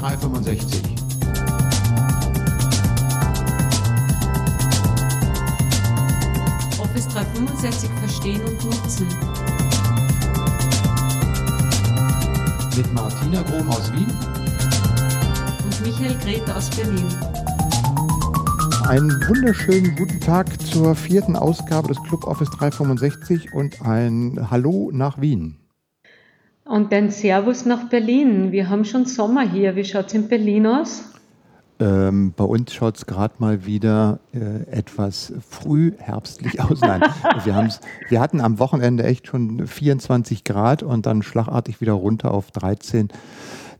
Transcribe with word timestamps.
365. 0.00 0.82
Office 6.78 7.08
365 7.08 7.90
verstehen 8.00 8.40
und 8.46 8.64
nutzen. 8.64 9.06
Mit 12.74 12.94
Martina 12.94 13.42
Grom 13.42 13.68
aus 13.68 13.92
Wien 13.92 14.10
und 15.64 15.80
Michael 15.82 16.16
Grete 16.24 16.56
aus 16.56 16.70
Berlin. 16.70 17.06
Einen 18.88 19.10
wunderschönen 19.28 19.94
guten 19.96 20.20
Tag 20.20 20.48
zur 20.62 20.94
vierten 20.94 21.36
Ausgabe 21.36 21.88
des 21.88 22.02
Club 22.04 22.24
Office 22.24 22.48
365 22.50 23.52
und 23.52 23.82
ein 23.82 24.48
Hallo 24.50 24.90
nach 24.94 25.20
Wien. 25.20 25.59
Und 26.70 26.94
ein 26.94 27.10
Servus 27.10 27.66
nach 27.66 27.88
Berlin. 27.88 28.52
Wir 28.52 28.70
haben 28.70 28.84
schon 28.84 29.04
Sommer 29.04 29.42
hier. 29.42 29.74
Wie 29.74 29.84
schaut 29.84 30.06
es 30.06 30.14
in 30.14 30.28
Berlin 30.28 30.68
aus? 30.68 31.02
Ähm, 31.80 32.32
bei 32.36 32.44
uns 32.44 32.72
schaut 32.72 32.96
es 32.96 33.06
gerade 33.06 33.34
mal 33.38 33.66
wieder 33.66 34.20
äh, 34.32 34.70
etwas 34.70 35.32
früh 35.40 35.90
herbstlich 35.98 36.60
aus. 36.60 36.80
Nein, 36.80 37.02
wir, 37.44 37.68
wir 38.08 38.20
hatten 38.20 38.40
am 38.40 38.60
Wochenende 38.60 39.02
echt 39.02 39.26
schon 39.26 39.66
24 39.66 40.44
Grad 40.44 40.84
und 40.84 41.06
dann 41.06 41.24
schlagartig 41.24 41.80
wieder 41.80 41.94
runter 41.94 42.30
auf 42.30 42.52
13 42.52 43.08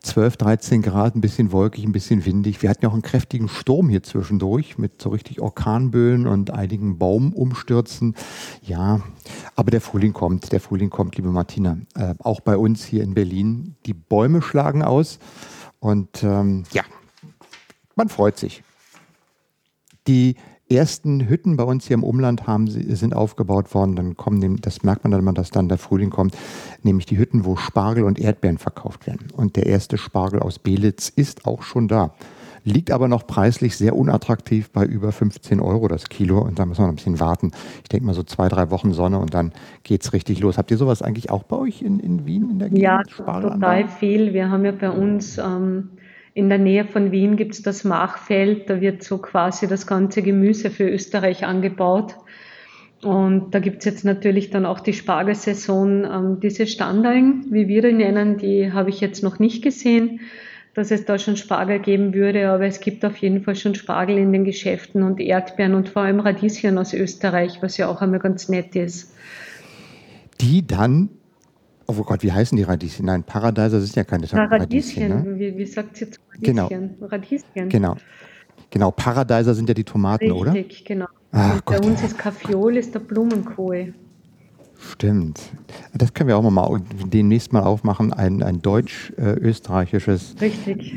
12, 0.02 0.36
13 0.38 0.82
Grad, 0.82 1.14
ein 1.14 1.20
bisschen 1.20 1.52
wolkig, 1.52 1.84
ein 1.84 1.92
bisschen 1.92 2.24
windig. 2.24 2.62
Wir 2.62 2.70
hatten 2.70 2.82
ja 2.82 2.88
auch 2.88 2.94
einen 2.94 3.02
kräftigen 3.02 3.48
Sturm 3.48 3.88
hier 3.88 4.02
zwischendurch 4.02 4.78
mit 4.78 5.02
so 5.02 5.10
richtig 5.10 5.40
Orkanböen 5.40 6.26
und 6.26 6.50
einigen 6.50 6.98
Baumumstürzen. 6.98 8.14
Ja, 8.62 9.00
aber 9.56 9.70
der 9.70 9.80
Frühling 9.80 10.14
kommt, 10.14 10.52
der 10.52 10.60
Frühling 10.60 10.88
kommt, 10.88 11.16
liebe 11.16 11.30
Martina. 11.30 11.78
Äh, 11.94 12.14
auch 12.18 12.40
bei 12.40 12.56
uns 12.56 12.84
hier 12.84 13.02
in 13.02 13.14
Berlin. 13.14 13.76
Die 13.84 13.94
Bäume 13.94 14.40
schlagen 14.40 14.82
aus 14.82 15.18
und 15.80 16.22
ähm, 16.22 16.64
ja, 16.72 16.82
man 17.94 18.08
freut 18.08 18.38
sich. 18.38 18.62
Die 20.06 20.36
ersten 20.70 21.28
Hütten 21.28 21.56
bei 21.56 21.64
uns 21.64 21.86
hier 21.86 21.94
im 21.94 22.04
Umland 22.04 22.46
haben, 22.46 22.68
sind 22.68 23.14
aufgebaut 23.14 23.74
worden. 23.74 23.96
Dann 23.96 24.16
kommen, 24.16 24.60
das 24.60 24.82
merkt 24.82 25.04
man 25.04 25.10
dann, 25.10 25.26
wenn 25.26 25.34
das 25.34 25.50
dann 25.50 25.68
der 25.68 25.78
Frühling 25.78 26.10
kommt, 26.10 26.36
nämlich 26.82 27.06
die 27.06 27.18
Hütten, 27.18 27.44
wo 27.44 27.56
Spargel 27.56 28.04
und 28.04 28.18
Erdbeeren 28.18 28.58
verkauft 28.58 29.06
werden. 29.06 29.28
Und 29.34 29.56
der 29.56 29.66
erste 29.66 29.98
Spargel 29.98 30.40
aus 30.40 30.58
Belitz 30.58 31.08
ist 31.08 31.46
auch 31.46 31.62
schon 31.62 31.88
da. 31.88 32.14
Liegt 32.62 32.90
aber 32.90 33.08
noch 33.08 33.26
preislich 33.26 33.76
sehr 33.76 33.96
unattraktiv 33.96 34.70
bei 34.70 34.84
über 34.84 35.12
15 35.12 35.60
Euro 35.60 35.88
das 35.88 36.10
Kilo. 36.10 36.40
Und 36.40 36.58
da 36.58 36.66
müssen 36.66 36.80
wir 36.80 36.86
noch 36.86 36.92
ein 36.92 36.96
bisschen 36.96 37.18
warten. 37.18 37.52
Ich 37.82 37.88
denke 37.88 38.04
mal 38.04 38.14
so 38.14 38.22
zwei, 38.22 38.48
drei 38.48 38.70
Wochen 38.70 38.92
Sonne 38.92 39.18
und 39.18 39.32
dann 39.32 39.52
geht 39.82 40.02
es 40.02 40.12
richtig 40.12 40.40
los. 40.40 40.58
Habt 40.58 40.70
ihr 40.70 40.76
sowas 40.76 41.00
eigentlich 41.00 41.30
auch 41.30 41.42
bei 41.42 41.56
euch 41.56 41.80
in, 41.80 42.00
in 42.00 42.26
Wien 42.26 42.50
in 42.50 42.58
der 42.58 42.68
Gegend? 42.68 42.82
Ja, 42.82 43.02
total 43.02 43.88
viel. 43.88 44.34
Wir 44.34 44.50
haben 44.50 44.64
ja 44.66 44.72
bei 44.72 44.90
uns 44.90 45.38
ähm, 45.38 45.90
in 46.34 46.48
der 46.48 46.58
Nähe 46.58 46.84
von 46.84 47.10
Wien 47.10 47.36
gibt 47.36 47.54
es 47.54 47.62
das 47.62 47.84
Machfeld, 47.84 48.70
da 48.70 48.80
wird 48.80 49.02
so 49.02 49.18
quasi 49.18 49.66
das 49.66 49.86
ganze 49.86 50.22
Gemüse 50.22 50.70
für 50.70 50.88
Österreich 50.88 51.44
angebaut. 51.44 52.14
Und 53.02 53.54
da 53.54 53.60
gibt 53.60 53.78
es 53.78 53.86
jetzt 53.86 54.04
natürlich 54.04 54.50
dann 54.50 54.66
auch 54.66 54.80
die 54.80 54.92
Spargelsaison. 54.92 56.04
Ähm, 56.04 56.40
diese 56.40 56.66
Standeln, 56.66 57.46
wie 57.50 57.66
wir 57.66 57.82
die 57.82 57.92
nennen, 57.92 58.36
die 58.36 58.72
habe 58.72 58.90
ich 58.90 59.00
jetzt 59.00 59.22
noch 59.22 59.38
nicht 59.38 59.62
gesehen, 59.62 60.20
dass 60.74 60.90
es 60.90 61.04
da 61.04 61.18
schon 61.18 61.36
Spargel 61.36 61.80
geben 61.80 62.14
würde, 62.14 62.50
aber 62.50 62.66
es 62.66 62.80
gibt 62.80 63.04
auf 63.04 63.16
jeden 63.16 63.42
Fall 63.42 63.56
schon 63.56 63.74
Spargel 63.74 64.18
in 64.18 64.32
den 64.32 64.44
Geschäften 64.44 65.02
und 65.02 65.18
Erdbeeren 65.18 65.74
und 65.74 65.88
vor 65.88 66.02
allem 66.02 66.20
Radieschen 66.20 66.78
aus 66.78 66.92
Österreich, 66.92 67.62
was 67.62 67.76
ja 67.76 67.88
auch 67.88 68.02
einmal 68.02 68.20
ganz 68.20 68.48
nett 68.48 68.76
ist. 68.76 69.14
Die 70.40 70.66
dann 70.66 71.08
Oh 71.98 72.04
Gott, 72.04 72.22
wie 72.22 72.32
heißen 72.32 72.56
die 72.56 72.62
Radieschen? 72.62 73.06
Nein, 73.06 73.24
Paradiser 73.24 73.80
sind 73.80 73.96
ja 73.96 74.04
keine 74.04 74.32
Radieschen. 74.32 74.60
Radieschen 74.60 75.08
ne? 75.08 75.38
wie, 75.38 75.56
wie 75.56 75.66
sagt 75.66 75.96
sie 75.96 76.04
jetzt 76.04 76.20
Radieschen? 76.32 76.96
Genau. 76.98 77.06
Radieschen. 77.06 77.68
Genau. 77.68 77.96
Genau, 78.70 78.90
Paradiser 78.92 79.54
sind 79.54 79.68
ja 79.68 79.74
die 79.74 79.84
Tomaten, 79.84 80.24
Richtig, 80.24 80.40
oder? 80.40 80.54
Richtig, 80.54 80.84
genau. 80.84 81.06
Ach, 81.32 81.60
bei 81.62 81.80
uns 81.80 82.02
ist 82.02 82.16
Kaffeeol, 82.16 82.76
ist 82.76 82.94
der 82.94 83.00
Blumenkohl. 83.00 83.94
Stimmt. 84.80 85.40
Das 85.92 86.14
können 86.14 86.28
wir 86.28 86.38
auch 86.38 86.50
mal 86.50 86.80
demnächst 87.04 87.52
mal 87.52 87.62
aufmachen, 87.62 88.14
ein, 88.14 88.42
ein 88.42 88.62
deutsch-österreichisches 88.62 90.36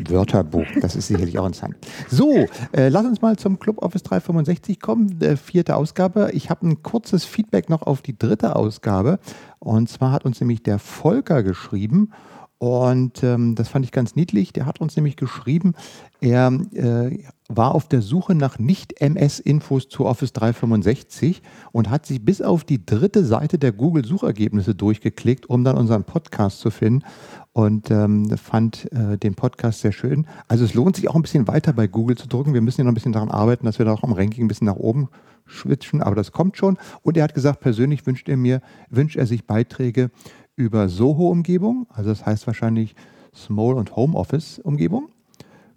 Wörterbuch. 0.08 0.66
Das 0.82 0.96
ist 0.96 1.08
sicherlich 1.08 1.38
auch 1.38 1.46
interessant. 1.46 1.76
So, 2.08 2.48
äh, 2.72 2.88
lass 2.88 3.06
uns 3.06 3.22
mal 3.22 3.36
zum 3.36 3.60
Club 3.60 3.84
Office 3.84 4.04
365 4.04 4.80
kommen, 4.80 5.22
äh, 5.22 5.36
vierte 5.36 5.76
Ausgabe. 5.76 6.32
Ich 6.34 6.50
habe 6.50 6.66
ein 6.68 6.82
kurzes 6.82 7.26
Feedback 7.26 7.70
noch 7.70 7.82
auf 7.82 8.02
die 8.02 8.18
dritte 8.18 8.56
Ausgabe. 8.56 9.20
Und 9.60 9.90
zwar 9.90 10.12
hat 10.12 10.24
uns 10.24 10.40
nämlich 10.40 10.64
der 10.64 10.80
Volker 10.80 11.44
geschrieben 11.44 12.12
und 12.58 13.24
ähm, 13.24 13.56
das 13.56 13.68
fand 13.68 13.84
ich 13.84 13.92
ganz 13.92 14.16
niedlich. 14.16 14.54
Der 14.54 14.66
hat 14.66 14.80
uns 14.80 14.96
nämlich 14.96 15.18
geschrieben, 15.18 15.74
er 16.22 16.48
äh, 16.74 17.20
war 17.50 17.76
auf 17.76 17.90
der 17.90 18.02
Suche 18.02 18.36
nach 18.36 18.58
Nicht-MS-Infos 18.58 19.90
zu 19.90 20.06
Office 20.06 20.32
365 20.32 21.42
und 21.74 21.90
hat 21.90 22.06
sich 22.06 22.24
bis 22.24 22.42
auf 22.42 22.64
die 22.64 22.86
dritte 22.86 23.26
Seite 23.26 23.60
der 23.60 23.74
Google-Suchergebnisse 23.74 24.76
durchgeklickt, 24.76 25.46
um 25.48 25.64
dann 25.64 25.78
unseren 25.78 26.06
Podcast 26.06 26.60
zu 26.62 26.72
finden 26.72 27.04
und 27.52 27.92
ähm, 27.92 28.30
fand 28.38 28.92
äh, 28.94 29.18
den 29.18 29.36
Podcast 29.36 29.82
sehr 29.82 29.92
schön. 29.92 30.26
Also 30.48 30.66
es 30.66 30.74
lohnt 30.74 30.96
sich 30.96 31.10
auch 31.10 31.16
ein 31.16 31.22
bisschen 31.22 31.48
weiter 31.48 31.74
bei 31.74 31.88
Google 31.88 32.18
zu 32.18 32.28
drücken. 32.28 32.54
Wir 32.54 32.62
müssen 32.62 32.82
ja 32.82 32.86
noch 32.86 32.92
ein 32.92 32.96
bisschen 32.96 33.12
daran 33.12 33.30
arbeiten, 33.30 33.66
dass 33.66 33.78
wir 33.78 33.86
da 33.86 33.94
auch 33.94 34.04
am 34.04 34.14
Ranking 34.14 34.46
ein 34.46 34.48
bisschen 34.48 34.68
nach 34.68 34.78
oben 34.78 35.10
schwitschen, 35.46 36.02
aber 36.02 36.16
das 36.16 36.32
kommt 36.32 36.58
schon. 36.58 36.78
Und 37.02 37.18
er 37.18 37.24
hat 37.24 37.34
gesagt, 37.34 37.60
persönlich 37.60 38.06
wünscht 38.06 38.30
er 38.30 38.38
mir, 38.38 38.62
wünscht 38.90 39.18
er 39.18 39.26
sich 39.26 39.46
Beiträge 39.46 40.10
über 40.56 40.90
Soho-Umgebung, 40.90 41.88
also 41.90 42.10
das 42.10 42.26
heißt 42.26 42.48
wahrscheinlich 42.48 42.96
Small- 43.36 43.76
und 43.76 43.96
Home-Office-Umgebung, 43.96 45.10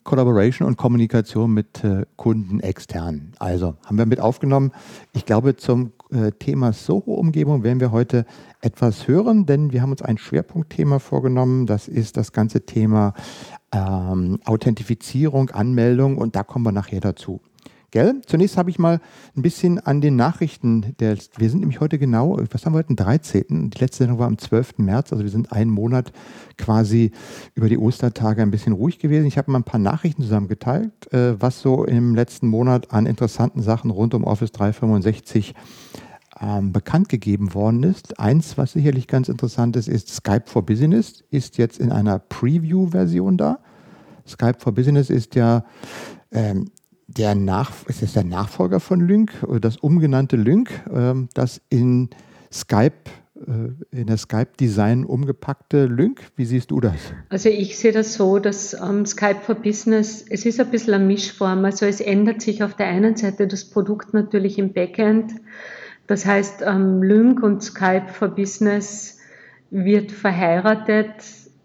Collaboration 0.04 0.68
und 0.68 0.76
Kommunikation 0.76 1.52
mit 1.52 1.82
äh, 1.82 2.06
Kunden 2.16 2.60
extern. 2.60 3.32
Also 3.38 3.74
haben 3.84 3.98
wir 3.98 4.06
mit 4.06 4.20
aufgenommen. 4.20 4.70
Ich 5.12 5.26
glaube, 5.26 5.56
zum 5.56 5.92
äh, 6.12 6.30
Thema 6.30 6.72
Soho-Umgebung 6.72 7.64
werden 7.64 7.80
wir 7.80 7.90
heute 7.90 8.24
etwas 8.60 9.08
hören, 9.08 9.46
denn 9.46 9.72
wir 9.72 9.82
haben 9.82 9.90
uns 9.90 10.02
ein 10.02 10.18
Schwerpunktthema 10.18 11.00
vorgenommen. 11.00 11.66
Das 11.66 11.88
ist 11.88 12.16
das 12.16 12.32
ganze 12.32 12.64
Thema 12.64 13.14
ähm, 13.72 14.38
Authentifizierung, 14.44 15.50
Anmeldung 15.50 16.18
und 16.18 16.36
da 16.36 16.44
kommen 16.44 16.64
wir 16.64 16.72
nachher 16.72 17.00
dazu. 17.00 17.40
Gell? 17.90 18.20
Zunächst 18.26 18.56
habe 18.56 18.70
ich 18.70 18.78
mal 18.78 19.00
ein 19.36 19.42
bisschen 19.42 19.78
an 19.78 20.00
den 20.00 20.16
Nachrichten, 20.16 20.94
der, 20.98 21.16
wir 21.36 21.50
sind 21.50 21.60
nämlich 21.60 21.80
heute 21.80 21.98
genau, 21.98 22.38
was 22.50 22.66
haben 22.66 22.72
wir 22.72 22.78
heute, 22.78 22.94
den 22.94 22.96
13. 22.96 23.70
Die 23.70 23.78
letzte 23.78 23.98
Sendung 23.98 24.18
war 24.18 24.26
am 24.26 24.38
12. 24.38 24.78
März, 24.78 25.12
also 25.12 25.24
wir 25.24 25.30
sind 25.30 25.52
einen 25.52 25.70
Monat 25.70 26.12
quasi 26.58 27.12
über 27.54 27.68
die 27.68 27.78
Ostertage 27.78 28.42
ein 28.42 28.50
bisschen 28.50 28.72
ruhig 28.72 28.98
gewesen. 28.98 29.26
Ich 29.26 29.38
habe 29.38 29.50
mal 29.50 29.58
ein 29.58 29.64
paar 29.64 29.80
Nachrichten 29.80 30.22
zusammengeteilt, 30.22 31.12
äh, 31.12 31.40
was 31.40 31.60
so 31.60 31.84
im 31.84 32.14
letzten 32.14 32.48
Monat 32.48 32.92
an 32.92 33.06
interessanten 33.06 33.62
Sachen 33.62 33.90
rund 33.90 34.14
um 34.14 34.24
Office 34.24 34.52
365 34.52 35.54
ähm, 36.40 36.72
bekannt 36.72 37.08
gegeben 37.08 37.54
worden 37.54 37.82
ist. 37.82 38.18
Eins, 38.18 38.58
was 38.58 38.72
sicherlich 38.72 39.06
ganz 39.06 39.28
interessant 39.28 39.76
ist, 39.76 39.88
ist 39.88 40.08
Skype 40.08 40.44
for 40.46 40.64
Business, 40.64 41.24
ist 41.30 41.56
jetzt 41.56 41.78
in 41.78 41.92
einer 41.92 42.18
Preview-Version 42.18 43.36
da. 43.36 43.58
Skype 44.26 44.58
for 44.58 44.72
Business 44.72 45.08
ist 45.08 45.34
ja 45.34 45.64
ähm, 46.32 46.70
der 47.06 47.34
Nach 47.34 47.72
ist 47.86 48.02
es 48.02 48.14
der 48.14 48.24
Nachfolger 48.24 48.80
von 48.80 49.00
Lync, 49.00 49.32
das 49.60 49.76
umgenannte 49.76 50.36
Lync, 50.36 50.70
ähm, 50.92 51.28
das 51.34 51.60
in 51.68 52.10
Skype 52.52 53.10
äh, 53.36 53.96
in 54.00 54.06
der 54.06 54.16
Skype-Design 54.16 55.04
umgepackte 55.04 55.86
Lync. 55.86 56.20
Wie 56.36 56.46
siehst 56.46 56.70
du 56.70 56.80
das? 56.80 56.94
Also 57.28 57.48
ich 57.48 57.78
sehe 57.78 57.92
das 57.92 58.14
so, 58.14 58.38
dass 58.38 58.74
ähm, 58.74 59.04
Skype 59.04 59.40
for 59.42 59.56
Business, 59.56 60.24
es 60.28 60.46
ist 60.46 60.58
ein 60.58 60.70
bisschen 60.70 60.94
eine 60.94 61.04
Mischform. 61.04 61.64
Also 61.64 61.86
es 61.86 62.00
ändert 62.00 62.40
sich 62.40 62.62
auf 62.62 62.74
der 62.74 62.86
einen 62.86 63.16
Seite 63.16 63.46
das 63.46 63.64
Produkt 63.66 64.14
natürlich 64.14 64.58
im 64.58 64.72
Backend. 64.72 65.32
Das 66.06 66.24
heißt, 66.24 66.62
ähm, 66.62 67.02
Lync 67.02 67.42
und 67.42 67.62
Skype 67.62 68.08
for 68.08 68.28
Business 68.28 69.18
wird 69.70 70.12
verheiratet. 70.12 71.10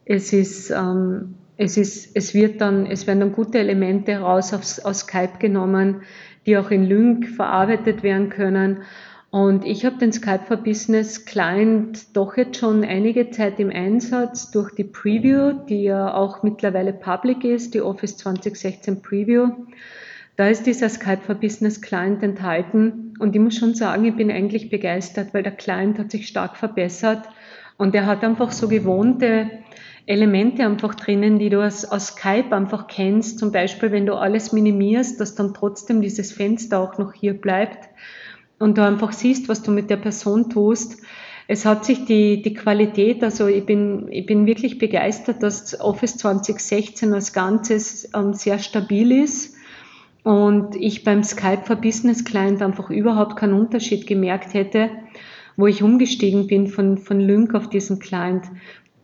Es 0.05 0.33
ist 0.33 0.71
ähm, 0.71 1.35
es, 1.61 1.77
ist, 1.77 2.15
es, 2.15 2.33
wird 2.33 2.59
dann, 2.59 2.87
es 2.87 3.05
werden 3.05 3.19
dann 3.19 3.33
gute 3.33 3.59
Elemente 3.59 4.17
raus 4.17 4.51
aus, 4.51 4.79
aus 4.79 5.01
Skype 5.01 5.37
genommen, 5.37 6.01
die 6.47 6.57
auch 6.57 6.71
in 6.71 6.85
Lync 6.85 7.27
verarbeitet 7.27 8.01
werden 8.01 8.29
können. 8.29 8.81
Und 9.29 9.63
ich 9.63 9.85
habe 9.85 9.97
den 9.97 10.11
Skype 10.11 10.45
for 10.47 10.57
Business 10.57 11.23
Client 11.23 12.17
doch 12.17 12.35
jetzt 12.35 12.57
schon 12.57 12.83
einige 12.83 13.29
Zeit 13.29 13.59
im 13.59 13.69
Einsatz 13.69 14.49
durch 14.49 14.73
die 14.73 14.83
Preview, 14.83 15.53
die 15.69 15.83
ja 15.83 16.13
auch 16.13 16.41
mittlerweile 16.41 16.93
public 16.93 17.43
ist, 17.43 17.75
die 17.75 17.81
Office 17.81 18.17
2016 18.17 19.03
Preview. 19.03 19.51
Da 20.37 20.47
ist 20.47 20.65
dieser 20.65 20.89
Skype 20.89 21.21
for 21.21 21.35
Business 21.35 21.79
Client 21.79 22.23
enthalten 22.23 23.13
und 23.19 23.35
ich 23.35 23.41
muss 23.41 23.55
schon 23.55 23.75
sagen, 23.75 24.03
ich 24.05 24.15
bin 24.15 24.31
eigentlich 24.31 24.71
begeistert, 24.71 25.33
weil 25.35 25.43
der 25.43 25.51
Client 25.51 25.99
hat 25.99 26.09
sich 26.09 26.27
stark 26.27 26.57
verbessert 26.57 27.29
und 27.77 27.93
er 27.93 28.07
hat 28.07 28.23
einfach 28.23 28.51
so 28.51 28.67
gewohnte 28.67 29.51
Elemente 30.11 30.65
einfach 30.65 30.93
drinnen, 30.95 31.39
die 31.39 31.49
du 31.49 31.65
aus, 31.65 31.85
aus 31.85 32.07
Skype 32.07 32.55
einfach 32.55 32.87
kennst. 32.87 33.39
Zum 33.39 33.51
Beispiel, 33.51 33.91
wenn 33.91 34.05
du 34.05 34.15
alles 34.15 34.51
minimierst, 34.51 35.19
dass 35.19 35.35
dann 35.35 35.53
trotzdem 35.53 36.01
dieses 36.01 36.31
Fenster 36.31 36.79
auch 36.79 36.97
noch 36.97 37.13
hier 37.13 37.33
bleibt 37.33 37.89
und 38.59 38.77
du 38.77 38.83
einfach 38.83 39.13
siehst, 39.13 39.49
was 39.49 39.63
du 39.63 39.71
mit 39.71 39.89
der 39.89 39.97
Person 39.97 40.49
tust. 40.49 41.01
es 41.47 41.65
hat 41.65 41.85
sich 41.85 42.05
die, 42.05 42.41
die 42.41 42.53
Qualität, 42.53 43.23
also 43.23 43.47
ich 43.47 43.65
bin, 43.65 44.07
ich 44.11 44.25
bin 44.25 44.45
wirklich 44.45 44.77
begeistert, 44.77 45.41
dass 45.43 45.79
Office 45.79 46.17
2016 46.17 47.13
als 47.13 47.33
Ganzes 47.33 48.09
ähm, 48.13 48.33
sehr 48.33 48.59
stabil 48.59 49.11
ist 49.23 49.55
und 50.23 50.75
ich 50.75 51.03
beim 51.03 51.23
Skype 51.23 51.63
for 51.65 51.77
Business 51.77 52.23
Client 52.23 52.61
einfach 52.61 52.89
überhaupt 52.89 53.37
keinen 53.37 53.53
Unterschied 53.53 54.05
gemerkt 54.05 54.53
hätte, 54.53 54.91
wo 55.57 55.67
ich 55.67 55.83
umgestiegen 55.83 56.47
bin 56.47 56.67
von, 56.67 56.97
von 56.97 57.19
Lync 57.19 57.55
auf 57.55 57.69
diesen 57.69 57.99
Client. 57.99 58.45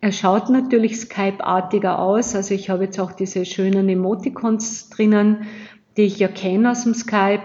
Er 0.08 0.14
schaut 0.14 0.50
natürlich 0.50 1.02
Skype-artiger 1.02 2.00
aus, 2.00 2.34
also 2.34 2.54
ich 2.54 2.70
habe 2.70 2.86
jetzt 2.86 2.98
auch 2.98 3.12
diese 3.12 3.44
schönen 3.44 3.90
Emoticons 3.90 4.88
drinnen, 4.88 5.40
die 5.98 6.04
ich 6.04 6.18
ja 6.18 6.30
kenne 6.30 6.72
aus 6.72 6.86
dem 6.86 6.94
Skype 6.94 7.44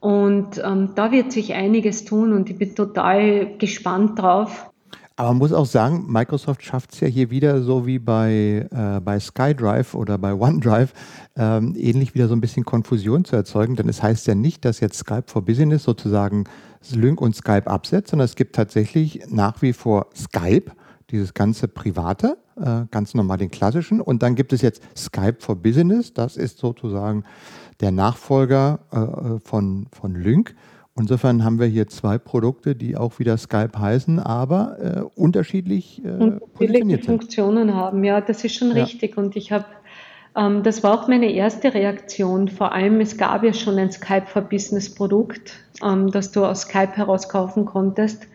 und 0.00 0.60
ähm, 0.64 0.90
da 0.96 1.12
wird 1.12 1.30
sich 1.30 1.54
einiges 1.54 2.04
tun 2.04 2.32
und 2.32 2.50
ich 2.50 2.58
bin 2.58 2.74
total 2.74 3.56
gespannt 3.58 4.18
drauf. 4.18 4.68
Aber 5.14 5.28
man 5.28 5.38
muss 5.38 5.52
auch 5.52 5.66
sagen, 5.66 6.06
Microsoft 6.08 6.64
schafft 6.64 6.94
es 6.94 7.00
ja 7.00 7.06
hier 7.06 7.30
wieder 7.30 7.62
so 7.62 7.86
wie 7.86 8.00
bei, 8.00 8.66
äh, 8.72 9.00
bei 9.00 9.20
SkyDrive 9.20 9.94
oder 9.94 10.18
bei 10.18 10.34
OneDrive, 10.34 10.92
ähm, 11.36 11.76
ähnlich 11.78 12.16
wieder 12.16 12.26
so 12.26 12.34
ein 12.34 12.40
bisschen 12.40 12.64
Konfusion 12.64 13.24
zu 13.24 13.36
erzeugen. 13.36 13.76
Denn 13.76 13.88
es 13.88 14.02
heißt 14.02 14.26
ja 14.26 14.34
nicht, 14.34 14.64
dass 14.64 14.80
jetzt 14.80 14.98
Skype 14.98 15.26
for 15.26 15.44
Business 15.44 15.84
sozusagen 15.84 16.42
Lync 16.92 17.20
und 17.20 17.36
Skype 17.36 17.68
absetzt, 17.68 18.10
sondern 18.10 18.24
es 18.24 18.34
gibt 18.34 18.56
tatsächlich 18.56 19.22
nach 19.28 19.62
wie 19.62 19.74
vor 19.74 20.06
Skype, 20.16 20.72
dieses 21.10 21.34
ganze 21.34 21.68
private, 21.68 22.36
äh, 22.56 22.82
ganz 22.90 23.14
normal 23.14 23.38
den 23.38 23.50
klassischen. 23.50 24.00
Und 24.00 24.22
dann 24.22 24.34
gibt 24.34 24.52
es 24.52 24.62
jetzt 24.62 24.82
Skype 24.96 25.36
for 25.40 25.56
Business, 25.56 26.12
das 26.12 26.36
ist 26.36 26.58
sozusagen 26.58 27.24
der 27.80 27.90
Nachfolger 27.90 28.80
äh, 28.92 29.40
von, 29.46 29.86
von 29.92 30.14
Lync. 30.14 30.54
Insofern 30.98 31.44
haben 31.44 31.58
wir 31.58 31.66
hier 31.66 31.86
zwei 31.86 32.18
Produkte, 32.18 32.74
die 32.74 32.96
auch 32.96 33.18
wieder 33.18 33.38
Skype 33.38 33.78
heißen, 33.78 34.18
aber 34.18 34.76
äh, 34.80 35.20
unterschiedlich 35.20 36.04
äh, 36.04 36.32
positioniert 36.54 37.04
sind. 37.04 37.20
Funktionen 37.20 37.74
haben, 37.74 38.04
ja, 38.04 38.20
das 38.20 38.44
ist 38.44 38.56
schon 38.56 38.76
ja. 38.76 38.84
richtig. 38.84 39.16
Und 39.16 39.34
ich 39.36 39.50
habe, 39.50 39.64
ähm, 40.36 40.62
das 40.62 40.82
war 40.82 40.92
auch 40.92 41.08
meine 41.08 41.32
erste 41.32 41.72
Reaktion. 41.72 42.48
Vor 42.48 42.72
allem, 42.72 43.00
es 43.00 43.16
gab 43.16 43.44
ja 43.44 43.54
schon 43.54 43.78
ein 43.78 43.90
Skype 43.90 44.26
for 44.26 44.42
Business 44.42 44.94
Produkt, 44.94 45.52
ähm, 45.82 46.10
das 46.10 46.32
du 46.32 46.44
aus 46.44 46.62
Skype 46.62 46.92
heraus 46.96 47.28
kaufen 47.28 47.64
konntest. 47.64 48.26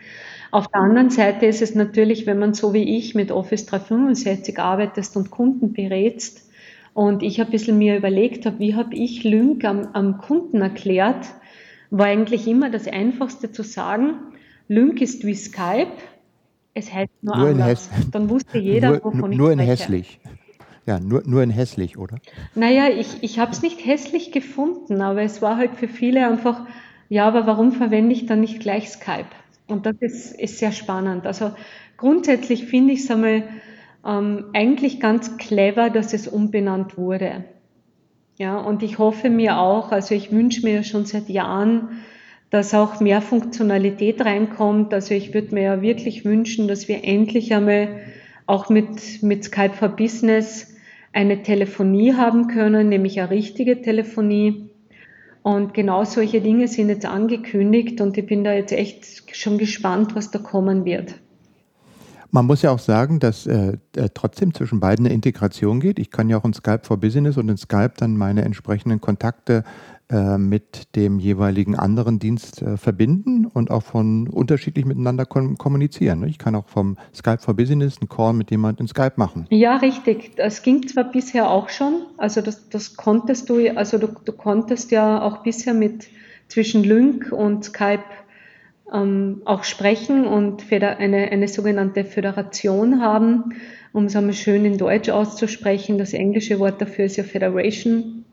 Auf 0.56 0.70
der 0.70 0.80
anderen 0.80 1.10
Seite 1.10 1.48
ist 1.48 1.62
es 1.62 1.76
natürlich, 1.76 2.26
wenn 2.26 2.40
man 2.40 2.54
so 2.54 2.74
wie 2.74 2.98
ich 2.98 3.14
mit 3.14 3.30
Office 3.30 3.66
365 3.66 4.58
arbeitest 4.58 5.18
und 5.18 5.30
Kunden 5.30 5.74
berätst, 5.74 6.50
und 6.94 7.24
ich 7.24 7.42
ein 7.42 7.50
bisschen 7.50 7.78
mir 7.78 7.98
überlegt 7.98 8.46
habe, 8.46 8.60
wie 8.60 8.74
habe 8.74 8.96
ich 8.96 9.26
Lync 9.26 9.66
am, 9.66 9.90
am 9.92 10.18
Kunden 10.18 10.62
erklärt, 10.62 11.26
war 11.90 12.06
eigentlich 12.06 12.48
immer 12.48 12.70
das 12.70 12.88
Einfachste 12.88 13.52
zu 13.52 13.64
sagen, 13.64 14.14
Lync 14.70 15.02
ist 15.02 15.26
wie 15.26 15.36
Skype, 15.36 15.92
es 16.74 16.94
heißt 16.94 17.12
nur, 17.22 17.36
nur 17.36 17.48
anders. 17.50 17.90
Dann 18.14 18.30
wusste 18.30 18.58
jeder, 18.58 18.92
nur, 18.92 19.04
wovon 19.04 19.20
nur 19.20 19.32
ich 19.32 19.38
Nur 19.38 19.52
in 19.52 19.60
hässlich. 19.60 20.22
Ja, 20.86 21.02
nur, 21.02 21.24
nur 21.26 21.44
in 21.44 21.50
hässlich, 21.50 21.98
oder? 21.98 22.16
Naja, 22.56 22.88
ich, 22.88 23.18
ich 23.24 23.40
habe 23.40 23.52
es 23.52 23.62
nicht 23.62 23.86
hässlich 23.86 24.32
gefunden, 24.32 25.02
aber 25.02 25.22
es 25.22 25.42
war 25.42 25.58
halt 25.58 25.76
für 25.76 25.90
viele 25.90 26.26
einfach, 26.26 26.62
ja, 27.10 27.28
aber 27.28 27.46
warum 27.46 27.74
verwende 27.74 28.14
ich 28.14 28.26
dann 28.26 28.40
nicht 28.40 28.62
gleich 28.62 28.88
Skype? 28.90 29.26
Und 29.68 29.86
das 29.86 29.96
ist, 30.00 30.40
ist 30.40 30.60
sehr 30.60 30.72
spannend. 30.72 31.26
Also 31.26 31.52
grundsätzlich 31.98 32.66
finde 32.66 32.94
ich 32.94 33.04
es 33.04 33.12
einmal 33.12 33.44
ähm, 34.06 34.46
eigentlich 34.54 35.00
ganz 35.00 35.38
clever, 35.38 35.90
dass 35.90 36.14
es 36.14 36.28
umbenannt 36.28 36.98
wurde. 36.98 37.46
Ja, 38.38 38.58
und 38.58 38.84
ich 38.84 39.00
hoffe 39.00 39.30
mir 39.30 39.60
auch, 39.60 39.92
also 39.92 40.14
ich 40.14 40.32
wünsche 40.32 40.64
mir 40.64 40.84
schon 40.84 41.06
seit 41.06 41.30
Jahren, 41.30 42.04
dass 42.50 42.74
auch 42.74 43.00
mehr 43.00 43.22
Funktionalität 43.22 44.24
reinkommt. 44.24 44.94
Also 44.94 45.14
ich 45.14 45.34
würde 45.34 45.56
mir 45.56 45.64
ja 45.64 45.82
wirklich 45.82 46.26
wünschen, 46.26 46.68
dass 46.68 46.88
wir 46.88 47.04
endlich 47.04 47.54
einmal 47.54 48.02
auch 48.46 48.70
mit, 48.70 49.24
mit 49.24 49.44
Skype 49.46 49.74
for 49.74 49.90
Business 49.90 50.76
eine 51.14 51.42
Telefonie 51.42 52.14
haben 52.14 52.48
können, 52.48 52.90
nämlich 52.90 53.20
eine 53.20 53.30
richtige 53.30 53.82
Telefonie. 53.82 54.65
Und 55.46 55.76
genau 55.76 56.06
solche 56.06 56.42
Dinge 56.42 56.68
sind 56.68 56.90
jetzt 56.90 57.06
angekündigt 57.06 58.02
und 58.02 58.18
ich 58.18 58.26
bin 58.26 58.44
da 58.44 58.52
jetzt 58.54 58.72
echt 58.72 59.38
schon 59.38 59.60
gespannt, 59.60 60.16
was 60.16 60.32
da 60.32 60.40
kommen 60.40 60.86
wird. 60.86 61.14
Man 62.32 62.48
muss 62.48 62.64
ja 62.64 62.72
auch 62.72 62.80
sagen, 62.80 63.20
dass 63.20 63.46
äh, 63.46 63.78
äh, 63.96 64.10
trotzdem 64.12 64.56
zwischen 64.56 64.80
beiden 64.80 65.06
eine 65.06 65.14
Integration 65.14 65.80
geht. 65.80 66.00
Ich 66.00 66.10
kann 66.10 66.30
ja 66.30 66.40
auch 66.40 66.46
in 66.46 66.54
Skype 66.54 66.82
for 66.82 66.98
Business 66.98 67.38
und 67.38 67.48
in 67.48 67.58
Skype 67.58 67.94
dann 67.96 68.18
meine 68.18 68.44
entsprechenden 68.44 69.02
Kontakte 69.02 69.64
mit 70.38 70.96
dem 70.96 71.20
jeweiligen 71.20 71.76
anderen 71.76 72.20
Dienst 72.20 72.62
äh, 72.62 72.78
verbinden 72.78 73.46
und 73.46 73.72
auch 73.72 73.82
von 73.82 74.28
unterschiedlich 74.28 74.86
miteinander 74.86 75.26
kom 75.26 75.58
kommunizieren. 75.58 76.20
Ne? 76.20 76.28
Ich 76.28 76.38
kann 76.38 76.56
auch 76.56 76.68
vom 76.68 76.98
Skype 77.14 77.40
for 77.40 77.56
Business 77.56 77.98
einen 78.00 78.10
Call 78.10 78.34
mit 78.34 78.52
jemandem 78.52 78.84
in 78.84 78.88
Skype 78.88 79.14
machen. 79.16 79.48
Ja, 79.50 79.78
richtig. 79.78 80.36
Das 80.36 80.62
ging 80.62 80.88
zwar 80.88 81.06
bisher 81.06 81.50
auch 81.50 81.70
schon. 81.70 82.06
Also 82.18 82.42
das, 82.42 82.70
das 82.70 82.96
konntest 82.96 83.50
du, 83.50 83.76
also 83.76 83.98
du, 83.98 84.08
du 84.24 84.32
konntest 84.32 84.92
ja 84.92 85.22
auch 85.22 85.44
bisher 85.44 85.74
mit 85.74 86.08
zwischen 86.48 86.84
Lync 86.84 87.32
und 87.32 87.64
Skype 87.66 88.04
ähm, 88.94 89.42
auch 89.46 89.64
sprechen 89.64 90.26
und 90.28 90.72
eine, 90.72 91.32
eine 91.32 91.48
sogenannte 91.48 92.06
Föderation 92.06 93.02
haben, 93.02 93.56
um 93.94 94.06
es 94.06 94.16
einmal 94.16 94.34
schön 94.34 94.66
in 94.66 94.78
Deutsch 94.78 95.10
auszusprechen. 95.10 95.98
Das 95.98 96.14
englische 96.14 96.60
Wort 96.60 96.82
dafür 96.82 97.06
ist 97.06 97.18
ja 97.18 97.24
Federation. 97.24 98.25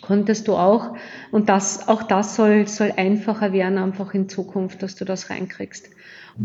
Konntest 0.00 0.48
du 0.48 0.54
auch. 0.54 0.94
Und 1.30 1.48
das, 1.48 1.88
auch 1.88 2.02
das 2.02 2.36
soll, 2.36 2.66
soll 2.68 2.92
einfacher 2.96 3.52
werden, 3.52 3.78
einfach 3.78 4.14
in 4.14 4.28
Zukunft, 4.28 4.82
dass 4.82 4.94
du 4.94 5.04
das 5.04 5.30
reinkriegst. 5.30 5.90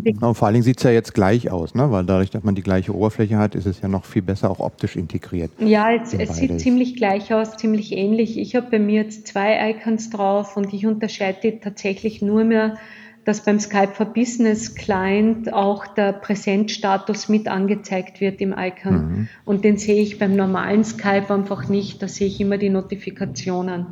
Genau, 0.03 0.33
vor 0.33 0.47
allen 0.47 0.56
Dingen 0.56 0.63
sieht 0.63 0.77
es 0.77 0.83
ja 0.83 0.92
jetzt 0.92 1.13
gleich 1.13 1.51
aus, 1.51 1.75
ne? 1.75 1.89
weil 1.92 2.06
dadurch, 2.06 2.30
dass 2.30 2.44
man 2.44 2.56
die 2.56 2.63
gleiche 2.63 2.94
Oberfläche 2.94 3.38
hat, 3.38 3.56
ist 3.56 3.65
es 3.65 3.81
ja 3.81 3.88
noch 3.88 4.03
viel 4.06 4.21
besser 4.21 4.50
auch 4.50 4.59
optisch 4.59 4.95
integriert. 4.95 5.51
Ja, 5.59 5.94
es, 5.94 6.13
es 6.13 6.36
sieht 6.36 6.59
ziemlich 6.59 6.95
gleich 6.95 7.33
aus, 7.33 7.56
ziemlich 7.56 7.92
ähnlich. 7.92 8.38
Ich 8.38 8.56
habe 8.56 8.68
bei 8.71 8.80
mir 8.80 9.03
jetzt 9.03 9.27
zwei 9.27 9.69
Icons 9.69 10.09
drauf 10.09 10.57
und 10.57 10.74
ich 10.74 10.86
unterscheide 10.86 11.39
die 11.44 11.59
tatsächlich 11.59 12.21
nur 12.21 12.44
mehr 12.44 12.77
dass 13.25 13.44
beim 13.44 13.60
Skype 13.60 13.94
for 13.94 14.06
Business 14.06 14.75
Client 14.75 15.51
auch 15.51 15.88
der 15.88 16.13
Präsenzstatus 16.13 17.27
mit 17.27 17.48
angezeigt 17.48 18.22
wird 18.22 18.39
im 18.39 18.54
Icon. 18.57 18.94
Mhm. 18.94 19.27
Und 19.44 19.66
den 19.66 19.77
sehe 19.77 20.01
ich 20.01 20.19
beim 20.19 20.36
normalen 20.36 20.83
Skype 20.83 21.33
einfach 21.33 21.68
nicht. 21.68 22.01
Da 22.01 22.07
sehe 22.07 22.27
ich 22.27 22.39
immer 22.39 22.57
die 22.57 22.69
Notifikationen. 22.69 23.88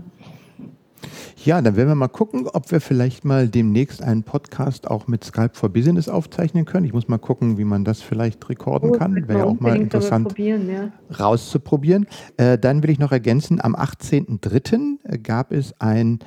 Ja, 1.45 1.61
dann 1.61 1.75
werden 1.75 1.89
wir 1.89 1.95
mal 1.95 2.07
gucken, 2.07 2.47
ob 2.47 2.71
wir 2.71 2.79
vielleicht 2.79 3.25
mal 3.25 3.49
demnächst 3.49 4.01
einen 4.01 4.23
Podcast 4.23 4.89
auch 4.89 5.07
mit 5.07 5.25
Skype 5.25 5.51
for 5.51 5.67
Business 5.67 6.07
aufzeichnen 6.07 6.63
können. 6.63 6.85
Ich 6.85 6.93
muss 6.93 7.09
mal 7.09 7.17
gucken, 7.17 7.57
wie 7.57 7.65
man 7.65 7.83
das 7.83 8.01
vielleicht 8.01 8.47
rekorden 8.47 8.91
oh, 8.91 8.97
kann. 8.97 9.27
Wäre 9.27 9.39
ja 9.39 9.43
auch 9.43 9.59
mal 9.59 9.75
interessant 9.75 10.37
ja. 10.37 10.89
rauszuprobieren. 11.19 12.07
Äh, 12.37 12.57
dann 12.57 12.81
will 12.81 12.91
ich 12.91 12.99
noch 12.99 13.11
ergänzen, 13.11 13.59
am 13.59 13.75
18.03. 13.75 15.17
gab 15.21 15.51
es 15.51 15.73
ein 15.81 16.19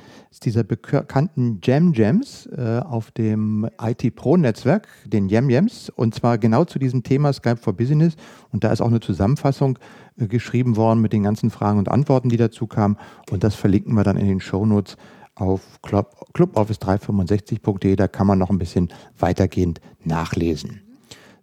dieser 0.43 0.63
bekannten 0.63 1.61
Jam 1.63 1.93
Jams 1.93 2.47
äh, 2.55 2.81
auf 2.85 3.09
dem 3.09 3.67
IT 3.81 4.15
Pro 4.15 4.37
Netzwerk, 4.37 4.87
den 5.03 5.29
Yam 5.29 5.49
Yams, 5.49 5.89
und 5.89 6.13
zwar 6.13 6.37
genau 6.37 6.63
zu 6.65 6.77
diesem 6.77 7.01
Thema 7.01 7.33
Skype 7.33 7.57
for 7.57 7.73
Business. 7.73 8.15
Und 8.51 8.63
da 8.63 8.71
ist 8.71 8.81
auch 8.81 8.87
eine 8.87 8.99
Zusammenfassung 8.99 9.79
äh, 10.17 10.27
geschrieben 10.27 10.75
worden 10.75 11.01
mit 11.01 11.13
den 11.13 11.23
ganzen 11.23 11.49
Fragen 11.49 11.79
und 11.79 11.89
Antworten, 11.89 12.29
die 12.29 12.37
dazu 12.37 12.67
kamen. 12.67 12.97
Und 13.31 13.43
das 13.43 13.55
verlinken 13.55 13.95
wir 13.95 14.03
dann 14.03 14.17
in 14.17 14.27
den 14.27 14.39
Show 14.39 14.65
Notes 14.65 14.97
auf 15.39 15.81
Club, 15.81 16.27
cluboffice365.de. 16.33 17.95
Da 17.95 18.07
kann 18.07 18.27
man 18.27 18.39
noch 18.39 18.49
ein 18.49 18.57
bisschen 18.57 18.89
weitergehend 19.17 19.81
nachlesen. 20.03 20.81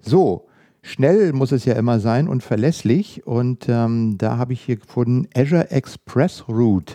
So, 0.00 0.46
schnell 0.82 1.32
muss 1.32 1.52
es 1.52 1.64
ja 1.64 1.74
immer 1.74 2.00
sein 2.00 2.28
und 2.28 2.42
verlässlich. 2.42 3.26
Und 3.26 3.66
ähm, 3.68 4.16
da 4.18 4.36
habe 4.36 4.52
ich 4.52 4.62
hier 4.62 4.76
gefunden 4.76 5.28
Azure 5.34 5.70
Express 5.70 6.48
Route 6.48 6.94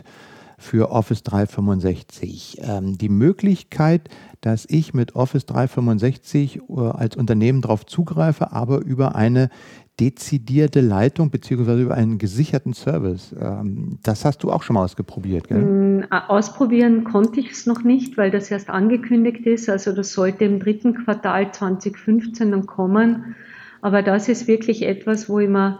für 0.59 0.91
Office 0.91 1.23
365. 1.23 2.57
Ähm, 2.61 2.97
die 2.97 3.09
Möglichkeit, 3.09 4.09
dass 4.41 4.65
ich 4.67 4.93
mit 4.93 5.15
Office 5.15 5.45
365 5.45 6.57
äh, 6.57 6.81
als 6.81 7.15
Unternehmen 7.15 7.61
darauf 7.61 7.85
zugreife, 7.85 8.51
aber 8.51 8.79
über 8.79 9.15
eine 9.15 9.49
dezidierte 9.99 10.81
Leitung 10.81 11.29
beziehungsweise 11.29 11.81
über 11.81 11.95
einen 11.95 12.17
gesicherten 12.17 12.73
Service. 12.73 13.35
Ähm, 13.39 13.99
das 14.03 14.25
hast 14.25 14.43
du 14.43 14.51
auch 14.51 14.63
schon 14.63 14.75
mal 14.75 14.83
ausprobiert, 14.83 15.47
gell? 15.47 15.59
Mm, 15.59 16.03
ausprobieren 16.09 17.03
konnte 17.03 17.39
ich 17.39 17.51
es 17.51 17.65
noch 17.65 17.83
nicht, 17.83 18.17
weil 18.17 18.31
das 18.31 18.49
erst 18.49 18.69
angekündigt 18.69 19.45
ist. 19.45 19.69
Also 19.69 19.91
das 19.91 20.13
sollte 20.13 20.45
im 20.45 20.59
dritten 20.59 20.93
Quartal 20.93 21.51
2015 21.51 22.51
dann 22.51 22.65
kommen. 22.65 23.35
Aber 23.81 24.01
das 24.01 24.29
ist 24.29 24.47
wirklich 24.47 24.83
etwas, 24.83 25.29
wo 25.29 25.39
ich 25.39 25.49
mir 25.49 25.79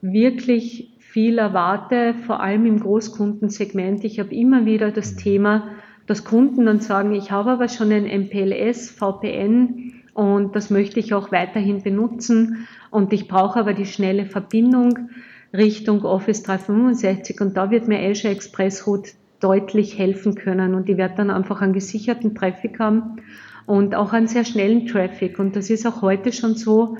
wirklich 0.00 0.90
viel 0.98 1.38
erwarte, 1.38 2.14
vor 2.26 2.40
allem 2.40 2.66
im 2.66 2.80
Großkundensegment. 2.80 4.04
Ich 4.04 4.18
habe 4.18 4.34
immer 4.34 4.66
wieder 4.66 4.90
das 4.90 5.14
mhm. 5.14 5.18
Thema, 5.18 5.68
dass 6.06 6.24
Kunden 6.24 6.66
dann 6.66 6.80
sagen, 6.80 7.14
ich 7.14 7.30
habe 7.30 7.52
aber 7.52 7.68
schon 7.68 7.92
ein 7.92 8.04
MPLS, 8.04 8.90
VPN 8.90 9.92
und 10.14 10.56
das 10.56 10.70
möchte 10.70 11.00
ich 11.00 11.12
auch 11.12 11.32
weiterhin 11.32 11.82
benutzen 11.82 12.66
und 12.90 13.12
ich 13.12 13.28
brauche 13.28 13.60
aber 13.60 13.74
die 13.74 13.86
schnelle 13.86 14.26
Verbindung 14.26 15.10
Richtung 15.52 16.04
Office 16.04 16.42
365 16.42 17.40
und 17.40 17.56
da 17.56 17.70
wird 17.70 17.86
mir 17.86 18.00
Azure 18.08 18.32
Express 18.32 18.86
Route 18.86 19.10
deutlich 19.40 19.98
helfen 19.98 20.34
können 20.34 20.74
und 20.74 20.88
ich 20.88 20.96
werde 20.96 21.16
dann 21.16 21.30
einfach 21.30 21.60
einen 21.60 21.74
gesicherten 21.74 22.34
Traffic 22.34 22.78
haben 22.80 23.20
und 23.66 23.94
auch 23.94 24.12
einen 24.12 24.26
sehr 24.26 24.44
schnellen 24.44 24.86
Traffic. 24.86 25.38
Und 25.38 25.56
das 25.56 25.70
ist 25.70 25.86
auch 25.86 26.02
heute 26.02 26.32
schon 26.32 26.54
so, 26.54 26.96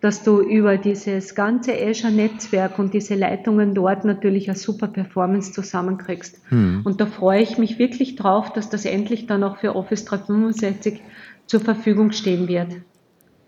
dass 0.00 0.22
du 0.22 0.40
über 0.42 0.76
dieses 0.76 1.34
ganze 1.34 1.72
Azure-Netzwerk 1.72 2.78
und 2.78 2.92
diese 2.92 3.14
Leitungen 3.14 3.74
dort 3.74 4.04
natürlich 4.04 4.48
eine 4.48 4.58
super 4.58 4.86
Performance 4.86 5.52
zusammenkriegst. 5.52 6.42
Hm. 6.50 6.82
Und 6.84 7.00
da 7.00 7.06
freue 7.06 7.40
ich 7.40 7.56
mich 7.56 7.78
wirklich 7.78 8.16
drauf, 8.16 8.52
dass 8.52 8.68
das 8.68 8.84
endlich 8.84 9.26
dann 9.26 9.42
auch 9.42 9.56
für 9.56 9.74
Office 9.74 10.04
365 10.04 11.00
zur 11.46 11.60
Verfügung 11.60 12.12
stehen 12.12 12.48
wird. 12.48 12.68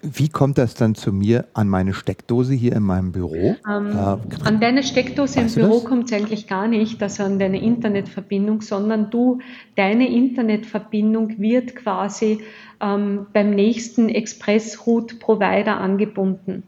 Wie 0.02 0.28
kommt 0.28 0.58
das 0.58 0.74
dann 0.74 0.94
zu 0.94 1.12
mir 1.12 1.46
an 1.54 1.68
meine 1.68 1.94
Steckdose 1.94 2.54
hier 2.54 2.74
in 2.74 2.82
meinem 2.82 3.12
Büro? 3.12 3.56
Ähm, 3.68 3.90
äh, 3.90 4.44
an 4.44 4.60
deine 4.60 4.82
Steckdose 4.82 5.40
im 5.40 5.52
Büro 5.52 5.80
kommt 5.80 6.06
es 6.06 6.12
eigentlich 6.12 6.46
gar 6.46 6.68
nicht, 6.68 7.02
also 7.02 7.24
an 7.24 7.38
deine 7.38 7.60
Internetverbindung, 7.60 8.60
sondern 8.60 9.10
du, 9.10 9.40
deine 9.74 10.08
Internetverbindung 10.08 11.38
wird 11.40 11.74
quasi 11.74 12.40
ähm, 12.80 13.26
beim 13.32 13.50
nächsten 13.50 14.08
Express-Route-Provider 14.08 15.78
angebunden. 15.78 16.62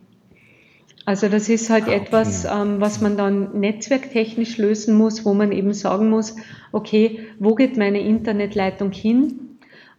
Also 1.05 1.29
das 1.29 1.49
ist 1.49 1.71
halt 1.71 1.85
ah, 1.85 1.89
okay. 1.89 1.97
etwas, 1.97 2.45
ähm, 2.45 2.81
was 2.81 3.01
man 3.01 3.17
dann 3.17 3.61
netzwerktechnisch 3.61 4.59
lösen 4.59 4.95
muss, 4.95 5.25
wo 5.25 5.33
man 5.33 5.53
eben 5.53 5.73
sagen 5.73 6.11
muss, 6.11 6.37
okay, 6.73 7.21
wo 7.39 7.55
geht 7.55 7.77
meine 7.77 8.01
Internetleitung 8.01 8.91
hin? 8.91 9.48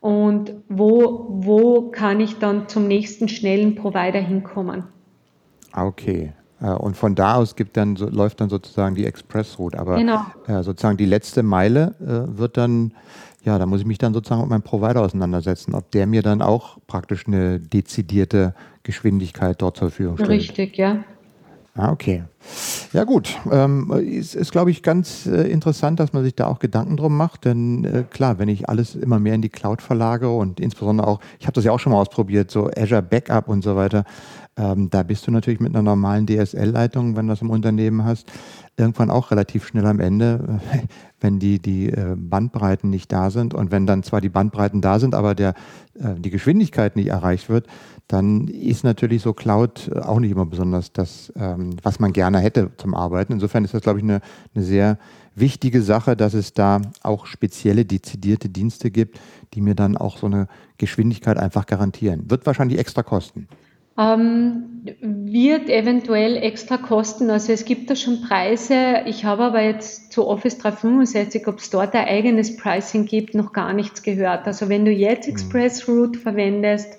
Und 0.02 0.54
wo, 0.70 1.28
wo 1.30 1.90
kann 1.92 2.20
ich 2.20 2.40
dann 2.40 2.70
zum 2.70 2.88
nächsten 2.88 3.28
schnellen 3.28 3.76
Provider 3.76 4.20
hinkommen. 4.20 4.84
Ah, 5.72 5.86
okay. 5.86 6.34
Äh, 6.62 6.72
und 6.72 6.96
von 6.96 7.16
da 7.16 7.36
aus 7.36 7.56
gibt 7.56 7.78
dann, 7.78 7.96
läuft 7.96 8.42
dann 8.42 8.50
sozusagen 8.50 8.96
die 8.96 9.06
Expressroute. 9.06 9.78
Aber 9.78 9.98
genau. 9.98 10.26
Äh, 10.48 10.64
sozusagen 10.64 10.98
die 10.98 11.06
letzte 11.06 11.44
Meile 11.44 11.96
äh, 12.00 12.38
wird 12.38 12.58
dann, 12.58 12.94
ja, 13.44 13.58
da 13.58 13.66
muss 13.66 13.82
ich 13.82 13.86
mich 13.86 13.98
dann 13.98 14.14
sozusagen 14.14 14.42
mit 14.42 14.50
meinem 14.50 14.62
Provider 14.62 15.02
auseinandersetzen, 15.02 15.74
ob 15.76 15.92
der 15.92 16.08
mir 16.08 16.22
dann 16.22 16.42
auch 16.42 16.78
praktisch 16.88 17.28
eine 17.28 17.60
dezidierte 17.60 18.54
Geschwindigkeit 18.84 19.62
dort 19.62 19.78
zur 19.78 19.90
Verfügung 19.90 20.18
stellt. 20.18 20.30
Richtig, 20.30 20.78
ja. 20.78 21.04
Ah, 21.76 21.92
okay. 21.92 22.24
Ja 22.94 23.04
gut, 23.04 23.38
ähm, 23.52 23.92
ist, 23.92 24.36
ist 24.36 24.52
glaube 24.52 24.72
ich 24.72 24.82
ganz 24.84 25.26
äh, 25.26 25.50
interessant, 25.50 26.00
dass 26.00 26.14
man 26.14 26.24
sich 26.24 26.36
da 26.36 26.48
auch 26.48 26.60
Gedanken 26.60 26.98
drum 26.98 27.16
macht, 27.16 27.46
denn 27.46 27.86
äh, 27.86 28.04
klar, 28.10 28.40
wenn 28.40 28.50
ich 28.50 28.68
alles 28.68 28.96
immer 28.96 29.20
mehr 29.20 29.36
in 29.36 29.42
die 29.42 29.50
Cloud 29.50 29.82
verlagere 29.82 30.36
und 30.36 30.60
insbesondere 30.60 31.08
auch, 31.08 31.20
ich 31.40 31.46
habe 31.46 31.54
das 31.54 31.64
ja 31.64 31.72
auch 31.72 31.80
schon 31.80 31.94
mal 31.94 32.00
ausprobiert, 32.00 32.50
so 32.50 32.70
Azure 32.76 33.02
Backup 33.02 33.48
und 33.48 33.64
so 33.64 33.76
weiter, 33.76 34.06
ähm, 34.60 34.90
da 34.90 35.04
bist 35.04 35.26
du 35.26 35.32
natürlich 35.32 35.60
mit 35.60 35.74
einer 35.74 35.84
normalen 35.84 36.28
DSL-Leitung, 36.28 37.16
wenn 37.16 37.28
du 37.28 37.34
das 37.34 37.42
im 37.42 37.50
Unternehmen 37.50 38.04
hast, 38.04 38.28
irgendwann 38.76 39.10
auch 39.10 39.32
relativ 39.32 39.66
schnell 39.68 39.86
am 39.86 40.00
Ende, 40.00 40.60
wenn 41.22 41.40
die, 41.40 41.60
die 41.60 41.90
äh, 41.90 42.16
Bandbreiten 42.18 42.90
nicht 42.90 43.12
da 43.12 43.30
sind. 43.30 43.54
Und 43.54 43.72
wenn 43.72 43.86
dann 43.86 44.04
zwar 44.04 44.20
die 44.20 44.30
Bandbreiten 44.30 44.82
da 44.82 45.00
sind, 45.00 45.16
aber 45.16 45.34
der, 45.34 45.54
äh, 45.96 46.16
die 46.18 46.30
Geschwindigkeit 46.30 46.96
nicht 46.96 47.08
erreicht 47.08 47.50
wird, 47.50 47.68
dann 48.08 48.48
ist 48.48 48.84
natürlich 48.84 49.22
so 49.22 49.34
Cloud 49.34 49.92
äh, 49.94 50.00
auch 50.00 50.20
nicht 50.20 50.32
immer 50.32 50.46
besonders 50.46 50.92
das, 50.92 51.32
ähm, 51.38 51.76
was 51.84 52.00
man 52.00 52.12
gerne 52.12 52.39
hätte 52.40 52.72
zum 52.78 52.96
Arbeiten. 52.96 53.34
Insofern 53.34 53.66
ist 53.66 53.74
das, 53.74 53.82
glaube 53.82 54.00
ich, 54.00 54.04
eine, 54.04 54.22
eine 54.56 54.64
sehr 54.64 54.98
wichtige 55.36 55.82
Sache, 55.82 56.16
dass 56.16 56.34
es 56.34 56.54
da 56.54 56.82
auch 57.04 57.26
spezielle, 57.26 57.86
dezidierte 57.86 58.50
Dienste 58.50 58.92
gibt, 58.92 59.20
die 59.54 59.62
mir 59.62 59.76
dann 59.76 59.98
auch 59.98 60.18
so 60.18 60.28
eine 60.28 60.48
Geschwindigkeit 60.78 61.38
einfach 61.38 61.66
garantieren. 61.66 62.30
Wird 62.30 62.46
wahrscheinlich 62.46 62.80
extra 62.80 63.04
kosten. 63.04 63.48
Ähm, 63.98 64.86
wird 65.02 65.70
eventuell 65.70 66.38
extra 66.38 66.78
kosten. 66.78 67.30
Also 67.30 67.52
es 67.52 67.66
gibt 67.66 67.90
da 67.90 67.98
schon 67.98 68.22
Preise. 68.22 69.02
Ich 69.06 69.26
habe 69.26 69.44
aber 69.44 69.62
jetzt 69.62 70.14
zu 70.14 70.26
Office 70.26 70.58
365, 70.58 71.46
ob 71.48 71.58
es 71.58 71.70
dort 71.70 71.94
ein 71.94 72.08
eigenes 72.08 72.56
Pricing 72.56 73.06
gibt, 73.06 73.36
noch 73.36 73.52
gar 73.52 73.74
nichts 73.74 74.02
gehört. 74.02 74.48
Also 74.48 74.70
wenn 74.70 74.86
du 74.86 74.92
jetzt 74.92 75.28
mhm. 75.28 75.34
Express 75.34 75.88
Route 75.88 76.18
verwendest, 76.18 76.98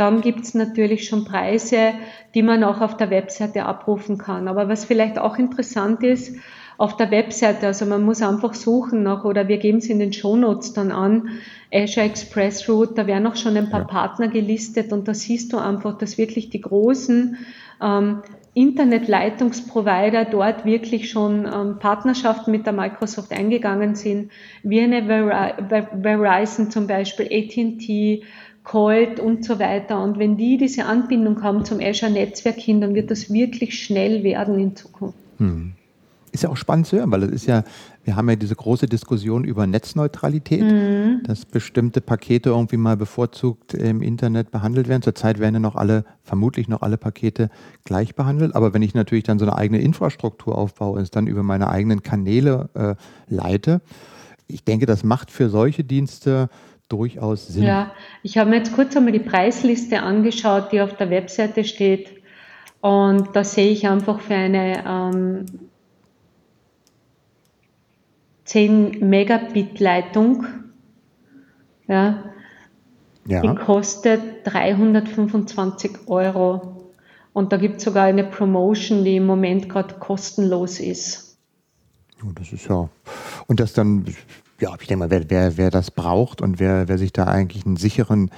dann 0.00 0.22
gibt 0.22 0.40
es 0.40 0.54
natürlich 0.54 1.06
schon 1.06 1.26
Preise, 1.26 1.92
die 2.34 2.42
man 2.42 2.64
auch 2.64 2.80
auf 2.80 2.96
der 2.96 3.10
Webseite 3.10 3.66
abrufen 3.66 4.16
kann. 4.16 4.48
Aber 4.48 4.66
was 4.68 4.86
vielleicht 4.86 5.18
auch 5.18 5.36
interessant 5.36 6.02
ist, 6.02 6.36
auf 6.78 6.96
der 6.96 7.10
Webseite, 7.10 7.66
also 7.66 7.84
man 7.84 8.02
muss 8.02 8.22
einfach 8.22 8.54
suchen 8.54 9.02
nach, 9.02 9.26
oder 9.26 9.48
wir 9.48 9.58
geben 9.58 9.78
es 9.78 9.90
in 9.90 9.98
den 9.98 10.14
Shownotes 10.14 10.72
dann 10.72 10.90
an, 10.92 11.28
Azure 11.70 12.06
Express 12.06 12.66
Route, 12.70 12.94
da 12.94 13.06
werden 13.06 13.26
auch 13.26 13.36
schon 13.36 13.54
ein 13.58 13.68
paar 13.68 13.82
ja. 13.82 13.86
Partner 13.86 14.28
gelistet 14.28 14.90
und 14.90 15.06
da 15.06 15.12
siehst 15.12 15.52
du 15.52 15.58
einfach, 15.58 15.98
dass 15.98 16.16
wirklich 16.16 16.48
die 16.48 16.62
großen 16.62 17.36
ähm, 17.82 18.22
Internetleitungsprovider 18.54 20.24
dort 20.24 20.64
wirklich 20.64 21.10
schon 21.10 21.44
ähm, 21.44 21.78
Partnerschaften 21.78 22.50
mit 22.50 22.64
der 22.64 22.72
Microsoft 22.72 23.30
eingegangen 23.32 23.94
sind, 23.94 24.32
wie 24.62 24.80
eine 24.80 25.04
Verizon 26.02 26.70
zum 26.70 26.86
Beispiel, 26.86 27.26
AT&T, 27.26 28.24
Colt 28.64 29.20
und 29.20 29.44
so 29.44 29.58
weiter. 29.58 30.02
Und 30.02 30.18
wenn 30.18 30.36
die 30.36 30.56
diese 30.56 30.84
Anbindung 30.84 31.42
haben 31.42 31.64
zum 31.64 31.80
Azure-Netzwerk 31.80 32.58
hin, 32.58 32.80
dann 32.80 32.94
wird 32.94 33.10
das 33.10 33.32
wirklich 33.32 33.82
schnell 33.82 34.22
werden 34.22 34.58
in 34.58 34.76
Zukunft. 34.76 35.18
Hm. 35.38 35.72
Ist 36.32 36.44
ja 36.44 36.50
auch 36.50 36.56
spannend 36.56 36.86
zu 36.86 36.96
hören, 36.96 37.10
weil 37.10 37.24
es 37.24 37.30
ist 37.30 37.46
ja, 37.46 37.64
wir 38.04 38.14
haben 38.14 38.28
ja 38.28 38.36
diese 38.36 38.54
große 38.54 38.86
Diskussion 38.86 39.42
über 39.42 39.66
Netzneutralität, 39.66 40.62
mhm. 40.62 41.22
dass 41.24 41.44
bestimmte 41.44 42.00
Pakete 42.00 42.50
irgendwie 42.50 42.76
mal 42.76 42.96
bevorzugt 42.96 43.74
im 43.74 44.00
Internet 44.00 44.52
behandelt 44.52 44.86
werden. 44.86 45.02
Zurzeit 45.02 45.40
werden 45.40 45.54
ja 45.54 45.60
noch 45.60 45.74
alle, 45.74 46.04
vermutlich 46.22 46.68
noch 46.68 46.82
alle 46.82 46.98
Pakete 46.98 47.50
gleich 47.82 48.14
behandelt. 48.14 48.54
Aber 48.54 48.72
wenn 48.74 48.82
ich 48.82 48.94
natürlich 48.94 49.24
dann 49.24 49.40
so 49.40 49.44
eine 49.44 49.56
eigene 49.56 49.80
Infrastruktur 49.80 50.56
aufbaue 50.56 50.98
und 50.98 51.02
es 51.02 51.10
dann 51.10 51.26
über 51.26 51.42
meine 51.42 51.68
eigenen 51.68 52.04
Kanäle 52.04 52.68
äh, 52.74 52.94
leite, 53.26 53.80
ich 54.46 54.64
denke, 54.64 54.86
das 54.86 55.02
macht 55.02 55.30
für 55.30 55.48
solche 55.48 55.82
Dienste 55.82 56.48
durchaus 56.90 57.48
Sinn. 57.48 57.62
Ja, 57.62 57.92
ich 58.22 58.36
habe 58.36 58.50
mir 58.50 58.56
jetzt 58.56 58.74
kurz 58.74 58.94
einmal 58.96 59.12
die 59.12 59.20
Preisliste 59.20 60.02
angeschaut, 60.02 60.72
die 60.72 60.82
auf 60.82 60.96
der 60.96 61.08
Webseite 61.08 61.64
steht. 61.64 62.10
Und 62.82 63.34
da 63.34 63.44
sehe 63.44 63.70
ich 63.70 63.86
einfach 63.86 64.20
für 64.20 64.34
eine 64.34 64.84
ähm, 64.86 65.46
10 68.44 69.08
Megabit 69.08 69.78
Leitung, 69.78 70.46
ja, 71.86 72.24
ja. 73.26 73.42
die 73.42 73.54
kostet 73.54 74.44
325 74.44 76.08
Euro. 76.08 76.90
Und 77.32 77.52
da 77.52 77.58
gibt 77.58 77.76
es 77.76 77.84
sogar 77.84 78.04
eine 78.04 78.24
Promotion, 78.24 79.04
die 79.04 79.16
im 79.16 79.26
Moment 79.26 79.68
gerade 79.68 79.94
kostenlos 79.94 80.80
ist. 80.80 81.38
Oh, 82.24 82.32
das 82.34 82.52
ist 82.52 82.68
ja. 82.68 82.88
Und 83.46 83.60
das 83.60 83.72
dann 83.72 84.04
ja, 84.60 84.74
ich 84.80 84.86
denke 84.86 85.00
mal, 85.06 85.10
wer, 85.10 85.28
wer, 85.28 85.56
wer 85.56 85.70
das 85.70 85.90
braucht 85.90 86.40
und 86.40 86.60
wer, 86.60 86.88
wer 86.88 86.98
sich 86.98 87.12
da 87.12 87.24
eigentlich 87.24 87.66
einen 87.66 87.76
sicheren 87.76 88.30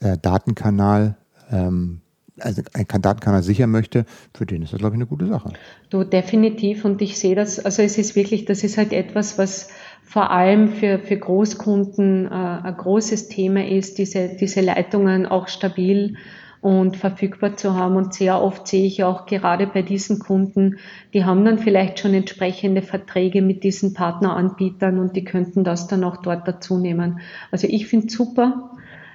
äh, 0.00 0.16
Datenkanal, 0.20 1.16
ähm, 1.50 2.00
also 2.40 2.62
einen 2.72 3.02
Datenkanal 3.02 3.42
sichern 3.42 3.70
möchte, 3.70 4.04
für 4.34 4.46
den 4.46 4.62
ist 4.62 4.72
das, 4.72 4.78
glaube 4.78 4.94
ich, 4.94 4.98
eine 4.98 5.06
gute 5.06 5.26
Sache. 5.26 5.52
Du, 5.90 6.04
definitiv. 6.04 6.84
Und 6.84 7.02
ich 7.02 7.18
sehe 7.18 7.34
das, 7.34 7.58
also 7.58 7.82
es 7.82 7.98
ist 7.98 8.14
wirklich, 8.14 8.44
das 8.44 8.62
ist 8.62 8.78
halt 8.78 8.92
etwas, 8.92 9.38
was 9.38 9.68
vor 10.04 10.30
allem 10.30 10.68
für, 10.68 10.98
für 11.00 11.16
Großkunden 11.16 12.26
äh, 12.26 12.28
ein 12.28 12.76
großes 12.76 13.28
Thema 13.28 13.66
ist, 13.66 13.98
diese, 13.98 14.28
diese 14.28 14.60
Leitungen 14.60 15.26
auch 15.26 15.48
stabil 15.48 16.16
und 16.60 16.96
verfügbar 16.96 17.56
zu 17.56 17.74
haben. 17.74 17.96
Und 17.96 18.14
sehr 18.14 18.42
oft 18.42 18.66
sehe 18.66 18.86
ich 18.86 19.04
auch 19.04 19.26
gerade 19.26 19.66
bei 19.66 19.82
diesen 19.82 20.18
Kunden, 20.18 20.78
die 21.14 21.24
haben 21.24 21.44
dann 21.44 21.58
vielleicht 21.58 21.98
schon 21.98 22.14
entsprechende 22.14 22.82
Verträge 22.82 23.42
mit 23.42 23.64
diesen 23.64 23.94
Partneranbietern 23.94 24.98
und 24.98 25.16
die 25.16 25.24
könnten 25.24 25.64
das 25.64 25.86
dann 25.86 26.04
auch 26.04 26.18
dort 26.18 26.48
dazu 26.48 26.78
nehmen. 26.78 27.20
Also 27.50 27.66
ich 27.68 27.86
finde 27.86 28.10
super. 28.10 28.70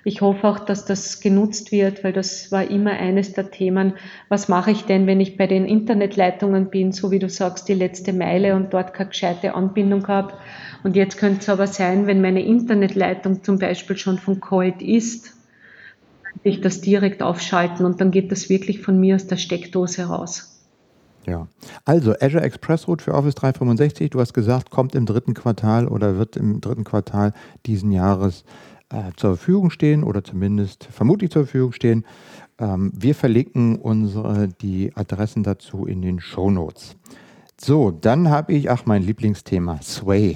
Ich 0.06 0.20
hoffe 0.20 0.50
auch, 0.50 0.60
dass 0.60 0.84
das 0.84 1.22
genutzt 1.22 1.72
wird, 1.72 2.04
weil 2.04 2.12
das 2.12 2.52
war 2.52 2.70
immer 2.70 2.92
eines 2.92 3.32
der 3.32 3.52
Themen. 3.52 3.94
Was 4.28 4.50
mache 4.50 4.72
ich 4.72 4.84
denn, 4.84 5.08
wenn 5.08 5.22
ich 5.22 5.38
bei 5.38 5.48
den 5.48 5.66
Internetleitungen 5.66 6.70
bin, 6.70 6.92
so 6.92 7.10
wie 7.10 7.20
du 7.20 7.30
sagst, 7.30 7.70
die 7.70 7.74
letzte 7.74 8.12
Meile 8.12 8.56
und 8.56 8.74
dort 8.74 8.94
keine 8.94 9.12
gescheite 9.12 9.56
Anbindung 9.56 10.06
habe? 10.10 10.34
Und 10.84 10.98
jetzt 10.98 11.18
könnte 11.18 11.40
es 11.40 11.50
aber 11.50 11.68
sein, 11.68 12.06
wenn 12.06 12.22
meine 12.22 12.44
Internetleitung 12.44 13.44
zum 13.44 13.60
Beispiel 13.60 13.96
schon 13.96 14.20
von 14.20 14.42
Colt 14.42 14.82
ist, 14.82 15.33
ich 16.44 16.62
das 16.62 16.82
direkt 16.82 17.22
aufschalten 17.24 17.86
und 17.86 18.02
dann 18.02 18.12
geht 18.12 18.32
das 18.32 18.50
wirklich 18.50 18.82
von 18.82 19.00
mir 19.00 19.16
aus 19.16 19.28
der 19.28 19.38
Steckdose 19.38 20.04
raus. 20.04 20.50
Ja, 21.26 21.48
also 21.86 22.14
Azure 22.20 22.44
Express 22.44 22.88
Route 22.88 23.04
für 23.04 23.14
Office 23.14 23.36
365, 23.36 24.10
du 24.10 24.20
hast 24.20 24.34
gesagt, 24.34 24.70
kommt 24.70 24.94
im 24.94 25.06
dritten 25.06 25.34
Quartal 25.34 25.88
oder 25.88 26.18
wird 26.18 26.36
im 26.36 26.60
dritten 26.60 26.84
Quartal 26.84 27.34
diesen 27.66 27.92
Jahres 27.92 28.44
äh, 28.90 29.12
zur 29.16 29.38
Verfügung 29.38 29.70
stehen 29.70 30.04
oder 30.04 30.24
zumindest 30.24 30.86
vermutlich 30.92 31.32
zur 31.32 31.44
Verfügung 31.44 31.72
stehen. 31.72 32.06
Ähm, 32.60 32.92
wir 32.94 33.16
verlinken 33.16 33.78
unsere, 33.78 34.50
die 34.50 34.92
Adressen 34.96 35.44
dazu 35.44 35.86
in 35.86 36.02
den 36.02 36.20
Show 36.20 36.52
Notes. 36.52 36.98
So, 37.60 37.92
dann 37.92 38.30
habe 38.30 38.54
ich, 38.54 38.70
ach, 38.70 38.86
mein 38.86 39.04
Lieblingsthema, 39.04 39.80
Sway. 39.82 40.36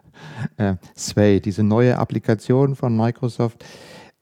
äh, 0.56 0.76
Sway, 0.96 1.40
diese 1.40 1.62
neue 1.62 1.98
Applikation 1.98 2.74
von 2.74 2.96
Microsoft 2.96 3.64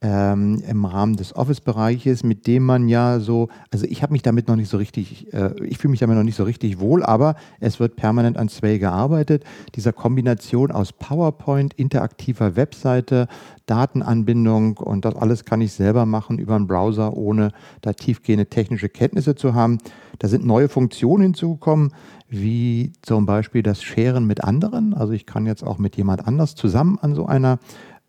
ähm, 0.03 0.63
im 0.67 0.83
Rahmen 0.85 1.15
des 1.15 1.35
Office-Bereiches, 1.35 2.23
mit 2.23 2.47
dem 2.47 2.65
man 2.65 2.89
ja 2.89 3.19
so, 3.19 3.49
also 3.71 3.85
ich 3.87 4.01
habe 4.01 4.13
mich 4.13 4.23
damit 4.23 4.47
noch 4.47 4.55
nicht 4.55 4.69
so 4.69 4.77
richtig, 4.77 5.31
äh, 5.31 5.53
ich 5.63 5.77
fühle 5.77 5.91
mich 5.91 5.99
damit 5.99 6.17
noch 6.17 6.23
nicht 6.23 6.35
so 6.35 6.43
richtig 6.43 6.79
wohl, 6.79 7.03
aber 7.03 7.35
es 7.59 7.79
wird 7.79 7.95
permanent 7.95 8.37
an 8.37 8.49
Sway 8.49 8.79
gearbeitet. 8.79 9.43
Dieser 9.75 9.93
Kombination 9.93 10.71
aus 10.71 10.91
PowerPoint, 10.91 11.75
interaktiver 11.75 12.55
Webseite, 12.55 13.27
Datenanbindung 13.67 14.77
und 14.77 15.05
das 15.05 15.15
alles 15.15 15.45
kann 15.45 15.61
ich 15.61 15.71
selber 15.73 16.07
machen 16.07 16.39
über 16.39 16.55
einen 16.55 16.67
Browser, 16.67 17.15
ohne 17.15 17.51
da 17.81 17.93
tiefgehende 17.93 18.47
technische 18.47 18.89
Kenntnisse 18.89 19.35
zu 19.35 19.53
haben. 19.53 19.77
Da 20.17 20.27
sind 20.27 20.45
neue 20.45 20.67
Funktionen 20.67 21.23
hinzugekommen, 21.23 21.93
wie 22.27 22.93
zum 23.01 23.25
Beispiel 23.25 23.61
das 23.61 23.83
Sharen 23.83 24.25
mit 24.25 24.43
anderen. 24.43 24.93
Also 24.93 25.13
ich 25.13 25.25
kann 25.25 25.45
jetzt 25.45 25.63
auch 25.63 25.77
mit 25.77 25.95
jemand 25.95 26.27
anders 26.27 26.55
zusammen 26.55 26.97
an 27.01 27.13
so 27.13 27.27
einer 27.27 27.59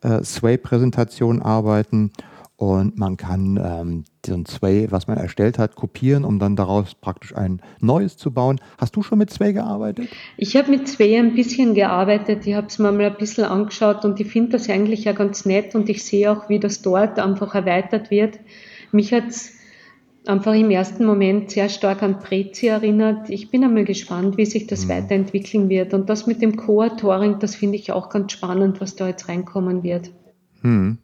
äh, 0.03 0.23
Sway-Präsentation 0.23 1.43
arbeiten 1.43 2.13
und 2.57 2.97
man 2.97 3.17
kann 3.17 3.57
ähm, 3.57 4.05
ein 4.29 4.47
Sway, 4.47 4.87
was 4.91 5.09
man 5.09 5.17
erstellt 5.17 5.59
hat, 5.59 5.75
kopieren, 5.75 6.25
um 6.25 6.39
dann 6.39 6.55
daraus 6.55 6.95
praktisch 6.95 7.35
ein 7.35 7.61
neues 7.81 8.17
zu 8.17 8.31
bauen. 8.31 8.61
Hast 8.79 8.95
du 8.95 9.03
schon 9.03 9.19
mit 9.19 9.31
Sway 9.31 9.53
gearbeitet? 9.53 10.09
Ich 10.37 10.55
habe 10.57 10.71
mit 10.71 10.87
Sway 10.87 11.19
ein 11.19 11.35
bisschen 11.35 11.75
gearbeitet. 11.75 12.47
Ich 12.47 12.55
habe 12.55 12.69
es 12.69 12.79
mir 12.79 12.93
mal 12.93 13.07
ein 13.07 13.17
bisschen 13.17 13.47
angeschaut 13.47 14.05
und 14.05 14.21
ich 14.21 14.29
finde 14.29 14.53
das 14.53 14.71
eigentlich 14.71 15.03
ja 15.03 15.13
ganz 15.13 15.45
nett 15.45 15.75
und 15.75 15.89
ich 15.89 16.05
sehe 16.05 16.31
auch, 16.31 16.49
wie 16.49 16.61
das 16.61 16.83
dort 16.83 17.19
einfach 17.19 17.55
erweitert 17.57 18.13
wird. 18.13 18.39
Mich 18.93 19.13
hat 19.13 19.27
es 19.27 19.55
einfach 20.27 20.55
im 20.55 20.71
ersten 20.71 21.05
Moment 21.05 21.51
sehr 21.51 21.69
stark 21.69 22.03
an 22.03 22.21
Prezi 22.21 22.69
erinnert. 22.69 23.29
Ich 23.29 23.51
bin 23.51 23.65
einmal 23.65 23.85
gespannt, 23.85 24.37
wie 24.37 24.47
sich 24.47 24.67
das 24.67 24.85
mhm. 24.85 24.91
weiterentwickeln 24.91 25.69
wird. 25.69 25.95
Und 25.95 26.09
das 26.09 26.27
mit 26.27 26.43
dem 26.43 26.57
Co-Autoring, 26.57 27.39
das 27.39 27.55
finde 27.55 27.77
ich 27.77 27.93
auch 27.93 28.09
ganz 28.09 28.33
spannend, 28.33 28.81
was 28.81 28.97
da 28.97 29.09
jetzt 29.09 29.29
reinkommen 29.29 29.83
wird. 29.83 30.11
Mhm. 30.63 30.99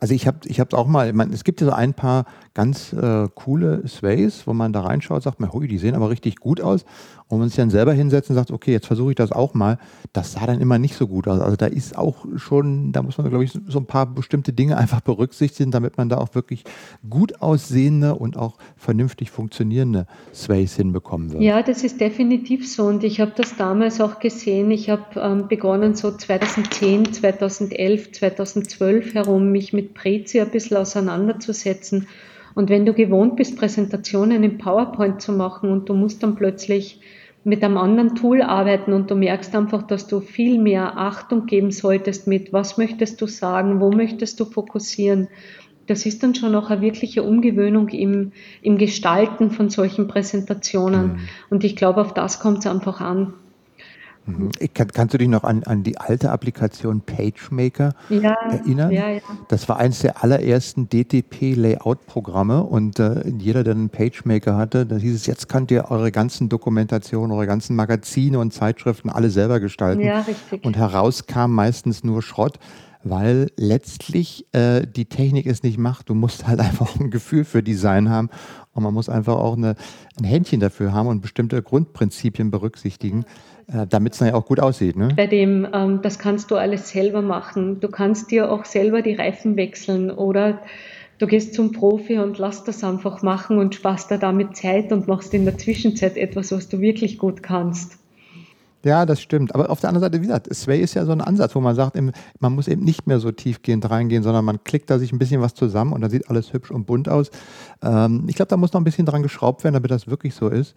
Also 0.00 0.14
ich 0.14 0.26
habe 0.26 0.38
ich 0.44 0.58
es 0.58 0.74
auch 0.74 0.86
mal, 0.86 1.12
man, 1.12 1.32
es 1.32 1.44
gibt 1.44 1.60
ja 1.60 1.68
so 1.68 1.72
ein 1.72 1.94
paar 1.94 2.26
ganz 2.54 2.92
äh, 2.92 3.28
coole 3.34 3.86
Sways, 3.86 4.46
wo 4.46 4.52
man 4.52 4.72
da 4.72 4.80
reinschaut, 4.82 5.22
sagt 5.22 5.40
man, 5.40 5.52
hui, 5.52 5.68
die 5.68 5.78
sehen 5.78 5.94
aber 5.94 6.10
richtig 6.10 6.36
gut 6.36 6.60
aus. 6.60 6.84
Und 7.30 7.40
man 7.40 7.48
sich 7.48 7.56
dann 7.56 7.68
selber 7.68 7.92
hinsetzt 7.92 8.30
und 8.30 8.36
sagt, 8.36 8.50
okay, 8.50 8.72
jetzt 8.72 8.86
versuche 8.86 9.10
ich 9.10 9.16
das 9.16 9.32
auch 9.32 9.52
mal. 9.52 9.76
Das 10.14 10.32
sah 10.32 10.46
dann 10.46 10.62
immer 10.62 10.78
nicht 10.78 10.94
so 10.94 11.06
gut 11.06 11.28
aus. 11.28 11.40
Also 11.40 11.56
da 11.56 11.66
ist 11.66 11.96
auch 11.98 12.24
schon, 12.36 12.90
da 12.92 13.02
muss 13.02 13.18
man, 13.18 13.28
glaube 13.28 13.44
ich, 13.44 13.52
so 13.68 13.78
ein 13.78 13.84
paar 13.84 14.06
bestimmte 14.06 14.54
Dinge 14.54 14.76
einfach 14.78 15.02
berücksichtigen, 15.02 15.70
damit 15.70 15.98
man 15.98 16.08
da 16.08 16.16
auch 16.16 16.34
wirklich 16.34 16.64
gut 17.08 17.42
aussehende 17.42 18.14
und 18.14 18.38
auch 18.38 18.56
vernünftig 18.76 19.30
funktionierende 19.30 20.06
Sways 20.32 20.74
hinbekommen 20.74 21.32
wird. 21.32 21.42
Ja, 21.42 21.62
das 21.62 21.84
ist 21.84 22.00
definitiv 22.00 22.66
so. 22.66 22.84
Und 22.84 23.04
ich 23.04 23.20
habe 23.20 23.32
das 23.36 23.56
damals 23.56 24.00
auch 24.00 24.20
gesehen. 24.20 24.70
Ich 24.70 24.88
habe 24.88 25.20
ähm, 25.20 25.48
begonnen, 25.48 25.94
so 25.94 26.10
2010, 26.10 27.12
2011, 27.12 28.12
2012 28.12 29.14
herum, 29.14 29.52
mich 29.52 29.74
mit 29.74 29.92
Prezi 29.92 30.40
ein 30.40 30.50
bisschen 30.50 30.78
auseinanderzusetzen. 30.78 32.06
Und 32.58 32.70
wenn 32.70 32.84
du 32.84 32.92
gewohnt 32.92 33.36
bist, 33.36 33.56
Präsentationen 33.56 34.42
in 34.42 34.58
PowerPoint 34.58 35.22
zu 35.22 35.30
machen 35.30 35.70
und 35.70 35.88
du 35.88 35.94
musst 35.94 36.24
dann 36.24 36.34
plötzlich 36.34 37.00
mit 37.44 37.62
einem 37.62 37.76
anderen 37.76 38.16
Tool 38.16 38.42
arbeiten 38.42 38.92
und 38.92 39.12
du 39.12 39.14
merkst 39.14 39.54
einfach, 39.54 39.84
dass 39.84 40.08
du 40.08 40.18
viel 40.18 40.58
mehr 40.60 40.98
Achtung 40.98 41.46
geben 41.46 41.70
solltest 41.70 42.26
mit, 42.26 42.52
was 42.52 42.76
möchtest 42.76 43.20
du 43.20 43.28
sagen, 43.28 43.78
wo 43.80 43.92
möchtest 43.92 44.40
du 44.40 44.44
fokussieren. 44.44 45.28
Das 45.86 46.04
ist 46.04 46.24
dann 46.24 46.34
schon 46.34 46.56
auch 46.56 46.68
eine 46.68 46.80
wirkliche 46.80 47.22
Umgewöhnung 47.22 47.90
im, 47.90 48.32
im 48.60 48.76
Gestalten 48.76 49.52
von 49.52 49.70
solchen 49.70 50.08
Präsentationen. 50.08 51.06
Mhm. 51.06 51.18
Und 51.50 51.62
ich 51.62 51.76
glaube, 51.76 52.00
auf 52.00 52.12
das 52.12 52.40
kommt 52.40 52.58
es 52.58 52.66
einfach 52.66 53.00
an. 53.00 53.34
Mhm. 54.28 54.50
Kann, 54.74 54.88
kannst 54.88 55.14
du 55.14 55.18
dich 55.18 55.28
noch 55.28 55.44
an, 55.44 55.64
an 55.64 55.82
die 55.82 55.98
alte 55.98 56.30
Applikation 56.30 57.00
PageMaker 57.00 57.94
ja, 58.08 58.32
erinnern? 58.50 58.90
Ja, 58.90 59.08
ja. 59.08 59.20
Das 59.48 59.68
war 59.68 59.78
eines 59.78 60.00
der 60.00 60.22
allerersten 60.22 60.88
DTP-Layout-Programme 60.88 62.62
und 62.62 62.98
äh, 62.98 63.26
jeder, 63.38 63.64
der 63.64 63.74
einen 63.74 63.90
PageMaker 63.90 64.56
hatte, 64.56 64.86
da 64.86 64.96
hieß 64.96 65.14
es, 65.14 65.26
jetzt 65.26 65.48
könnt 65.48 65.70
ihr 65.70 65.90
eure 65.90 66.12
ganzen 66.12 66.48
Dokumentationen, 66.48 67.32
eure 67.32 67.46
ganzen 67.46 67.74
Magazine 67.76 68.38
und 68.38 68.52
Zeitschriften 68.52 69.10
alle 69.10 69.30
selber 69.30 69.60
gestalten. 69.60 70.02
Ja, 70.02 70.20
richtig. 70.20 70.64
Und 70.64 70.76
heraus 70.76 71.26
kam 71.26 71.54
meistens 71.54 72.04
nur 72.04 72.22
Schrott 72.22 72.58
weil 73.04 73.50
letztlich 73.56 74.46
äh, 74.52 74.86
die 74.86 75.06
Technik 75.06 75.46
es 75.46 75.62
nicht 75.62 75.78
macht. 75.78 76.08
Du 76.08 76.14
musst 76.14 76.46
halt 76.46 76.60
einfach 76.60 76.98
ein 76.98 77.10
Gefühl 77.10 77.44
für 77.44 77.62
Design 77.62 78.08
haben 78.08 78.28
und 78.72 78.82
man 78.82 78.94
muss 78.94 79.08
einfach 79.08 79.36
auch 79.36 79.56
eine, 79.56 79.74
ein 80.18 80.24
Händchen 80.24 80.60
dafür 80.60 80.92
haben 80.92 81.08
und 81.08 81.20
bestimmte 81.20 81.62
Grundprinzipien 81.62 82.50
berücksichtigen. 82.50 83.24
Äh, 83.70 83.86
damit 83.86 84.14
es 84.14 84.18
dann 84.18 84.28
ja 84.28 84.34
auch 84.34 84.46
gut 84.46 84.60
aussieht. 84.60 84.96
Ne? 84.96 85.08
Bei 85.14 85.26
dem, 85.26 85.66
ähm, 85.74 86.00
das 86.00 86.18
kannst 86.18 86.50
du 86.50 86.56
alles 86.56 86.88
selber 86.88 87.20
machen. 87.20 87.80
Du 87.80 87.88
kannst 87.88 88.30
dir 88.30 88.50
auch 88.50 88.64
selber 88.64 89.02
die 89.02 89.14
Reifen 89.14 89.56
wechseln 89.56 90.10
oder 90.10 90.62
du 91.18 91.26
gehst 91.26 91.52
zum 91.52 91.72
Profi 91.72 92.18
und 92.18 92.38
lass 92.38 92.64
das 92.64 92.82
einfach 92.82 93.22
machen 93.22 93.58
und 93.58 93.74
sparst 93.74 94.10
da 94.10 94.16
damit 94.16 94.56
Zeit 94.56 94.90
und 94.90 95.06
machst 95.06 95.34
in 95.34 95.44
der 95.44 95.58
Zwischenzeit 95.58 96.16
etwas, 96.16 96.50
was 96.50 96.70
du 96.70 96.80
wirklich 96.80 97.18
gut 97.18 97.42
kannst. 97.42 97.98
Ja, 98.84 99.04
das 99.04 99.20
stimmt. 99.20 99.54
Aber 99.54 99.68
auf 99.68 99.80
der 99.80 99.90
anderen 99.90 100.06
Seite, 100.06 100.22
wie 100.22 100.26
gesagt, 100.26 100.54
Sway 100.54 100.80
ist 100.80 100.94
ja 100.94 101.04
so 101.04 101.12
ein 101.12 101.20
Ansatz, 101.20 101.54
wo 101.54 101.60
man 101.60 101.74
sagt, 101.74 101.98
man 102.40 102.52
muss 102.54 102.68
eben 102.68 102.84
nicht 102.84 103.06
mehr 103.06 103.18
so 103.18 103.32
tiefgehend 103.32 103.90
reingehen, 103.90 104.22
sondern 104.22 104.46
man 104.46 104.64
klickt 104.64 104.88
da 104.88 104.98
sich 104.98 105.12
ein 105.12 105.18
bisschen 105.18 105.42
was 105.42 105.52
zusammen 105.52 105.92
und 105.92 106.00
dann 106.00 106.10
sieht 106.10 106.30
alles 106.30 106.54
hübsch 106.54 106.70
und 106.70 106.86
bunt 106.86 107.10
aus. 107.10 107.30
Ähm, 107.82 108.24
ich 108.28 108.36
glaube, 108.36 108.48
da 108.48 108.56
muss 108.56 108.72
noch 108.72 108.80
ein 108.80 108.84
bisschen 108.84 109.04
dran 109.04 109.22
geschraubt 109.22 109.62
werden, 109.62 109.74
damit 109.74 109.90
das 109.90 110.06
wirklich 110.06 110.34
so 110.34 110.48
ist. 110.48 110.74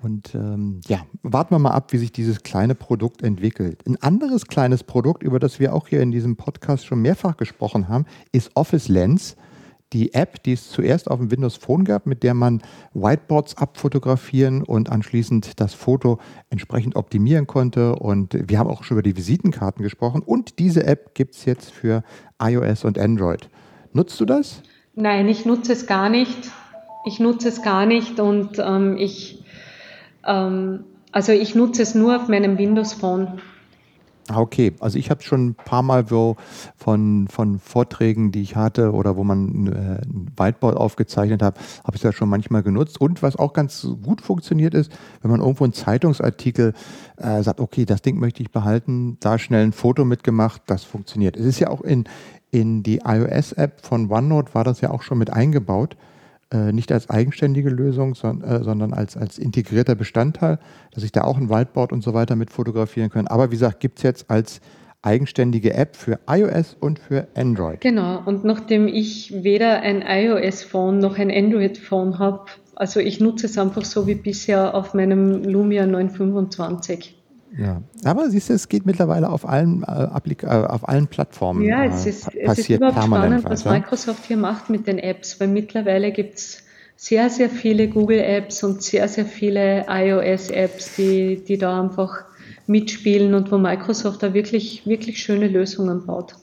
Und 0.00 0.34
ähm, 0.34 0.80
ja, 0.86 1.00
warten 1.22 1.54
wir 1.54 1.58
mal 1.58 1.72
ab, 1.72 1.92
wie 1.92 1.98
sich 1.98 2.12
dieses 2.12 2.44
kleine 2.44 2.76
Produkt 2.76 3.22
entwickelt. 3.22 3.82
Ein 3.86 4.00
anderes 4.00 4.46
kleines 4.46 4.84
Produkt, 4.84 5.24
über 5.24 5.40
das 5.40 5.58
wir 5.58 5.74
auch 5.74 5.88
hier 5.88 6.00
in 6.02 6.12
diesem 6.12 6.36
Podcast 6.36 6.86
schon 6.86 7.02
mehrfach 7.02 7.36
gesprochen 7.36 7.88
haben, 7.88 8.06
ist 8.30 8.52
Office 8.54 8.88
Lens. 8.88 9.36
Die 9.92 10.12
App, 10.12 10.42
die 10.42 10.52
es 10.52 10.68
zuerst 10.68 11.10
auf 11.10 11.18
dem 11.18 11.30
Windows 11.30 11.56
Phone 11.56 11.84
gab, 11.84 12.06
mit 12.06 12.22
der 12.22 12.34
man 12.34 12.62
Whiteboards 12.92 13.56
abfotografieren 13.56 14.62
und 14.62 14.90
anschließend 14.90 15.58
das 15.58 15.72
Foto 15.74 16.18
entsprechend 16.50 16.94
optimieren 16.94 17.46
konnte. 17.46 17.96
Und 17.96 18.38
wir 18.48 18.58
haben 18.58 18.68
auch 18.68 18.84
schon 18.84 18.96
über 18.96 19.02
die 19.02 19.16
Visitenkarten 19.16 19.82
gesprochen. 19.82 20.22
Und 20.22 20.58
diese 20.58 20.84
App 20.84 21.14
gibt 21.14 21.34
es 21.34 21.44
jetzt 21.44 21.72
für 21.72 22.04
iOS 22.40 22.84
und 22.84 22.98
Android. 22.98 23.48
Nutzt 23.94 24.20
du 24.20 24.26
das? 24.26 24.62
Nein, 24.94 25.26
ich 25.26 25.46
nutze 25.46 25.72
es 25.72 25.86
gar 25.86 26.08
nicht. 26.08 26.50
Ich 27.06 27.18
nutze 27.18 27.48
es 27.48 27.62
gar 27.62 27.86
nicht 27.86 28.20
und 28.20 28.58
ähm, 28.58 28.96
ich 28.98 29.42
ähm, 30.28 30.84
also 31.10 31.32
ich 31.32 31.54
nutze 31.54 31.82
es 31.82 31.94
nur 31.94 32.16
auf 32.16 32.28
meinem 32.28 32.58
Windows 32.58 32.92
Phone. 32.92 33.40
Ah, 34.30 34.40
okay, 34.40 34.74
also 34.80 34.98
ich 34.98 35.08
habe 35.08 35.22
schon 35.22 35.48
ein 35.48 35.54
paar 35.54 35.82
Mal 35.82 36.04
von, 36.76 37.28
von 37.30 37.58
Vorträgen, 37.58 38.30
die 38.30 38.42
ich 38.42 38.56
hatte 38.56 38.92
oder 38.92 39.16
wo 39.16 39.24
man 39.24 39.68
äh, 39.68 40.06
ein 40.06 40.30
Whiteboard 40.36 40.76
aufgezeichnet 40.76 41.42
hat, 41.42 41.56
habe 41.82 41.96
ich 41.96 42.02
das 42.02 42.14
schon 42.14 42.28
manchmal 42.28 42.62
genutzt. 42.62 43.00
Und 43.00 43.22
was 43.22 43.36
auch 43.36 43.54
ganz 43.54 43.88
gut 44.02 44.20
funktioniert 44.20 44.74
ist, 44.74 44.92
wenn 45.22 45.30
man 45.30 45.40
irgendwo 45.40 45.64
einen 45.64 45.72
Zeitungsartikel 45.72 46.74
äh, 47.16 47.42
sagt, 47.42 47.58
okay, 47.58 47.86
das 47.86 48.02
Ding 48.02 48.20
möchte 48.20 48.42
ich 48.42 48.50
behalten, 48.50 49.16
da 49.20 49.38
schnell 49.38 49.64
ein 49.64 49.72
Foto 49.72 50.04
mitgemacht, 50.04 50.60
das 50.66 50.84
funktioniert. 50.84 51.34
Es 51.38 51.46
ist 51.46 51.58
ja 51.58 51.70
auch 51.70 51.80
in, 51.80 52.04
in 52.50 52.82
die 52.82 53.00
iOS-App 53.06 53.80
von 53.80 54.12
OneNote 54.12 54.54
war 54.54 54.64
das 54.64 54.82
ja 54.82 54.90
auch 54.90 55.02
schon 55.02 55.16
mit 55.16 55.32
eingebaut 55.32 55.96
äh, 56.52 56.72
nicht 56.72 56.90
als 56.92 57.10
eigenständige 57.10 57.70
Lösung, 57.70 58.12
äh, 58.12 58.62
sondern 58.62 58.94
als, 58.94 59.16
als 59.16 59.38
integrierter 59.38 59.94
Bestandteil, 59.94 60.58
dass 60.92 61.04
ich 61.04 61.12
da 61.12 61.24
auch 61.24 61.36
ein 61.36 61.50
Whiteboard 61.50 61.92
und 61.92 62.02
so 62.02 62.14
weiter 62.14 62.36
mit 62.36 62.50
fotografieren 62.50 63.10
kann. 63.10 63.26
Aber 63.26 63.48
wie 63.48 63.56
gesagt, 63.56 63.80
gibt 63.80 63.98
es 63.98 64.02
jetzt 64.02 64.30
als 64.30 64.60
eigenständige 65.02 65.74
App 65.74 65.94
für 65.94 66.18
iOS 66.28 66.76
und 66.80 66.98
für 66.98 67.28
Android. 67.36 67.80
Genau, 67.80 68.22
und 68.24 68.44
nachdem 68.44 68.88
ich 68.88 69.44
weder 69.44 69.80
ein 69.80 70.02
iOS-Phone 70.02 70.98
noch 70.98 71.18
ein 71.18 71.30
Android-Phone 71.30 72.18
habe, 72.18 72.46
also 72.74 73.00
ich 73.00 73.20
nutze 73.20 73.46
es 73.46 73.58
einfach 73.58 73.84
so 73.84 74.06
wie 74.06 74.14
bisher 74.14 74.74
auf 74.74 74.94
meinem 74.94 75.44
Lumia 75.44 75.86
925. 75.86 77.17
Ja, 77.58 77.82
aber 78.04 78.30
siehst 78.30 78.50
du, 78.50 78.54
es 78.54 78.68
geht 78.68 78.86
mittlerweile 78.86 79.28
auf 79.30 79.46
allen, 79.46 79.82
äh, 79.82 80.04
äh 80.04 80.46
auf 80.46 80.88
allen 80.88 81.08
Plattformen. 81.08 81.64
Ja, 81.64 81.84
es 81.84 82.06
äh, 82.06 82.10
ist, 82.10 82.28
es 82.32 82.58
ist 82.58 82.70
überhaupt 82.70 83.02
spannend, 83.02 83.44
was 83.44 83.64
Microsoft 83.64 84.26
hier 84.26 84.36
macht 84.36 84.70
mit 84.70 84.86
den 84.86 84.98
Apps, 84.98 85.40
weil 85.40 85.48
mittlerweile 85.48 86.12
gibt 86.12 86.36
es 86.36 86.62
sehr, 86.94 87.28
sehr 87.30 87.50
viele 87.50 87.88
Google-Apps 87.88 88.62
und 88.62 88.82
sehr, 88.82 89.08
sehr 89.08 89.26
viele 89.26 89.86
iOS-Apps, 89.88 90.94
die, 90.96 91.42
die 91.42 91.58
da 91.58 91.80
einfach 91.80 92.24
mitspielen 92.68 93.34
und 93.34 93.50
wo 93.50 93.58
Microsoft 93.58 94.22
da 94.22 94.34
wirklich, 94.34 94.86
wirklich 94.86 95.18
schöne 95.18 95.48
Lösungen 95.48 96.06
baut. 96.06 96.36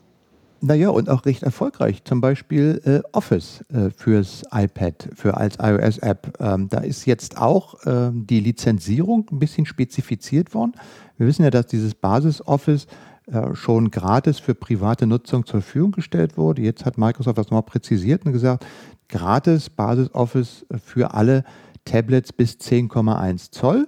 Naja, 0.62 0.90
und 0.90 1.10
auch 1.10 1.26
recht 1.26 1.44
erfolgreich. 1.44 2.04
Zum 2.06 2.22
Beispiel 2.22 2.82
äh, 2.86 3.08
Office 3.12 3.64
äh, 3.70 3.90
fürs 3.96 4.44
iPad, 4.52 5.10
für 5.14 5.38
als 5.38 5.58
iOS-App. 5.60 6.38
Ähm, 6.40 6.70
da 6.70 6.80
ist 6.80 7.06
jetzt 7.06 7.38
auch 7.38 7.76
ähm, 7.86 8.26
die 8.26 8.40
Lizenzierung 8.40 9.28
ein 9.32 9.40
bisschen 9.40 9.66
spezifiziert 9.66 10.54
worden. 10.54 10.74
Wir 11.18 11.28
wissen 11.28 11.44
ja, 11.44 11.52
dass 11.52 11.68
dieses 11.68 11.94
Basis-Office 11.94 12.88
äh, 13.28 13.54
schon 13.54 13.92
gratis 13.92 14.40
für 14.40 14.56
private 14.56 15.06
Nutzung 15.08 15.46
zur 15.46 15.62
Verfügung 15.62 15.92
gestellt 15.92 16.38
wurde. 16.38 16.62
Jetzt 16.62 16.86
hat 16.86 16.98
Microsoft 16.98 17.38
das 17.38 17.48
nochmal 17.48 17.64
präzisiert 17.64 18.26
und 18.26 18.32
gesagt, 18.32 18.66
gratis 19.10 19.70
Basis-Office 19.70 20.66
für 20.84 21.14
alle 21.14 21.44
Tablets 21.86 22.34
bis 22.34 22.54
10,1 22.54 23.52
Zoll. 23.52 23.88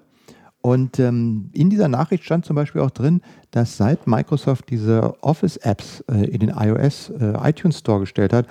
Und 0.61 0.99
ähm, 0.99 1.49
in 1.53 1.69
dieser 1.69 1.87
Nachricht 1.87 2.23
stand 2.23 2.45
zum 2.45 2.55
Beispiel 2.55 2.81
auch 2.81 2.91
drin, 2.91 3.21
dass 3.51 3.77
seit 3.77 4.07
Microsoft 4.07 4.69
diese 4.69 5.15
Office-Apps 5.23 6.03
äh, 6.11 6.25
in 6.25 6.39
den 6.39 6.49
iOS 6.49 7.09
äh, 7.09 7.33
iTunes 7.43 7.79
Store 7.79 8.01
gestellt 8.01 8.33
hat, 8.33 8.47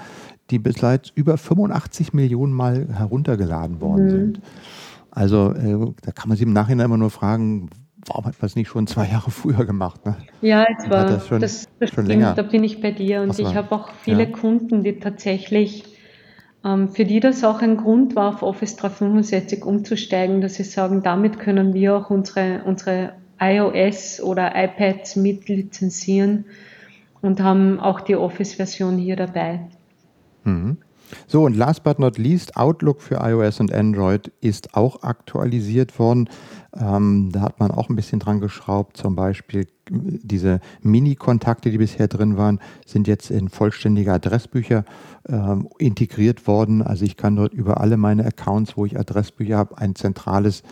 die 0.50 0.58
bislang 0.58 1.00
über 1.14 1.36
85 1.36 2.12
Millionen 2.12 2.52
Mal 2.52 2.88
heruntergeladen 2.90 3.80
worden 3.80 4.04
mhm. 4.04 4.10
sind. 4.10 4.40
Also 5.10 5.52
äh, 5.52 5.92
da 6.02 6.12
kann 6.12 6.28
man 6.28 6.36
sich 6.36 6.46
im 6.46 6.52
Nachhinein 6.52 6.86
immer 6.86 6.96
nur 6.96 7.10
fragen, 7.10 7.70
warum 8.06 8.24
hat 8.24 8.40
man 8.40 8.46
es 8.46 8.56
nicht 8.56 8.68
schon 8.68 8.86
zwei 8.86 9.08
Jahre 9.08 9.30
früher 9.30 9.64
gemacht? 9.64 10.04
Ne? 10.06 10.16
Ja, 10.42 10.64
es 10.78 10.88
war 10.88 11.06
das 11.06 11.26
schon, 11.26 11.40
das, 11.40 11.66
das 11.80 11.90
schon 11.90 12.06
länger. 12.06 12.34
Da 12.34 12.42
bin 12.42 12.64
ich 12.64 12.80
bei 12.80 12.92
dir 12.92 13.22
und 13.22 13.38
ich 13.38 13.54
habe 13.54 13.72
auch 13.72 13.90
viele 14.02 14.24
ja. 14.24 14.30
Kunden, 14.30 14.84
die 14.84 14.98
tatsächlich 14.98 15.95
für 16.88 17.04
die 17.04 17.20
das 17.20 17.44
auch 17.44 17.60
ein 17.62 17.76
Grund 17.76 18.16
war, 18.16 18.28
auf 18.28 18.42
Office 18.42 18.76
365 18.76 19.64
umzusteigen, 19.64 20.40
dass 20.40 20.54
sie 20.54 20.64
sagen, 20.64 21.02
damit 21.02 21.38
können 21.38 21.74
wir 21.74 21.96
auch 21.96 22.10
unsere, 22.10 22.62
unsere 22.64 23.12
iOS 23.40 24.20
oder 24.20 24.52
iPads 24.56 25.16
mit 25.16 25.48
lizenzieren 25.48 26.46
und 27.20 27.40
haben 27.40 27.78
auch 27.78 28.00
die 28.00 28.16
Office-Version 28.16 28.98
hier 28.98 29.16
dabei. 29.16 29.60
Mhm. 30.44 30.78
So, 31.26 31.44
und 31.44 31.56
last 31.56 31.84
but 31.84 31.98
not 31.98 32.18
least, 32.18 32.56
Outlook 32.56 33.00
für 33.00 33.16
iOS 33.16 33.60
und 33.60 33.72
Android 33.72 34.32
ist 34.40 34.74
auch 34.74 35.02
aktualisiert 35.02 35.98
worden. 35.98 36.28
Ähm, 36.78 37.30
da 37.32 37.40
hat 37.40 37.60
man 37.60 37.70
auch 37.70 37.88
ein 37.88 37.96
bisschen 37.96 38.18
dran 38.18 38.40
geschraubt. 38.40 38.96
Zum 38.96 39.16
Beispiel 39.16 39.66
diese 39.88 40.60
Mini-Kontakte, 40.82 41.70
die 41.70 41.78
bisher 41.78 42.08
drin 42.08 42.36
waren, 42.36 42.60
sind 42.84 43.06
jetzt 43.06 43.30
in 43.30 43.48
vollständige 43.48 44.12
Adressbücher 44.12 44.84
ähm, 45.28 45.68
integriert 45.78 46.46
worden. 46.46 46.82
Also 46.82 47.04
ich 47.04 47.16
kann 47.16 47.36
dort 47.36 47.54
über 47.54 47.80
alle 47.80 47.96
meine 47.96 48.24
Accounts, 48.24 48.76
wo 48.76 48.84
ich 48.84 48.98
Adressbücher 48.98 49.56
habe, 49.56 49.78
ein 49.78 49.94
zentrales 49.94 50.62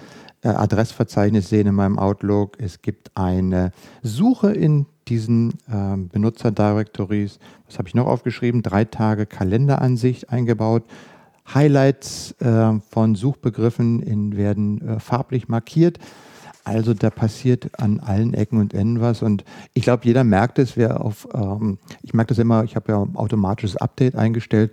äh, 0.43 0.49
Adressverzeichnis 0.49 1.49
sehen 1.49 1.67
in 1.67 1.75
meinem 1.75 1.99
Outlook. 1.99 2.59
Es 2.61 2.83
gibt 2.83 3.17
eine 3.17 3.73
Suche 4.03 4.53
in 4.53 4.87
diesen 5.09 5.53
äh, 5.69 5.97
Benutzer-Directories. 5.97 7.39
Was 7.67 7.79
habe 7.79 7.89
ich 7.89 7.95
noch 7.95 8.07
aufgeschrieben? 8.07 8.63
Drei 8.63 8.85
Tage 8.85 9.27
Kalenderansicht 9.27 10.31
eingebaut. 10.31 10.85
Highlights 11.53 12.33
äh, 12.41 12.73
von 12.91 13.15
Suchbegriffen 13.15 14.01
in, 14.01 14.37
werden 14.37 14.87
äh, 14.87 15.01
farblich 15.01 15.49
markiert. 15.49 15.99
Also 16.65 16.95
da 16.95 17.11
passiert 17.11 17.79
an 17.79 18.01
allen 18.01 18.33
Ecken 18.33 18.59
und 18.59 18.73
Enden 18.73 19.03
was. 19.03 19.23
Und 19.23 19.45
ich 19.75 19.83
glaube, 19.83 20.07
jeder 20.07 20.25
merkt 20.25 20.59
es, 20.59 20.79
wer 20.79 21.03
auf, 21.03 21.29
ähm, 21.35 21.79
ich 22.03 22.15
merke 22.15 22.29
das 22.29 22.39
immer, 22.39 22.65
ich 22.65 22.75
habe 22.75 22.93
ja 22.93 23.07
automatisches 23.15 23.77
Update 23.77 24.17
eingestellt 24.17 24.73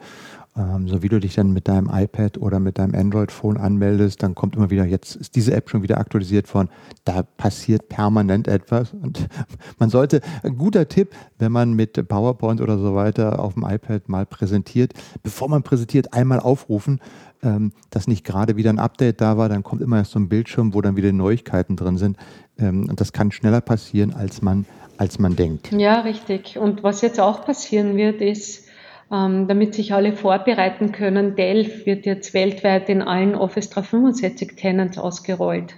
ähm, 0.57 0.87
so 0.87 1.01
wie 1.01 1.07
du 1.07 1.19
dich 1.19 1.35
dann 1.35 1.53
mit 1.53 1.67
deinem 1.67 1.89
iPad 1.91 2.37
oder 2.37 2.59
mit 2.59 2.77
deinem 2.77 2.93
Android-Phone 2.93 3.57
anmeldest, 3.57 4.21
dann 4.21 4.35
kommt 4.35 4.55
immer 4.55 4.69
wieder, 4.69 4.85
jetzt 4.85 5.15
ist 5.15 5.35
diese 5.35 5.53
App 5.53 5.69
schon 5.69 5.81
wieder 5.81 5.97
aktualisiert 5.97 6.53
worden. 6.53 6.69
Da 7.05 7.23
passiert 7.23 7.87
permanent 7.87 8.47
etwas. 8.49 8.93
Und 8.93 9.27
man 9.79 9.89
sollte, 9.89 10.21
ein 10.43 10.57
guter 10.57 10.89
Tipp, 10.89 11.15
wenn 11.39 11.53
man 11.53 11.73
mit 11.73 12.07
PowerPoint 12.07 12.59
oder 12.59 12.77
so 12.77 12.95
weiter 12.95 13.39
auf 13.39 13.53
dem 13.53 13.63
iPad 13.63 14.09
mal 14.09 14.25
präsentiert, 14.25 14.93
bevor 15.23 15.47
man 15.47 15.63
präsentiert, 15.63 16.13
einmal 16.13 16.39
aufrufen, 16.39 16.99
ähm, 17.43 17.71
dass 17.89 18.07
nicht 18.07 18.25
gerade 18.25 18.57
wieder 18.57 18.71
ein 18.71 18.79
Update 18.79 19.21
da 19.21 19.37
war, 19.37 19.47
dann 19.47 19.63
kommt 19.63 19.81
immer 19.81 19.97
erst 19.97 20.11
so 20.11 20.19
ein 20.19 20.27
Bildschirm, 20.27 20.73
wo 20.73 20.81
dann 20.81 20.97
wieder 20.97 21.13
Neuigkeiten 21.13 21.77
drin 21.77 21.97
sind. 21.97 22.17
Ähm, 22.59 22.89
und 22.89 22.99
das 22.99 23.13
kann 23.13 23.31
schneller 23.31 23.61
passieren, 23.61 24.13
als 24.13 24.41
man, 24.41 24.65
als 24.97 25.17
man 25.17 25.37
denkt. 25.37 25.71
Ja, 25.71 26.01
richtig. 26.01 26.57
Und 26.57 26.83
was 26.83 26.99
jetzt 27.01 27.21
auch 27.21 27.45
passieren 27.45 27.95
wird, 27.95 28.19
ist, 28.19 28.65
damit 29.11 29.75
sich 29.75 29.93
alle 29.93 30.13
vorbereiten 30.13 30.93
können. 30.93 31.35
Delph 31.35 31.85
wird 31.85 32.05
jetzt 32.05 32.33
weltweit 32.33 32.87
in 32.87 33.01
allen 33.01 33.35
Office 33.35 33.69
365 33.69 34.55
Tenants 34.55 34.97
ausgerollt. 34.97 35.75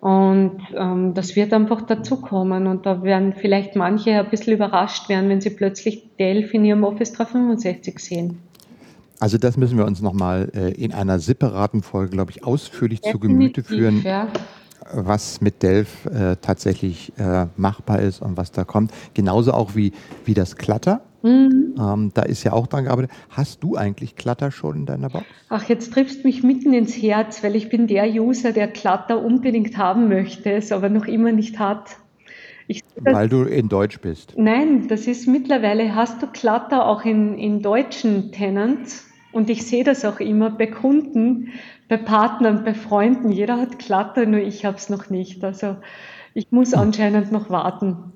Und 0.00 0.58
ähm, 0.74 1.12
das 1.12 1.36
wird 1.36 1.52
einfach 1.52 1.82
dazukommen. 1.82 2.66
Und 2.66 2.86
da 2.86 3.02
werden 3.02 3.34
vielleicht 3.34 3.76
manche 3.76 4.12
ein 4.12 4.30
bisschen 4.30 4.54
überrascht 4.54 5.08
werden, 5.08 5.28
wenn 5.28 5.40
sie 5.40 5.50
plötzlich 5.50 6.08
Delph 6.18 6.54
in 6.54 6.64
ihrem 6.64 6.84
Office 6.84 7.12
365 7.12 7.98
sehen. 7.98 8.38
Also 9.20 9.36
das 9.36 9.56
müssen 9.56 9.76
wir 9.76 9.84
uns 9.84 10.00
nochmal 10.00 10.50
äh, 10.54 10.70
in 10.82 10.94
einer 10.94 11.18
separaten 11.18 11.82
Folge, 11.82 12.12
glaube 12.12 12.30
ich, 12.30 12.44
ausführlich 12.44 13.00
Definitiv, 13.00 13.20
zu 13.20 13.28
Gemüte 13.28 13.62
führen. 13.64 14.02
Ja 14.02 14.28
was 14.92 15.40
mit 15.40 15.62
Delph 15.62 16.06
äh, 16.06 16.36
tatsächlich 16.40 17.12
äh, 17.18 17.46
machbar 17.56 18.00
ist 18.00 18.22
und 18.22 18.36
was 18.36 18.52
da 18.52 18.64
kommt. 18.64 18.92
Genauso 19.14 19.52
auch 19.52 19.74
wie, 19.74 19.92
wie 20.24 20.34
das 20.34 20.56
Clutter. 20.56 21.02
Mhm. 21.22 21.74
Ähm, 21.78 22.10
da 22.14 22.22
ist 22.22 22.44
ja 22.44 22.52
auch 22.52 22.66
dran 22.66 22.84
gearbeitet. 22.84 23.10
Hast 23.30 23.62
du 23.62 23.76
eigentlich 23.76 24.16
Clutter 24.16 24.50
schon 24.50 24.76
in 24.76 24.86
deiner 24.86 25.10
Box? 25.10 25.24
Ach, 25.48 25.64
jetzt 25.64 25.92
triffst 25.92 26.22
du 26.22 26.28
mich 26.28 26.42
mitten 26.42 26.72
ins 26.72 26.94
Herz, 26.94 27.42
weil 27.42 27.56
ich 27.56 27.68
bin 27.68 27.86
der 27.86 28.08
User, 28.08 28.52
der 28.52 28.68
Clutter 28.68 29.22
unbedingt 29.24 29.76
haben 29.76 30.08
möchte, 30.08 30.52
es 30.52 30.70
aber 30.72 30.88
noch 30.88 31.06
immer 31.06 31.32
nicht 31.32 31.58
hat. 31.58 31.96
Ich, 32.68 32.82
weil 32.96 33.28
du 33.28 33.44
in 33.44 33.68
Deutsch 33.68 33.98
bist. 34.00 34.34
Nein, 34.36 34.88
das 34.88 35.06
ist 35.06 35.26
mittlerweile, 35.26 35.94
hast 35.94 36.22
du 36.22 36.26
Clutter 36.26 36.86
auch 36.86 37.04
in, 37.04 37.38
in 37.38 37.62
deutschen 37.62 38.30
Tenants 38.30 39.06
und 39.32 39.48
ich 39.48 39.66
sehe 39.66 39.84
das 39.84 40.04
auch 40.04 40.20
immer 40.20 40.50
bei 40.50 40.66
Kunden, 40.66 41.48
bei 41.88 41.96
Partnern, 41.96 42.64
bei 42.64 42.74
Freunden. 42.74 43.32
Jeder 43.32 43.58
hat 43.58 43.78
Clutter, 43.78 44.26
nur 44.26 44.40
ich 44.40 44.66
habe 44.66 44.76
es 44.76 44.90
noch 44.90 45.08
nicht. 45.08 45.42
Also 45.44 45.76
ich 46.34 46.52
muss 46.52 46.74
anscheinend 46.74 47.32
noch 47.32 47.48
warten. 47.48 48.12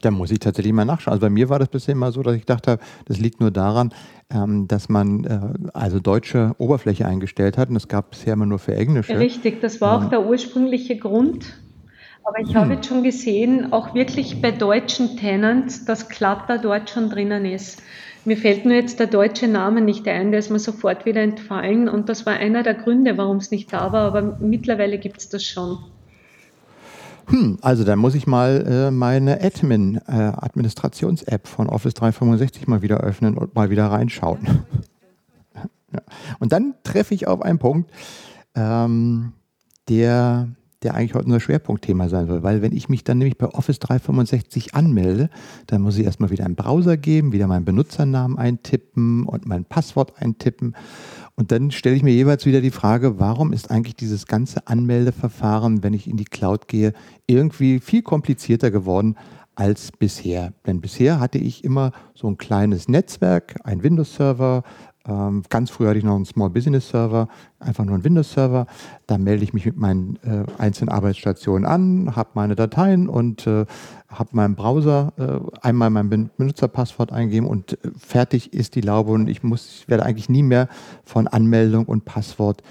Da 0.00 0.10
muss 0.10 0.30
ich 0.30 0.38
tatsächlich 0.38 0.72
mal 0.72 0.84
nachschauen. 0.84 1.12
Also 1.12 1.26
bei 1.26 1.30
mir 1.30 1.48
war 1.48 1.58
das 1.58 1.68
bisher 1.68 1.92
immer 1.92 2.12
so, 2.12 2.22
dass 2.22 2.36
ich 2.36 2.44
dachte, 2.44 2.78
das 3.06 3.18
liegt 3.18 3.40
nur 3.40 3.50
daran, 3.50 3.92
ähm, 4.30 4.68
dass 4.68 4.88
man 4.88 5.24
äh, 5.24 5.68
also 5.72 6.00
deutsche 6.00 6.54
Oberfläche 6.58 7.06
eingestellt 7.06 7.58
hat 7.58 7.70
und 7.70 7.76
es 7.76 7.88
gab 7.88 8.10
bisher 8.10 8.34
immer 8.34 8.46
nur 8.46 8.58
für 8.58 8.74
englische. 8.74 9.18
Richtig, 9.18 9.60
das 9.60 9.80
war 9.80 9.98
auch 9.98 10.04
ähm, 10.04 10.10
der 10.10 10.26
ursprüngliche 10.26 10.96
Grund. 10.96 11.58
Aber 12.24 12.40
ich 12.40 12.48
hm. 12.48 12.56
habe 12.56 12.74
jetzt 12.74 12.86
schon 12.86 13.02
gesehen, 13.02 13.72
auch 13.72 13.94
wirklich 13.94 14.42
bei 14.42 14.50
deutschen 14.50 15.16
Tenants, 15.16 15.84
dass 15.84 16.08
Clutter 16.08 16.58
dort 16.58 16.90
schon 16.90 17.08
drinnen 17.08 17.44
ist. 17.44 17.82
Mir 18.24 18.36
fällt 18.36 18.66
nur 18.66 18.74
jetzt 18.74 19.00
der 19.00 19.06
deutsche 19.06 19.48
Name 19.48 19.80
nicht 19.80 20.06
ein, 20.06 20.30
der 20.32 20.40
ist 20.40 20.50
mir 20.50 20.58
sofort 20.58 21.06
wieder 21.06 21.22
entfallen 21.22 21.88
und 21.88 22.10
das 22.10 22.26
war 22.26 22.34
einer 22.34 22.62
der 22.62 22.74
Gründe, 22.74 23.16
warum 23.16 23.38
es 23.38 23.50
nicht 23.50 23.72
da 23.72 23.92
war, 23.92 24.02
aber 24.02 24.36
mittlerweile 24.40 24.98
gibt 24.98 25.18
es 25.18 25.30
das 25.30 25.44
schon. 25.44 25.78
Hm, 27.28 27.58
also 27.60 27.84
dann 27.84 27.98
muss 27.98 28.14
ich 28.14 28.26
mal 28.26 28.66
äh, 28.66 28.90
meine 28.90 29.42
Admin, 29.42 30.00
äh, 30.08 30.12
Administrations-App 30.12 31.46
von 31.46 31.68
Office 31.68 31.94
365 31.94 32.66
mal 32.66 32.80
wieder 32.80 32.98
öffnen 33.00 33.36
und 33.36 33.54
mal 33.54 33.68
wieder 33.68 33.86
reinschauen. 33.86 34.40
ja. 35.92 36.00
Und 36.38 36.52
dann 36.52 36.74
treffe 36.84 37.14
ich 37.14 37.26
auf 37.26 37.42
einen 37.42 37.58
Punkt, 37.58 37.90
ähm, 38.54 39.32
der, 39.90 40.48
der 40.82 40.94
eigentlich 40.94 41.12
heute 41.12 41.26
unser 41.26 41.40
Schwerpunktthema 41.40 42.08
sein 42.08 42.26
soll. 42.28 42.42
Weil 42.42 42.62
wenn 42.62 42.72
ich 42.72 42.88
mich 42.88 43.04
dann 43.04 43.18
nämlich 43.18 43.36
bei 43.36 43.46
Office 43.46 43.78
365 43.78 44.74
anmelde, 44.74 45.28
dann 45.66 45.82
muss 45.82 45.98
ich 45.98 46.06
erstmal 46.06 46.30
wieder 46.30 46.46
einen 46.46 46.56
Browser 46.56 46.96
geben, 46.96 47.32
wieder 47.32 47.46
meinen 47.46 47.66
Benutzernamen 47.66 48.38
eintippen 48.38 49.24
und 49.26 49.46
mein 49.46 49.66
Passwort 49.66 50.14
eintippen. 50.22 50.74
Und 51.38 51.52
dann 51.52 51.70
stelle 51.70 51.94
ich 51.94 52.02
mir 52.02 52.12
jeweils 52.12 52.46
wieder 52.46 52.60
die 52.60 52.72
Frage, 52.72 53.20
warum 53.20 53.52
ist 53.52 53.70
eigentlich 53.70 53.94
dieses 53.94 54.26
ganze 54.26 54.66
Anmeldeverfahren, 54.66 55.84
wenn 55.84 55.94
ich 55.94 56.08
in 56.08 56.16
die 56.16 56.24
Cloud 56.24 56.66
gehe, 56.66 56.92
irgendwie 57.28 57.78
viel 57.78 58.02
komplizierter 58.02 58.72
geworden 58.72 59.14
als 59.54 59.92
bisher. 59.92 60.52
Denn 60.66 60.80
bisher 60.80 61.20
hatte 61.20 61.38
ich 61.38 61.62
immer 61.62 61.92
so 62.12 62.26
ein 62.26 62.38
kleines 62.38 62.88
Netzwerk, 62.88 63.60
ein 63.62 63.84
Windows-Server, 63.84 64.64
ganz 65.48 65.70
früh 65.70 65.86
hatte 65.86 65.98
ich 65.98 66.04
noch 66.04 66.16
einen 66.16 66.24
Small 66.24 66.50
Business 66.50 66.90
Server, 66.90 67.28
einfach 67.58 67.84
nur 67.84 67.94
einen 67.94 68.04
Windows 68.04 68.32
Server. 68.32 68.66
Da 69.06 69.16
melde 69.16 69.42
ich 69.42 69.54
mich 69.54 69.64
mit 69.64 69.76
meinen 69.76 70.16
äh, 70.22 70.44
einzelnen 70.58 70.90
Arbeitsstationen 70.90 71.66
an, 71.66 72.14
habe 72.14 72.30
meine 72.34 72.54
Dateien 72.54 73.08
und 73.08 73.46
äh, 73.46 73.64
habe 74.08 74.30
meinen 74.32 74.54
Browser 74.54 75.12
äh, 75.16 75.66
einmal 75.66 75.90
mein 75.90 76.30
Benutzerpasswort 76.36 77.12
eingeben 77.12 77.46
und 77.46 77.72
äh, 77.72 77.90
fertig 77.98 78.52
ist 78.52 78.74
die 78.74 78.80
Laube 78.80 79.12
und 79.12 79.28
ich 79.28 79.42
muss, 79.42 79.80
ich 79.80 79.88
werde 79.88 80.04
eigentlich 80.04 80.28
nie 80.28 80.42
mehr 80.42 80.68
von 81.04 81.26
Anmeldung 81.26 81.86
und 81.86 82.04
Passwort 82.04 82.62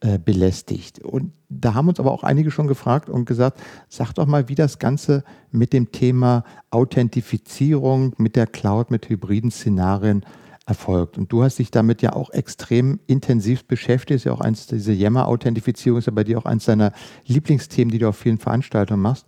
äh, 0.00 0.18
belästigt. 0.18 0.98
Und 0.98 1.32
da 1.48 1.72
haben 1.72 1.88
uns 1.88 1.98
aber 1.98 2.12
auch 2.12 2.22
einige 2.22 2.50
schon 2.50 2.66
gefragt 2.66 3.08
und 3.08 3.24
gesagt, 3.24 3.60
sag 3.88 4.12
doch 4.12 4.26
mal, 4.26 4.50
wie 4.50 4.54
das 4.54 4.78
Ganze 4.78 5.24
mit 5.50 5.72
dem 5.72 5.90
Thema 5.92 6.44
Authentifizierung 6.70 8.14
mit 8.18 8.36
der 8.36 8.46
Cloud, 8.46 8.90
mit 8.90 9.08
hybriden 9.08 9.50
Szenarien 9.50 10.26
erfolgt. 10.66 11.16
Und 11.16 11.32
du 11.32 11.44
hast 11.44 11.58
dich 11.58 11.70
damit 11.70 12.02
ja 12.02 12.12
auch 12.12 12.30
extrem 12.30 12.98
intensiv 13.06 13.64
beschäftigt. 13.66 14.16
Ist 14.16 14.24
ja 14.24 14.32
auch 14.32 14.40
eins, 14.40 14.66
diese 14.66 14.92
Yammer-Authentifizierung 14.92 16.00
ist 16.00 16.06
ja 16.06 16.12
bei 16.12 16.24
dir 16.24 16.38
auch 16.38 16.44
eins 16.44 16.64
deiner 16.64 16.92
Lieblingsthemen, 17.26 17.90
die 17.90 17.98
du 17.98 18.08
auf 18.08 18.16
vielen 18.16 18.38
Veranstaltungen 18.38 19.00
machst. 19.00 19.26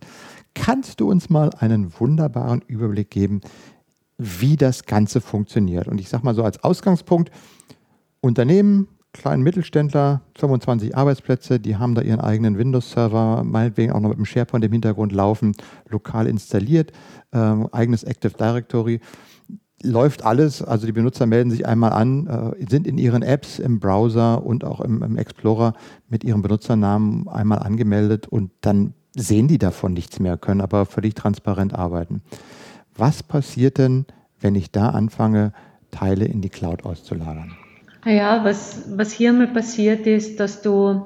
Kannst 0.53 0.99
du 0.99 1.09
uns 1.09 1.29
mal 1.29 1.51
einen 1.59 1.97
wunderbaren 1.97 2.61
Überblick 2.67 3.09
geben, 3.09 3.39
wie 4.17 4.57
das 4.57 4.85
Ganze 4.85 5.21
funktioniert? 5.21 5.87
Und 5.87 6.01
ich 6.01 6.09
sage 6.09 6.25
mal 6.25 6.35
so 6.35 6.43
als 6.43 6.61
Ausgangspunkt, 6.61 7.31
Unternehmen, 8.19 8.89
kleinen 9.13 9.41
Mittelständler, 9.41 10.21
25 10.37 10.97
Arbeitsplätze, 10.97 11.59
die 11.61 11.77
haben 11.77 11.95
da 11.95 12.01
ihren 12.01 12.19
eigenen 12.19 12.57
Windows-Server, 12.57 13.43
meinetwegen 13.45 13.93
auch 13.93 14.01
noch 14.01 14.09
mit 14.09 14.17
dem 14.17 14.25
SharePoint 14.25 14.65
im 14.65 14.73
Hintergrund 14.73 15.13
laufen, 15.13 15.55
lokal 15.87 16.27
installiert, 16.27 16.91
äh, 17.31 17.37
eigenes 17.71 18.03
Active 18.03 18.33
Directory 18.33 18.99
läuft 19.83 20.25
alles, 20.25 20.61
also 20.61 20.85
die 20.85 20.91
Benutzer 20.91 21.25
melden 21.25 21.51
sich 21.51 21.65
einmal 21.65 21.93
an, 21.93 22.27
äh, 22.27 22.65
sind 22.69 22.87
in 22.87 22.97
ihren 22.97 23.21
Apps 23.21 23.59
im 23.59 23.79
Browser 23.79 24.45
und 24.45 24.63
auch 24.63 24.81
im, 24.81 25.01
im, 25.03 25.17
Explorer 25.17 25.73
mit 26.09 26.23
ihrem 26.23 26.41
Benutzernamen 26.41 27.27
einmal 27.27 27.59
angemeldet 27.59 28.27
und 28.27 28.51
dann 28.61 28.93
sehen 29.15 29.47
die 29.47 29.57
davon 29.57 29.93
nichts 29.93 30.19
mehr, 30.19 30.37
können 30.37 30.61
aber 30.61 30.85
völlig 30.85 31.15
transparent 31.15 31.73
arbeiten. 31.73 32.21
Was 32.95 33.23
passiert 33.23 33.77
denn, 33.77 34.05
wenn 34.39 34.55
ich 34.55 34.71
da 34.71 34.89
anfange, 34.89 35.53
Teile 35.91 36.25
in 36.25 36.41
die 36.41 36.49
Cloud 36.49 36.85
auszulagern? 36.85 37.55
Ja, 38.05 38.43
was, 38.45 38.83
was 38.95 39.11
hier 39.11 39.33
mal 39.33 39.47
passiert 39.47 40.07
ist, 40.07 40.39
dass 40.39 40.61
du 40.61 41.05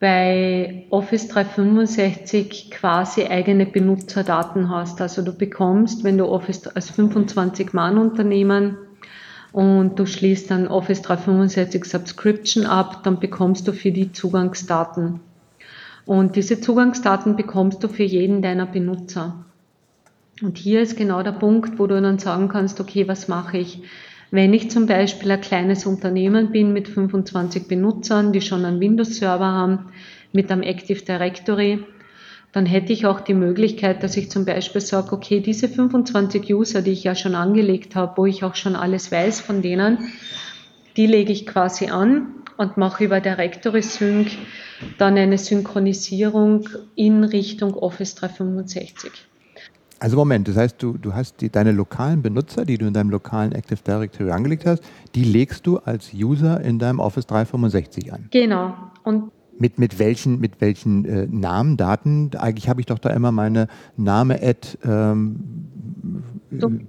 bei 0.00 0.86
Office 0.88 1.28
365 1.28 2.70
quasi 2.70 3.26
eigene 3.26 3.66
Benutzerdaten 3.66 4.70
hast. 4.70 5.00
Also 5.02 5.20
du 5.20 5.32
bekommst, 5.32 6.04
wenn 6.04 6.16
du 6.16 6.26
Office 6.26 6.66
als 6.66 6.90
25-Mann-Unternehmen 6.98 8.78
und 9.52 9.98
du 9.98 10.06
schließt 10.06 10.50
dann 10.50 10.68
Office 10.68 11.02
365 11.02 11.84
Subscription 11.84 12.64
ab, 12.64 13.02
dann 13.04 13.20
bekommst 13.20 13.68
du 13.68 13.72
für 13.72 13.92
die 13.92 14.10
Zugangsdaten. 14.10 15.20
Und 16.06 16.34
diese 16.34 16.60
Zugangsdaten 16.60 17.36
bekommst 17.36 17.84
du 17.84 17.88
für 17.88 18.02
jeden 18.02 18.40
deiner 18.40 18.66
Benutzer. 18.66 19.44
Und 20.40 20.56
hier 20.56 20.80
ist 20.80 20.96
genau 20.96 21.22
der 21.22 21.32
Punkt, 21.32 21.78
wo 21.78 21.86
du 21.86 22.00
dann 22.00 22.18
sagen 22.18 22.48
kannst, 22.48 22.80
okay, 22.80 23.06
was 23.06 23.28
mache 23.28 23.58
ich? 23.58 23.82
Wenn 24.30 24.54
ich 24.54 24.70
zum 24.70 24.86
Beispiel 24.86 25.30
ein 25.30 25.40
kleines 25.40 25.86
Unternehmen 25.86 26.52
bin 26.52 26.72
mit 26.72 26.88
25 26.88 27.66
Benutzern, 27.66 28.32
die 28.32 28.40
schon 28.40 28.64
einen 28.64 28.80
Windows-Server 28.80 29.46
haben, 29.46 29.92
mit 30.32 30.50
einem 30.50 30.62
Active 30.62 31.02
Directory, 31.02 31.84
dann 32.52 32.66
hätte 32.66 32.92
ich 32.92 33.06
auch 33.06 33.20
die 33.20 33.34
Möglichkeit, 33.34 34.02
dass 34.02 34.16
ich 34.16 34.30
zum 34.30 34.44
Beispiel 34.44 34.80
sage, 34.80 35.12
okay, 35.12 35.40
diese 35.40 35.68
25 35.68 36.52
User, 36.54 36.82
die 36.82 36.92
ich 36.92 37.04
ja 37.04 37.14
schon 37.14 37.34
angelegt 37.34 37.94
habe, 37.94 38.16
wo 38.16 38.26
ich 38.26 38.44
auch 38.44 38.54
schon 38.54 38.76
alles 38.76 39.10
weiß 39.12 39.40
von 39.40 39.62
denen, 39.62 39.98
die 40.96 41.06
lege 41.06 41.32
ich 41.32 41.46
quasi 41.46 41.86
an 41.90 42.34
und 42.56 42.76
mache 42.76 43.04
über 43.04 43.20
Directory 43.20 43.82
Sync 43.82 44.30
dann 44.98 45.16
eine 45.16 45.38
Synchronisierung 45.38 46.68
in 46.94 47.24
Richtung 47.24 47.74
Office 47.74 48.14
365. 48.16 49.29
Also 50.00 50.16
Moment, 50.16 50.48
das 50.48 50.56
heißt, 50.56 50.82
du, 50.82 50.96
du 50.96 51.14
hast 51.14 51.42
die, 51.42 51.50
deine 51.50 51.72
lokalen 51.72 52.22
Benutzer, 52.22 52.64
die 52.64 52.78
du 52.78 52.86
in 52.86 52.94
deinem 52.94 53.10
lokalen 53.10 53.52
Active 53.52 53.80
Directory 53.86 54.30
angelegt 54.30 54.64
hast, 54.66 54.82
die 55.14 55.24
legst 55.24 55.66
du 55.66 55.76
als 55.76 56.12
User 56.14 56.60
in 56.62 56.78
deinem 56.78 57.00
Office 57.00 57.26
365 57.26 58.10
an. 58.12 58.26
Genau. 58.30 58.74
Und 59.04 59.30
mit, 59.58 59.78
mit 59.78 59.98
welchen, 59.98 60.40
mit 60.40 60.62
welchen 60.62 61.04
äh, 61.04 61.26
Namen, 61.30 61.76
Daten? 61.76 62.30
Eigentlich 62.34 62.70
habe 62.70 62.80
ich 62.80 62.86
doch 62.86 62.98
da 62.98 63.10
immer 63.10 63.30
meine 63.30 63.68
Name 63.98 64.42
at 64.42 64.78
ähm, 64.84 65.36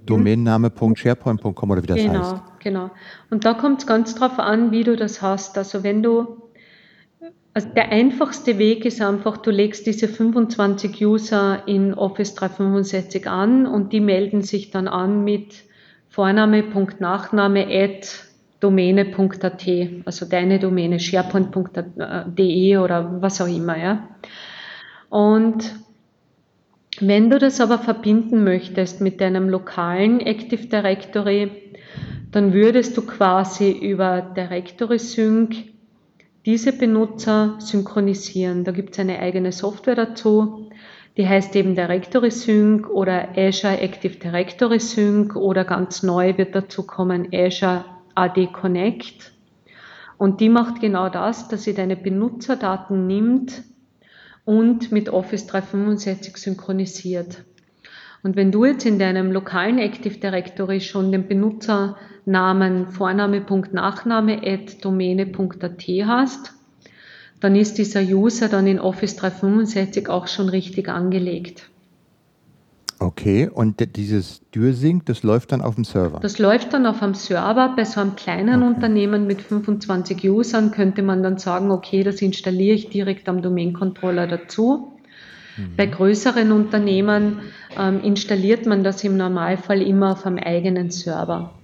domainname.sharepoint.com 0.06 1.70
oder 1.70 1.82
wie 1.82 1.86
das 1.86 1.98
genau, 1.98 2.18
heißt. 2.18 2.30
Genau, 2.60 2.84
genau. 2.86 2.90
Und 3.30 3.44
da 3.44 3.52
kommt 3.52 3.80
es 3.80 3.86
ganz 3.86 4.14
drauf 4.14 4.38
an, 4.38 4.70
wie 4.70 4.84
du 4.84 4.96
das 4.96 5.20
hast. 5.20 5.58
Also 5.58 5.82
wenn 5.82 6.02
du 6.02 6.41
also 7.54 7.68
der 7.68 7.90
einfachste 7.90 8.58
Weg 8.58 8.84
ist 8.84 9.02
einfach, 9.02 9.36
du 9.36 9.50
legst 9.50 9.86
diese 9.86 10.08
25 10.08 11.04
User 11.04 11.62
in 11.66 11.92
Office 11.92 12.34
365 12.34 13.28
an 13.28 13.66
und 13.66 13.92
die 13.92 14.00
melden 14.00 14.42
sich 14.42 14.70
dann 14.70 14.88
an 14.88 15.22
mit 15.24 15.64
Vorname.nachname 16.08 17.66
at 17.66 18.24
domäne.at, 18.60 19.66
also 20.04 20.26
deine 20.26 20.58
Domäne, 20.60 21.00
sharepoint.de 21.00 22.76
oder 22.76 23.20
was 23.20 23.40
auch 23.40 23.48
immer, 23.48 23.76
ja. 23.76 24.08
Und 25.10 25.74
wenn 27.00 27.28
du 27.28 27.38
das 27.38 27.60
aber 27.60 27.78
verbinden 27.78 28.44
möchtest 28.44 29.00
mit 29.00 29.20
deinem 29.20 29.48
lokalen 29.48 30.20
Active 30.20 30.66
Directory, 30.68 31.50
dann 32.30 32.52
würdest 32.52 32.96
du 32.96 33.02
quasi 33.02 33.72
über 33.72 34.22
Directory 34.22 34.98
Sync 34.98 35.71
diese 36.44 36.72
Benutzer 36.72 37.56
synchronisieren. 37.58 38.64
Da 38.64 38.72
gibt 38.72 38.92
es 38.92 38.98
eine 38.98 39.18
eigene 39.18 39.52
Software 39.52 39.94
dazu, 39.94 40.70
die 41.16 41.28
heißt 41.28 41.54
eben 41.56 41.74
Directory 41.74 42.30
Sync 42.30 42.88
oder 42.88 43.36
Azure 43.36 43.78
Active 43.78 44.16
Directory 44.16 44.80
Sync 44.80 45.36
oder 45.36 45.64
ganz 45.64 46.02
neu 46.02 46.36
wird 46.38 46.54
dazu 46.54 46.84
kommen 46.84 47.28
Azure 47.32 47.84
AD 48.14 48.46
Connect. 48.48 49.32
Und 50.16 50.40
die 50.40 50.48
macht 50.48 50.80
genau 50.80 51.08
das, 51.08 51.48
dass 51.48 51.64
sie 51.64 51.74
deine 51.74 51.96
Benutzerdaten 51.96 53.06
nimmt 53.06 53.62
und 54.44 54.90
mit 54.90 55.08
Office 55.10 55.46
365 55.46 56.36
synchronisiert. 56.36 57.44
Und 58.22 58.36
wenn 58.36 58.52
du 58.52 58.64
jetzt 58.64 58.86
in 58.86 58.98
deinem 58.98 59.32
lokalen 59.32 59.78
Active 59.78 60.16
Directory 60.18 60.80
schon 60.80 61.10
den 61.10 61.26
Benutzernamen 61.26 62.90
Vorname.nachname 62.90 64.42
at 64.46 64.84
domäne.at 64.84 65.82
hast, 66.06 66.52
dann 67.40 67.56
ist 67.56 67.78
dieser 67.78 68.02
User 68.02 68.48
dann 68.48 68.68
in 68.68 68.78
Office 68.78 69.16
365 69.16 70.08
auch 70.08 70.28
schon 70.28 70.48
richtig 70.48 70.88
angelegt. 70.88 71.68
Okay, 73.00 73.50
und 73.52 73.96
dieses 73.96 74.42
DürSync, 74.54 75.04
das 75.06 75.24
läuft 75.24 75.50
dann 75.50 75.60
auf 75.60 75.74
dem 75.74 75.82
Server? 75.82 76.20
Das 76.20 76.38
läuft 76.38 76.72
dann 76.72 76.86
auf 76.86 77.02
einem 77.02 77.14
Server. 77.14 77.74
Bei 77.74 77.84
so 77.84 78.00
einem 78.00 78.14
kleinen 78.14 78.62
okay. 78.62 78.72
Unternehmen 78.72 79.26
mit 79.26 79.42
25 79.42 80.30
Usern 80.30 80.70
könnte 80.70 81.02
man 81.02 81.24
dann 81.24 81.36
sagen, 81.38 81.72
okay, 81.72 82.04
das 82.04 82.22
installiere 82.22 82.76
ich 82.76 82.90
direkt 82.90 83.28
am 83.28 83.42
Domain-Controller 83.42 84.28
dazu. 84.28 84.92
Mhm. 85.56 85.76
Bei 85.76 85.86
größeren 85.86 86.52
Unternehmen 86.52 87.40
ähm, 87.76 88.00
installiert 88.02 88.66
man 88.66 88.84
das 88.84 89.04
im 89.04 89.16
Normalfall 89.16 89.82
immer 89.82 90.12
auf 90.12 90.26
einem 90.26 90.38
eigenen 90.38 90.90
Server. 90.90 91.61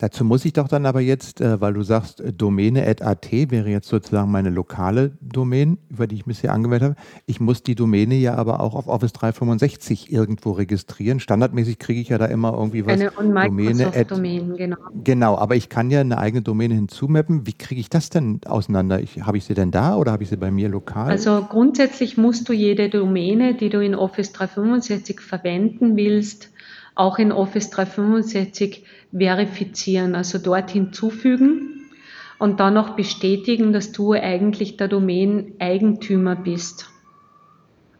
Dazu 0.00 0.24
muss 0.24 0.46
ich 0.46 0.54
doch 0.54 0.66
dann 0.66 0.86
aber 0.86 1.02
jetzt, 1.02 1.42
äh, 1.42 1.60
weil 1.60 1.74
du 1.74 1.82
sagst, 1.82 2.22
äh, 2.22 2.32
Domäne.at 2.32 3.30
wäre 3.30 3.68
jetzt 3.68 3.86
sozusagen 3.86 4.30
meine 4.30 4.48
lokale 4.48 5.12
Domain, 5.20 5.76
über 5.90 6.06
die 6.06 6.16
ich 6.16 6.24
bisher 6.24 6.54
angemeldet 6.54 6.90
habe. 6.90 7.00
Ich 7.26 7.38
muss 7.38 7.62
die 7.62 7.74
Domäne 7.74 8.14
ja 8.14 8.34
aber 8.34 8.60
auch 8.60 8.74
auf 8.74 8.88
Office 8.88 9.12
365 9.12 10.10
irgendwo 10.10 10.52
registrieren. 10.52 11.20
Standardmäßig 11.20 11.78
kriege 11.78 12.00
ich 12.00 12.08
ja 12.08 12.16
da 12.16 12.24
immer 12.24 12.54
irgendwie 12.54 12.86
was. 12.86 12.94
Eine 12.94 13.16
On-Microsoft-Domain, 13.18 14.56
genau. 14.56 14.76
Genau, 15.04 15.36
aber 15.36 15.54
ich 15.54 15.68
kann 15.68 15.90
ja 15.90 16.00
eine 16.00 16.16
eigene 16.16 16.40
Domäne 16.40 16.76
hinzumappen. 16.76 17.46
Wie 17.46 17.52
kriege 17.52 17.82
ich 17.82 17.90
das 17.90 18.08
denn 18.08 18.40
auseinander? 18.46 19.02
Habe 19.20 19.36
ich 19.36 19.44
sie 19.44 19.52
denn 19.52 19.70
da 19.70 19.96
oder 19.96 20.12
habe 20.12 20.22
ich 20.22 20.30
sie 20.30 20.38
bei 20.38 20.50
mir 20.50 20.70
lokal? 20.70 21.10
Also 21.10 21.46
grundsätzlich 21.46 22.16
musst 22.16 22.48
du 22.48 22.54
jede 22.54 22.88
Domäne, 22.88 23.52
die 23.52 23.68
du 23.68 23.84
in 23.84 23.94
Office 23.94 24.32
365 24.32 25.20
verwenden 25.20 25.94
willst, 25.94 26.48
auch 26.94 27.18
in 27.18 27.32
Office 27.32 27.70
365 27.70 28.84
verifizieren, 29.12 30.14
also 30.14 30.38
dort 30.38 30.70
hinzufügen 30.70 31.90
und 32.38 32.58
dann 32.58 32.74
noch 32.74 32.96
bestätigen, 32.96 33.72
dass 33.72 33.92
du 33.92 34.12
eigentlich 34.12 34.76
der 34.76 34.88
Domain-Eigentümer 34.88 36.36
bist. 36.36 36.88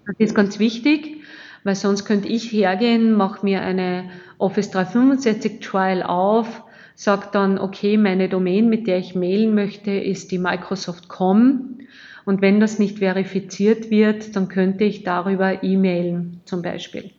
Das 0.07 0.17
ist 0.19 0.35
ganz 0.35 0.59
wichtig, 0.59 1.19
weil 1.63 1.75
sonst 1.75 2.05
könnte 2.05 2.29
ich 2.29 2.51
hergehen, 2.51 3.13
mache 3.13 3.45
mir 3.45 3.61
eine 3.61 4.11
Office 4.39 4.71
365 4.71 5.61
Trial 5.61 6.03
auf, 6.03 6.65
sage 6.95 7.29
dann, 7.33 7.59
okay, 7.59 7.97
meine 7.97 8.29
Domain, 8.29 8.69
mit 8.69 8.87
der 8.87 8.99
ich 8.99 9.15
mailen 9.15 9.55
möchte, 9.55 9.91
ist 9.91 10.33
die 10.33 10.39
Microsoft.com. 10.39 11.79
Und 12.25 12.43
wenn 12.43 12.61
das 12.61 12.79
nicht 12.79 12.99
verifiziert 12.99 13.91
wird, 13.91 14.37
dann 14.37 14.49
könnte 14.49 14.85
ich 14.85 15.05
darüber 15.05 15.63
e-mailen 15.63 16.41
zum 16.45 16.63
Beispiel. 16.63 17.11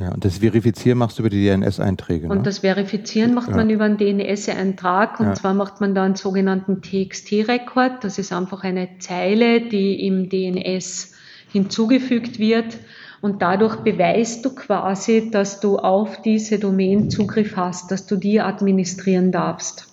Ja, 0.00 0.12
und 0.12 0.24
das 0.24 0.38
Verifizieren 0.38 0.98
machst 0.98 1.18
du 1.18 1.22
über 1.22 1.30
die 1.30 1.48
DNS-Einträge. 1.48 2.28
Und 2.28 2.38
ne? 2.38 2.42
das 2.42 2.58
Verifizieren 2.58 3.32
macht 3.32 3.50
ja. 3.50 3.56
man 3.56 3.70
über 3.70 3.84
einen 3.84 3.96
DNS-Eintrag 3.96 5.20
und 5.20 5.26
ja. 5.26 5.34
zwar 5.34 5.54
macht 5.54 5.80
man 5.80 5.94
da 5.94 6.04
einen 6.04 6.16
sogenannten 6.16 6.82
TXT-Rekord. 6.82 8.02
Das 8.02 8.18
ist 8.18 8.32
einfach 8.32 8.64
eine 8.64 8.98
Zeile, 8.98 9.60
die 9.60 10.04
im 10.06 10.28
DNS 10.28 11.12
hinzugefügt 11.52 12.40
wird 12.40 12.78
und 13.20 13.40
dadurch 13.40 13.76
beweist 13.76 14.44
du 14.44 14.54
quasi, 14.54 15.30
dass 15.30 15.60
du 15.60 15.78
auf 15.78 16.20
diese 16.22 16.58
Domain 16.58 17.08
Zugriff 17.10 17.56
hast, 17.56 17.90
dass 17.90 18.06
du 18.06 18.16
die 18.16 18.40
administrieren 18.40 19.30
darfst. 19.30 19.86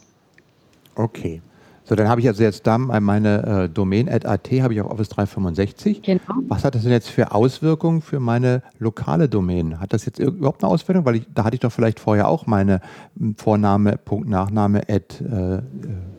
Okay. 0.96 1.42
So, 1.92 1.96
dann 1.96 2.08
habe 2.08 2.22
ich 2.22 2.28
also 2.30 2.42
jetzt 2.42 2.66
da 2.66 2.78
meine 2.78 3.66
äh, 3.66 3.70
Domain.at 3.70 4.24
habe 4.24 4.74
ich 4.74 4.80
auf 4.80 4.90
Office 4.90 5.10
365. 5.10 6.02
Genau. 6.02 6.22
Was 6.48 6.64
hat 6.64 6.74
das 6.74 6.84
denn 6.84 6.92
jetzt 6.94 7.10
für 7.10 7.34
Auswirkungen 7.34 8.02
für 8.02 8.22
meine 8.22 8.64
lokale 8.80 9.28
Domain? 9.28 9.82
Hat 9.82 9.92
das 9.92 10.06
jetzt 10.06 10.18
überhaupt 10.18 10.64
eine 10.64 10.72
Auswirkung? 10.72 11.04
Weil 11.04 11.18
ich, 11.18 11.24
da 11.36 11.44
hatte 11.44 11.56
ich 11.56 11.60
doch 11.60 11.74
vielleicht 11.74 12.00
vorher 12.00 12.30
auch 12.30 12.48
meine 12.48 12.80
hm, 13.20 13.36
Vorname, 13.36 13.98
Punkt, 13.98 14.30
Nachname, 14.30 14.84
at, 14.88 15.20
äh, 15.20 15.64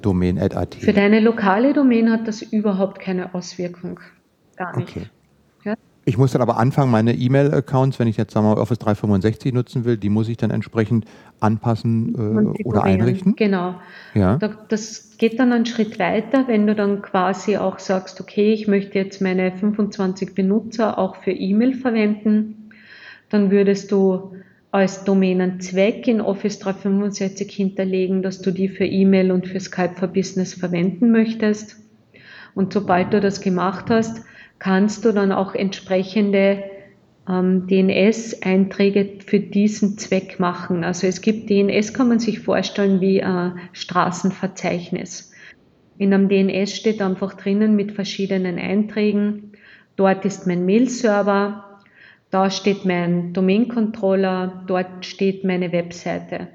Domain.at. 0.03 0.75
Für 0.75 0.93
deine 0.93 1.21
lokale 1.21 1.73
Domain 1.73 2.11
hat 2.11 2.29
das 2.29 2.43
überhaupt 2.43 3.01
keine 3.01 3.35
Auswirkung. 3.35 3.99
Gar 4.57 4.77
nicht. 4.77 4.95
Okay. 4.95 5.07
Ich 6.05 6.19
muss 6.19 6.33
dann 6.33 6.43
aber 6.43 6.57
anfangen, 6.57 6.91
meine 6.91 7.15
E-Mail-Accounts, 7.15 7.99
wenn 8.01 8.09
ich 8.09 8.17
jetzt 8.17 8.33
sagen 8.33 8.47
wir, 8.47 8.57
Office 8.57 8.79
365 8.81 9.53
nutzen 9.53 9.85
will, 9.85 9.97
die 9.97 10.09
muss 10.09 10.29
ich 10.29 10.37
dann 10.37 10.51
entsprechend 10.51 11.05
anpassen 11.39 12.57
äh, 12.59 12.65
oder 12.65 12.83
einrichten. 12.83 13.37
Genau. 13.37 13.77
Ja. 14.15 14.37
das 14.69 15.17
geht 15.19 15.39
dann 15.39 15.53
einen 15.53 15.67
Schritt 15.67 16.01
weiter, 16.01 16.49
wenn 16.49 16.67
du 16.67 16.75
dann 16.75 17.03
quasi 17.03 17.57
auch 17.57 17.79
sagst, 17.79 18.21
okay, 18.21 18.53
ich 18.53 18.67
möchte 18.67 18.99
jetzt 18.99 19.23
meine 19.23 19.53
25 19.53 20.35
Benutzer 20.35 20.99
auch 20.99 21.17
für 21.17 21.31
E-Mail 21.31 21.75
verwenden, 21.75 22.71
dann 23.29 23.51
würdest 23.51 23.93
du 23.93 24.37
als 24.73 25.05
Domänenzweck 25.05 26.09
in 26.09 26.21
Office 26.21 26.59
365 26.59 27.53
hinterlegen, 27.53 28.23
dass 28.23 28.41
du 28.41 28.51
die 28.51 28.69
für 28.69 28.87
E-Mail 28.87 29.31
und 29.31 29.47
für 29.47 29.61
Skype 29.61 29.95
for 29.97 30.09
Business 30.09 30.55
verwenden 30.55 31.13
möchtest. 31.13 31.77
Und 32.55 32.73
sobald 32.73 33.13
du 33.13 33.21
das 33.21 33.41
gemacht 33.41 33.87
hast, 33.89 34.23
kannst 34.63 35.05
du 35.05 35.11
dann 35.11 35.33
auch 35.33 35.57
entsprechende 35.57 36.63
ähm, 37.29 37.67
DNS-Einträge 37.67 39.19
für 39.27 39.41
diesen 39.41 39.99
Zweck 39.99 40.39
machen. 40.39 40.85
Also 40.85 41.09
es 41.09 41.21
gibt 41.21 41.51
DNS, 41.51 41.93
kann 41.93 42.09
man 42.09 42.21
sich 42.21 42.39
vorstellen 42.39 43.01
wie 43.01 43.25
ein 43.25 43.59
Straßenverzeichnis. 43.73 45.33
In 45.99 46.15
einem 46.15 46.29
DNS 46.29 46.77
steht 46.77 47.03
einfach 47.03 47.35
drinnen 47.35 47.75
mit 47.75 47.91
verschiedenen 47.91 48.57
Einträgen. 48.57 49.51
Dort 49.97 50.25
ist 50.25 50.47
mein 50.47 50.65
Mail-Server, 50.65 51.81
da 52.31 52.49
steht 52.49 52.85
mein 52.85 53.33
Domain-Controller, 53.33 54.63
dort 54.69 55.05
steht 55.05 55.43
meine 55.43 55.73
Webseite. 55.73 56.47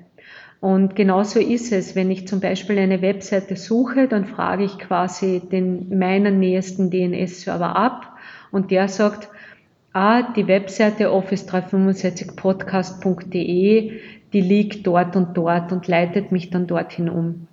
Und 0.59 0.95
genauso 0.95 1.39
ist 1.39 1.71
es, 1.71 1.95
wenn 1.95 2.09
ich 2.09 2.27
zum 2.27 2.39
Beispiel 2.39 2.79
eine 2.79 3.03
Webseite 3.03 3.55
suche, 3.55 4.07
dann 4.07 4.25
frage 4.25 4.63
ich 4.63 4.79
quasi 4.79 5.39
den 5.39 5.95
meinen 5.97 6.39
nächsten 6.39 6.89
DNS-Server 6.89 7.75
ab 7.75 8.17
und 8.51 8.71
der 8.71 8.87
sagt, 8.87 9.29
ah, 9.93 10.23
die 10.33 10.47
Webseite 10.47 11.09
office365podcast.de, 11.09 13.91
die 14.33 14.41
liegt 14.41 14.87
dort 14.87 15.15
und 15.15 15.37
dort 15.37 15.71
und 15.71 15.87
leitet 15.87 16.31
mich 16.31 16.49
dann 16.49 16.65
dorthin 16.65 17.09
um. 17.09 17.45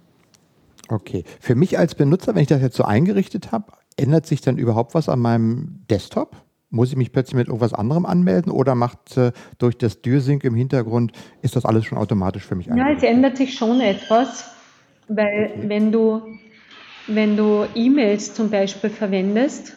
Okay. 0.88 1.24
Für 1.40 1.54
mich 1.54 1.78
als 1.78 1.94
Benutzer, 1.94 2.34
wenn 2.34 2.42
ich 2.42 2.48
das 2.48 2.62
jetzt 2.62 2.76
so 2.76 2.84
eingerichtet 2.84 3.52
habe, 3.52 3.72
ändert 3.96 4.26
sich 4.26 4.40
dann 4.40 4.58
überhaupt 4.58 4.94
was 4.94 5.08
an 5.08 5.20
meinem 5.20 5.84
Desktop? 5.90 6.36
Muss 6.74 6.90
ich 6.90 6.96
mich 6.96 7.12
plötzlich 7.12 7.36
mit 7.36 7.46
irgendwas 7.46 7.72
anderem 7.72 8.04
anmelden 8.04 8.50
oder 8.50 8.74
macht 8.74 9.16
äh, 9.16 9.30
durch 9.58 9.78
das 9.78 10.02
DürSync 10.02 10.42
im 10.42 10.56
Hintergrund, 10.56 11.12
ist 11.40 11.54
das 11.54 11.64
alles 11.64 11.84
schon 11.84 11.98
automatisch 11.98 12.44
für 12.44 12.56
mich 12.56 12.66
Ja, 12.66 12.90
es 12.90 13.04
ändert 13.04 13.36
sich 13.36 13.54
schon 13.54 13.80
etwas, 13.80 14.50
weil 15.06 15.52
okay. 15.54 15.68
wenn 15.68 15.92
du, 15.92 16.22
wenn 17.06 17.36
du 17.36 17.64
E-Mails 17.76 18.34
zum 18.34 18.50
Beispiel 18.50 18.90
verwendest, 18.90 19.76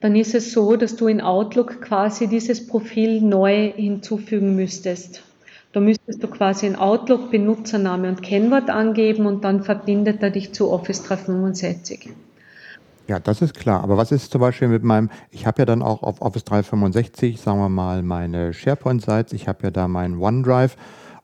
dann 0.00 0.16
ist 0.16 0.34
es 0.34 0.52
so, 0.52 0.74
dass 0.76 0.96
du 0.96 1.06
in 1.06 1.20
Outlook 1.20 1.80
quasi 1.80 2.26
dieses 2.26 2.66
Profil 2.66 3.20
neu 3.20 3.70
hinzufügen 3.72 4.56
müsstest. 4.56 5.22
Da 5.72 5.78
müsstest 5.78 6.24
du 6.24 6.26
quasi 6.26 6.66
in 6.66 6.74
Outlook 6.74 7.30
Benutzername 7.30 8.08
und 8.08 8.22
Kennwort 8.22 8.68
angeben 8.68 9.26
und 9.26 9.44
dann 9.44 9.62
verbindet 9.62 10.24
er 10.24 10.30
dich 10.30 10.52
zu 10.52 10.72
Office 10.72 11.04
365. 11.04 12.10
Ja, 13.10 13.18
das 13.18 13.42
ist 13.42 13.54
klar. 13.54 13.82
Aber 13.82 13.96
was 13.96 14.12
ist 14.12 14.30
zum 14.30 14.40
Beispiel 14.40 14.68
mit 14.68 14.84
meinem, 14.84 15.10
ich 15.32 15.44
habe 15.44 15.62
ja 15.62 15.64
dann 15.64 15.82
auch 15.82 16.04
auf 16.04 16.22
Office 16.22 16.44
365, 16.44 17.40
sagen 17.40 17.58
wir 17.58 17.68
mal, 17.68 18.04
meine 18.04 18.52
SharePoint-Sites, 18.52 19.32
ich 19.32 19.48
habe 19.48 19.64
ja 19.64 19.72
da 19.72 19.88
meinen 19.88 20.22
OneDrive 20.22 20.76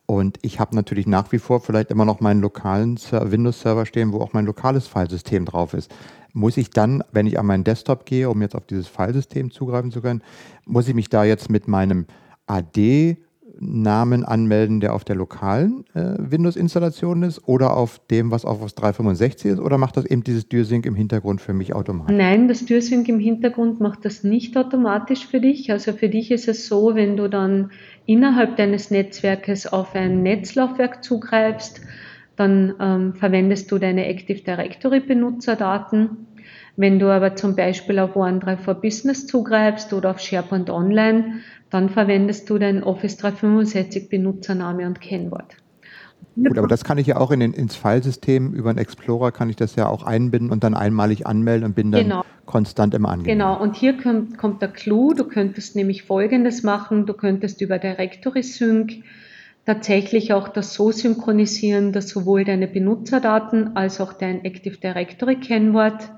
und 0.05 0.37
ich 0.43 0.59
habe 0.59 0.75
natürlich 0.75 1.07
nach 1.07 1.31
wie 1.31 1.39
vor 1.39 1.61
vielleicht 1.61 1.93
immer 1.93 2.05
noch 2.05 2.19
meinen 2.19 2.41
lokalen 2.41 2.99
Windows-Server 2.99 3.87
stehen, 3.87 4.13
wo 4.13 4.19
auch 4.19 4.33
mein 4.33 4.47
lokales 4.47 4.89
Filesystem 4.89 5.45
drauf 5.45 5.75
ist. 5.75 5.95
Muss 6.33 6.57
ich 6.57 6.71
dann, 6.71 7.05
wenn 7.13 7.29
ich 7.29 7.39
an 7.39 7.47
meinen 7.47 7.63
Desktop 7.63 8.05
gehe, 8.05 8.29
um 8.29 8.43
jetzt 8.43 8.57
auf 8.57 8.67
dieses 8.67 8.89
Filesystem 8.89 9.53
zugreifen 9.53 9.93
zu 9.93 10.03
können, 10.03 10.25
muss 10.65 10.89
ich 10.89 10.95
mich 10.97 11.09
da 11.09 11.23
jetzt 11.23 11.51
mit 11.51 11.69
meinem 11.69 12.07
AD 12.49 13.17
Namen 13.59 14.25
anmelden, 14.25 14.81
der 14.81 14.95
auf 14.95 15.05
der 15.05 15.17
lokalen 15.17 15.85
äh, 15.95 16.15
Windows-Installation 16.19 17.23
ist 17.23 17.47
oder 17.47 17.77
auf 17.77 18.01
dem, 18.11 18.31
was 18.31 18.45
auf 18.45 18.61
365 18.61 19.53
ist? 19.53 19.59
Oder 19.61 19.79
macht 19.79 19.97
das 19.97 20.05
eben 20.05 20.23
dieses 20.25 20.49
DürSync 20.49 20.87
im 20.87 20.95
Hintergrund 20.95 21.41
für 21.41 21.53
mich 21.53 21.75
automatisch? 21.75 22.17
Nein, 22.17 22.49
das 22.49 22.65
DürSync 22.65 23.09
im 23.09 23.19
Hintergrund 23.19 23.81
macht 23.81 24.05
das 24.05 24.25
nicht 24.25 24.57
automatisch 24.57 25.27
für 25.27 25.41
dich. 25.41 25.71
Also 25.73 25.93
für 25.93 26.09
dich 26.09 26.31
ist 26.31 26.49
es 26.49 26.67
so, 26.67 26.95
wenn 26.95 27.17
du 27.17 27.29
dann 27.29 27.71
innerhalb 28.05 28.57
deines 28.57 28.91
Netzwerkes 28.91 29.67
auf 29.67 29.95
ein 29.95 30.23
Netzlaufwerk 30.23 31.03
zugreifst, 31.03 31.81
dann 32.37 32.75
ähm, 32.81 33.15
verwendest 33.15 33.73
du 33.73 33.79
deine 33.79 34.07
Active 34.07 34.43
Directory 34.43 35.01
Benutzerdaten. 35.01 36.27
Wenn 36.77 36.99
du 36.99 37.07
aber 37.07 37.35
zum 37.35 37.57
Beispiel 37.57 37.99
auf 37.99 38.15
OneDrive 38.15 38.61
for 38.61 38.75
Business 38.75 39.27
zugreifst 39.27 39.95
oder 39.95 40.11
auf 40.11 40.21
SharePoint 40.21 40.69
Online, 40.69 41.41
dann 41.71 41.91
verwendest 41.91 42.49
du 42.49 42.59
deinen 42.59 42.83
Office 42.83 43.17
365 43.17 44.09
Benutzername 44.09 44.87
und 44.87 45.01
Kennwort. 45.01 45.57
Gut, 46.37 46.59
aber 46.59 46.69
das 46.69 46.85
kann 46.85 46.99
ich 46.99 47.07
ja 47.07 47.17
auch 47.17 47.31
in 47.31 47.41
den, 47.41 47.55
ins 47.55 47.77
Filesystem 47.77 48.53
über 48.53 48.69
einen 48.69 48.79
Explorer 48.79 49.33
kann 49.33 49.49
ich 49.49 49.57
das 49.57 49.75
ja 49.75 49.89
auch 49.89 50.03
einbinden 50.03 50.51
und 50.51 50.65
dann 50.65 50.75
einmalig 50.75 51.27
anmelden 51.27 51.65
und 51.65 51.75
bin 51.75 51.91
dann 51.91 52.03
genau. 52.03 52.25
konstant 52.45 52.95
immer 52.95 53.09
angemeldet. 53.09 53.39
Genau, 53.39 53.61
und 53.61 53.75
hier 53.75 53.97
kommt, 53.97 54.37
kommt 54.37 54.61
der 54.61 54.69
Clou, 54.69 55.15
du 55.15 55.25
könntest 55.25 55.77
nämlich 55.77 56.03
folgendes 56.03 56.63
machen, 56.63 57.07
du 57.07 57.15
könntest 57.15 57.63
über 57.63 57.79
Directory 57.79 58.43
Sync 58.43 59.03
tatsächlich 59.65 60.35
auch 60.35 60.49
das 60.49 60.75
so 60.75 60.93
synchronisieren, 60.93 61.93
dass 61.93 62.09
sowohl 62.09 62.45
deine 62.45 62.69
Benutzerdaten 62.69 63.75
als 63.75 64.01
auch 64.01 64.13
dein 64.13 64.45
Active 64.45 64.77
Directory 64.77 65.37
Kennwort 65.37 66.11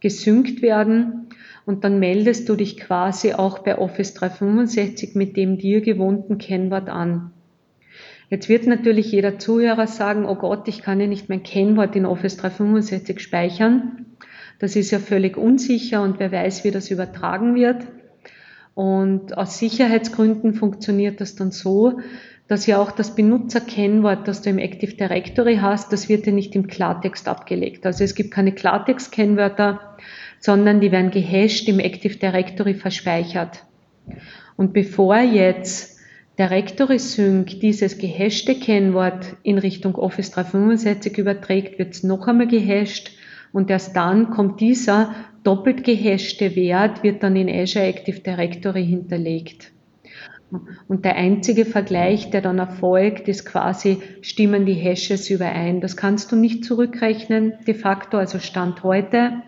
gesynkt 0.00 0.62
werden 0.62 1.28
und 1.68 1.84
dann 1.84 1.98
meldest 1.98 2.48
du 2.48 2.56
dich 2.56 2.78
quasi 2.78 3.34
auch 3.34 3.58
bei 3.58 3.76
Office 3.76 4.14
365 4.14 5.14
mit 5.14 5.36
dem 5.36 5.58
dir 5.58 5.82
gewohnten 5.82 6.38
Kennwort 6.38 6.88
an. 6.88 7.30
Jetzt 8.30 8.48
wird 8.48 8.66
natürlich 8.66 9.12
jeder 9.12 9.38
Zuhörer 9.38 9.86
sagen, 9.86 10.24
oh 10.24 10.36
Gott, 10.36 10.66
ich 10.66 10.80
kann 10.80 10.98
ja 10.98 11.06
nicht 11.06 11.28
mein 11.28 11.42
Kennwort 11.42 11.94
in 11.94 12.06
Office 12.06 12.38
365 12.38 13.20
speichern. 13.20 14.06
Das 14.58 14.76
ist 14.76 14.90
ja 14.92 14.98
völlig 14.98 15.36
unsicher 15.36 16.00
und 16.00 16.18
wer 16.20 16.32
weiß, 16.32 16.64
wie 16.64 16.70
das 16.70 16.90
übertragen 16.90 17.54
wird. 17.54 17.84
Und 18.74 19.36
aus 19.36 19.58
Sicherheitsgründen 19.58 20.54
funktioniert 20.54 21.20
das 21.20 21.34
dann 21.34 21.50
so, 21.50 22.00
dass 22.46 22.64
ja 22.64 22.78
auch 22.78 22.92
das 22.92 23.14
Benutzerkennwort, 23.14 24.26
das 24.26 24.40
du 24.40 24.48
im 24.48 24.58
Active 24.58 24.94
Directory 24.94 25.58
hast, 25.60 25.92
das 25.92 26.08
wird 26.08 26.24
ja 26.24 26.32
nicht 26.32 26.56
im 26.56 26.66
Klartext 26.66 27.28
abgelegt. 27.28 27.84
Also 27.84 28.04
es 28.04 28.14
gibt 28.14 28.30
keine 28.30 28.52
Klartext-Kennwörter, 28.52 29.98
sondern 30.40 30.80
die 30.80 30.92
werden 30.92 31.10
gehasht 31.10 31.68
im 31.68 31.80
Active 31.80 32.16
Directory 32.16 32.74
verspeichert. 32.74 33.64
Und 34.56 34.72
bevor 34.72 35.18
jetzt 35.18 35.98
Directory 36.38 36.98
Sync 36.98 37.60
dieses 37.60 37.98
gehashte 37.98 38.54
Kennwort 38.54 39.36
in 39.42 39.58
Richtung 39.58 39.96
Office 39.96 40.30
365 40.30 41.18
überträgt, 41.18 41.78
wird 41.78 41.94
es 41.94 42.02
noch 42.04 42.28
einmal 42.28 42.46
gehasht 42.46 43.10
und 43.52 43.70
erst 43.70 43.96
dann 43.96 44.30
kommt 44.30 44.60
dieser 44.60 45.14
doppelt 45.42 45.84
gehashte 45.84 46.54
Wert, 46.54 47.02
wird 47.02 47.22
dann 47.22 47.34
in 47.34 47.48
Azure 47.48 47.86
Active 47.86 48.20
Directory 48.20 48.86
hinterlegt. 48.86 49.72
Und 50.86 51.04
der 51.04 51.16
einzige 51.16 51.66
Vergleich, 51.66 52.30
der 52.30 52.40
dann 52.40 52.58
erfolgt, 52.58 53.28
ist 53.28 53.44
quasi, 53.44 53.98
stimmen 54.22 54.64
die 54.64 54.74
Hashes 54.74 55.28
überein. 55.28 55.80
Das 55.80 55.96
kannst 55.96 56.32
du 56.32 56.36
nicht 56.36 56.64
zurückrechnen, 56.64 57.54
de 57.66 57.74
facto, 57.74 58.16
also 58.16 58.38
Stand 58.38 58.82
heute 58.82 59.42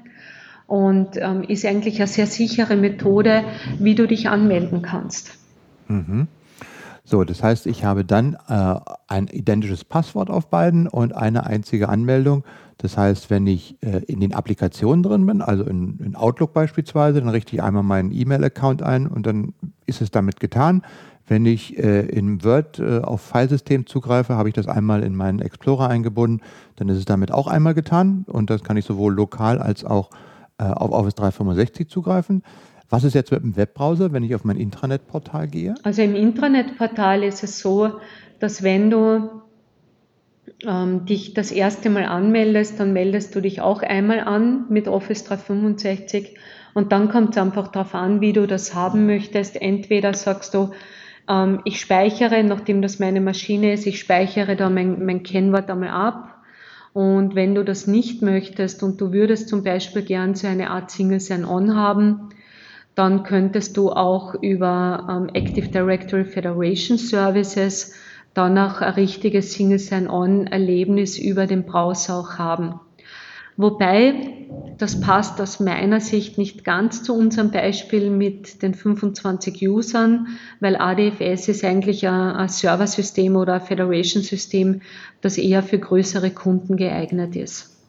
und 0.70 1.16
ähm, 1.16 1.42
ist 1.42 1.66
eigentlich 1.66 1.98
eine 1.98 2.06
sehr 2.06 2.28
sichere 2.28 2.76
Methode, 2.76 3.42
wie 3.80 3.96
du 3.96 4.06
dich 4.06 4.28
anmelden 4.28 4.82
kannst. 4.82 5.36
Mhm. 5.88 6.28
So, 7.02 7.24
das 7.24 7.42
heißt, 7.42 7.66
ich 7.66 7.82
habe 7.84 8.04
dann 8.04 8.36
äh, 8.48 8.76
ein 9.08 9.26
identisches 9.26 9.84
Passwort 9.84 10.30
auf 10.30 10.46
beiden 10.46 10.86
und 10.86 11.12
eine 11.12 11.44
einzige 11.44 11.88
Anmeldung. 11.88 12.44
Das 12.78 12.96
heißt, 12.96 13.30
wenn 13.30 13.48
ich 13.48 13.82
äh, 13.82 14.04
in 14.04 14.20
den 14.20 14.32
Applikationen 14.32 15.02
drin 15.02 15.26
bin, 15.26 15.42
also 15.42 15.64
in, 15.64 15.98
in 15.98 16.14
Outlook 16.14 16.52
beispielsweise, 16.52 17.18
dann 17.18 17.30
richte 17.30 17.56
ich 17.56 17.62
einmal 17.64 17.82
meinen 17.82 18.12
E-Mail-Account 18.12 18.80
ein 18.80 19.08
und 19.08 19.26
dann 19.26 19.54
ist 19.86 20.00
es 20.00 20.12
damit 20.12 20.38
getan. 20.38 20.82
Wenn 21.26 21.46
ich 21.46 21.76
äh, 21.78 22.02
in 22.02 22.44
Word 22.44 22.78
äh, 22.78 23.00
auf 23.00 23.22
Filesystem 23.22 23.86
zugreife, 23.86 24.36
habe 24.36 24.48
ich 24.48 24.54
das 24.54 24.68
einmal 24.68 25.02
in 25.02 25.16
meinen 25.16 25.40
Explorer 25.40 25.88
eingebunden, 25.88 26.42
dann 26.76 26.88
ist 26.88 26.98
es 26.98 27.06
damit 27.06 27.32
auch 27.32 27.48
einmal 27.48 27.74
getan 27.74 28.24
und 28.28 28.50
das 28.50 28.62
kann 28.62 28.76
ich 28.76 28.84
sowohl 28.84 29.12
lokal 29.12 29.58
als 29.58 29.84
auch 29.84 30.10
äh, 30.12 30.29
auf 30.64 30.90
Office 30.90 31.14
365 31.14 31.88
zugreifen. 31.88 32.42
Was 32.88 33.04
ist 33.04 33.14
jetzt 33.14 33.30
mit 33.30 33.42
dem 33.42 33.56
Webbrowser, 33.56 34.12
wenn 34.12 34.24
ich 34.24 34.34
auf 34.34 34.44
mein 34.44 34.56
Intranet-Portal 34.56 35.46
gehe? 35.46 35.74
Also 35.84 36.02
im 36.02 36.16
Intranet-Portal 36.16 37.22
ist 37.22 37.44
es 37.44 37.60
so, 37.60 38.00
dass 38.40 38.64
wenn 38.64 38.90
du 38.90 39.30
ähm, 40.66 41.06
dich 41.06 41.34
das 41.34 41.52
erste 41.52 41.88
Mal 41.88 42.04
anmeldest, 42.04 42.80
dann 42.80 42.92
meldest 42.92 43.34
du 43.34 43.40
dich 43.40 43.60
auch 43.60 43.82
einmal 43.82 44.20
an 44.20 44.64
mit 44.68 44.88
Office 44.88 45.24
365 45.24 46.36
und 46.74 46.92
dann 46.92 47.08
kommt 47.08 47.30
es 47.30 47.38
einfach 47.38 47.68
darauf 47.68 47.94
an, 47.94 48.20
wie 48.20 48.32
du 48.32 48.46
das 48.46 48.74
haben 48.74 49.06
möchtest. 49.06 49.60
Entweder 49.60 50.14
sagst 50.14 50.54
du, 50.54 50.70
ähm, 51.28 51.60
ich 51.64 51.80
speichere, 51.80 52.42
nachdem 52.42 52.82
das 52.82 52.98
meine 52.98 53.20
Maschine 53.20 53.72
ist, 53.72 53.86
ich 53.86 54.00
speichere 54.00 54.56
da 54.56 54.68
mein, 54.68 55.04
mein 55.04 55.22
Kennwort 55.22 55.70
einmal 55.70 55.90
ab 55.90 56.29
und 56.92 57.34
wenn 57.34 57.54
du 57.54 57.64
das 57.64 57.86
nicht 57.86 58.22
möchtest 58.22 58.82
und 58.82 59.00
du 59.00 59.12
würdest 59.12 59.48
zum 59.48 59.62
Beispiel 59.62 60.02
gern 60.02 60.34
so 60.34 60.46
eine 60.46 60.70
Art 60.70 60.90
Single 60.90 61.20
Sign-On 61.20 61.76
haben, 61.76 62.30
dann 62.94 63.22
könntest 63.22 63.76
du 63.76 63.90
auch 63.90 64.34
über 64.34 65.06
ähm, 65.08 65.30
Active 65.32 65.68
Directory 65.68 66.24
Federation 66.24 66.98
Services 66.98 67.94
danach 68.34 68.80
ein 68.80 68.94
richtiges 68.94 69.52
Single 69.52 69.78
Sign-On-Erlebnis 69.78 71.18
über 71.18 71.46
den 71.46 71.64
Browser 71.64 72.18
auch 72.18 72.38
haben. 72.38 72.80
Wobei, 73.60 74.14
das 74.78 75.02
passt 75.02 75.38
aus 75.38 75.60
meiner 75.60 76.00
Sicht 76.00 76.38
nicht 76.38 76.64
ganz 76.64 77.02
zu 77.02 77.14
unserem 77.14 77.50
Beispiel 77.50 78.08
mit 78.08 78.62
den 78.62 78.72
25 78.72 79.68
Usern, 79.68 80.28
weil 80.60 80.76
ADFS 80.76 81.48
ist 81.48 81.62
eigentlich 81.62 82.08
ein, 82.08 82.14
ein 82.14 82.48
Serversystem 82.48 83.36
oder 83.36 83.54
ein 83.54 83.60
Federation-System, 83.60 84.80
das 85.20 85.36
eher 85.36 85.62
für 85.62 85.78
größere 85.78 86.30
Kunden 86.30 86.78
geeignet 86.78 87.36
ist. 87.36 87.79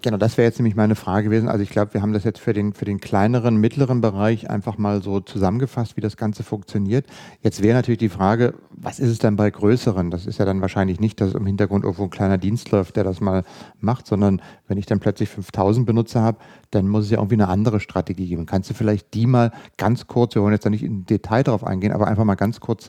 Genau, 0.00 0.16
das 0.16 0.38
wäre 0.38 0.46
jetzt 0.46 0.60
nämlich 0.60 0.76
meine 0.76 0.94
Frage 0.94 1.24
gewesen. 1.24 1.48
Also 1.48 1.64
ich 1.64 1.70
glaube, 1.70 1.92
wir 1.94 2.02
haben 2.02 2.12
das 2.12 2.22
jetzt 2.22 2.38
für 2.38 2.52
den, 2.52 2.72
für 2.72 2.84
den 2.84 3.00
kleineren, 3.00 3.56
mittleren 3.56 4.00
Bereich 4.00 4.48
einfach 4.48 4.78
mal 4.78 5.02
so 5.02 5.18
zusammengefasst, 5.18 5.96
wie 5.96 6.00
das 6.00 6.16
Ganze 6.16 6.44
funktioniert. 6.44 7.04
Jetzt 7.42 7.64
wäre 7.64 7.74
natürlich 7.74 7.98
die 7.98 8.08
Frage, 8.08 8.54
was 8.70 9.00
ist 9.00 9.10
es 9.10 9.18
denn 9.18 9.34
bei 9.34 9.50
größeren? 9.50 10.12
Das 10.12 10.26
ist 10.26 10.38
ja 10.38 10.44
dann 10.44 10.60
wahrscheinlich 10.60 11.00
nicht, 11.00 11.20
dass 11.20 11.34
im 11.34 11.46
Hintergrund 11.46 11.82
irgendwo 11.84 12.04
ein 12.04 12.10
kleiner 12.10 12.38
Dienst 12.38 12.70
läuft, 12.70 12.94
der 12.94 13.02
das 13.02 13.20
mal 13.20 13.42
macht, 13.80 14.06
sondern 14.06 14.40
wenn 14.68 14.78
ich 14.78 14.86
dann 14.86 15.00
plötzlich 15.00 15.30
5000 15.30 15.84
Benutzer 15.84 16.22
habe, 16.22 16.38
dann 16.70 16.86
muss 16.86 17.06
es 17.06 17.10
ja 17.10 17.18
irgendwie 17.18 17.34
eine 17.34 17.48
andere 17.48 17.80
Strategie 17.80 18.28
geben. 18.28 18.46
Kannst 18.46 18.70
du 18.70 18.74
vielleicht 18.74 19.14
die 19.14 19.26
mal 19.26 19.50
ganz 19.78 20.06
kurz, 20.06 20.36
wir 20.36 20.42
wollen 20.42 20.52
jetzt 20.52 20.64
da 20.64 20.70
nicht 20.70 20.84
in 20.84 21.06
Detail 21.06 21.42
drauf 21.42 21.64
eingehen, 21.64 21.90
aber 21.90 22.06
einfach 22.06 22.24
mal 22.24 22.36
ganz 22.36 22.60
kurz 22.60 22.88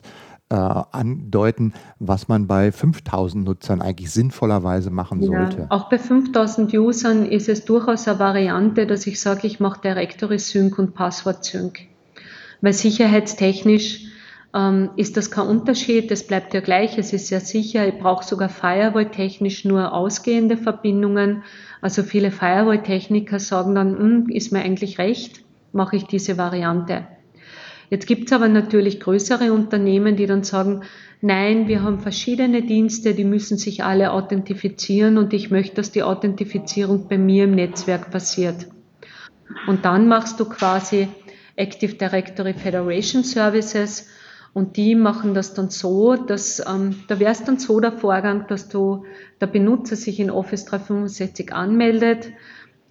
äh, 0.50 0.54
andeuten, 0.54 1.72
was 1.98 2.28
man 2.28 2.46
bei 2.46 2.72
5000 2.72 3.44
Nutzern 3.44 3.80
eigentlich 3.80 4.10
sinnvollerweise 4.10 4.90
machen 4.90 5.22
sollte. 5.22 5.60
Ja, 5.60 5.66
auch 5.70 5.88
bei 5.88 5.98
5000 5.98 6.74
Usern 6.74 7.24
ist 7.24 7.48
es 7.48 7.64
durchaus 7.64 8.08
eine 8.08 8.18
Variante, 8.18 8.86
dass 8.86 9.06
ich 9.06 9.20
sage, 9.20 9.46
ich 9.46 9.60
mache 9.60 9.80
Directory 9.80 10.38
Sync 10.38 10.78
und 10.78 10.94
Passwort 10.94 11.44
Sync. 11.44 11.80
Weil 12.60 12.72
sicherheitstechnisch 12.72 14.06
ähm, 14.52 14.90
ist 14.96 15.16
das 15.16 15.30
kein 15.30 15.46
Unterschied, 15.46 16.10
es 16.10 16.26
bleibt 16.26 16.52
ja 16.52 16.60
gleich, 16.60 16.98
es 16.98 17.12
ist 17.12 17.28
sehr 17.28 17.40
sicher, 17.40 17.86
ich 17.86 17.98
brauche 17.98 18.24
sogar 18.24 18.48
Firewall-technisch 18.48 19.64
nur 19.64 19.92
ausgehende 19.92 20.56
Verbindungen. 20.56 21.44
Also 21.80 22.02
viele 22.02 22.32
Firewall-Techniker 22.32 23.38
sagen 23.38 23.76
dann, 23.76 23.96
hm, 23.96 24.28
ist 24.28 24.52
mir 24.52 24.62
eigentlich 24.62 24.98
recht, 24.98 25.42
mache 25.72 25.96
ich 25.96 26.06
diese 26.06 26.36
Variante. 26.36 27.06
Jetzt 27.90 28.06
gibt 28.06 28.26
es 28.26 28.32
aber 28.32 28.48
natürlich 28.48 29.00
größere 29.00 29.52
Unternehmen, 29.52 30.14
die 30.14 30.26
dann 30.26 30.44
sagen, 30.44 30.82
nein, 31.20 31.66
wir 31.66 31.82
haben 31.82 31.98
verschiedene 31.98 32.62
Dienste, 32.62 33.14
die 33.14 33.24
müssen 33.24 33.58
sich 33.58 33.82
alle 33.82 34.12
authentifizieren 34.12 35.18
und 35.18 35.34
ich 35.34 35.50
möchte, 35.50 35.74
dass 35.74 35.90
die 35.90 36.04
Authentifizierung 36.04 37.08
bei 37.08 37.18
mir 37.18 37.44
im 37.44 37.56
Netzwerk 37.56 38.12
passiert. 38.12 38.68
Und 39.66 39.84
dann 39.84 40.06
machst 40.06 40.38
du 40.38 40.44
quasi 40.44 41.08
Active 41.56 41.94
Directory 41.94 42.54
Federation 42.54 43.24
Services 43.24 44.06
und 44.52 44.76
die 44.76 44.94
machen 44.94 45.34
das 45.34 45.54
dann 45.54 45.70
so, 45.70 46.14
dass 46.14 46.64
ähm, 46.66 46.94
da 47.08 47.18
wäre 47.18 47.32
es 47.32 47.42
dann 47.42 47.58
so 47.58 47.80
der 47.80 47.92
Vorgang, 47.92 48.46
dass 48.48 48.68
du 48.68 49.04
der 49.40 49.46
Benutzer 49.48 49.96
sich 49.96 50.20
in 50.20 50.30
Office 50.30 50.64
365 50.64 51.52
anmeldet 51.52 52.28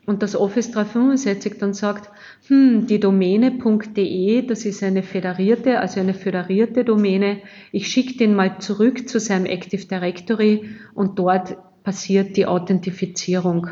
und 0.10 0.24
das 0.24 0.36
Office 0.36 0.72
365 0.72 1.60
dann 1.60 1.76
sagt, 1.76 2.10
hm, 2.48 2.88
die 2.88 3.00
Domäne.de, 3.00 4.42
das 4.42 4.66
ist 4.66 4.82
eine 4.82 5.04
föderierte, 5.04 5.80
also 5.80 6.00
eine 6.00 6.16
föderierte 6.16 6.84
Domäne. 6.84 7.42
Ich 7.72 7.90
schicke 7.90 8.18
den 8.18 8.34
mal 8.34 8.58
zurück 8.58 9.08
zu 9.08 9.20
seinem 9.20 9.46
Active 9.46 9.86
Directory 9.86 10.72
und 10.96 11.20
dort 11.20 11.58
passiert 11.84 12.38
die 12.38 12.48
Authentifizierung. 12.48 13.68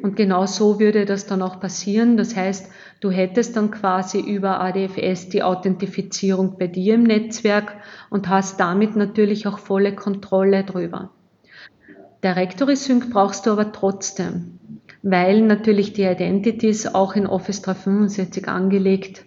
Und 0.00 0.16
genau 0.16 0.46
so 0.46 0.80
würde 0.80 1.04
das 1.04 1.26
dann 1.26 1.42
auch 1.42 1.60
passieren. 1.60 2.16
Das 2.16 2.34
heißt, 2.34 2.70
du 3.00 3.10
hättest 3.10 3.54
dann 3.54 3.70
quasi 3.70 4.18
über 4.18 4.62
ADFS 4.62 5.28
die 5.28 5.42
Authentifizierung 5.42 6.56
bei 6.58 6.68
dir 6.68 6.94
im 6.94 7.02
Netzwerk 7.02 7.76
und 8.08 8.30
hast 8.30 8.58
damit 8.58 8.96
natürlich 8.96 9.46
auch 9.46 9.58
volle 9.58 9.94
Kontrolle 9.94 10.64
drüber. 10.64 11.10
Directory 12.22 12.76
Sync 12.76 13.10
brauchst 13.10 13.46
du 13.46 13.52
aber 13.52 13.72
trotzdem 13.72 14.58
weil 15.02 15.42
natürlich 15.42 15.92
die 15.92 16.04
Identities 16.04 16.86
auch 16.86 17.14
in 17.14 17.26
Office 17.26 17.62
365 17.62 18.48
angelegt 18.48 19.24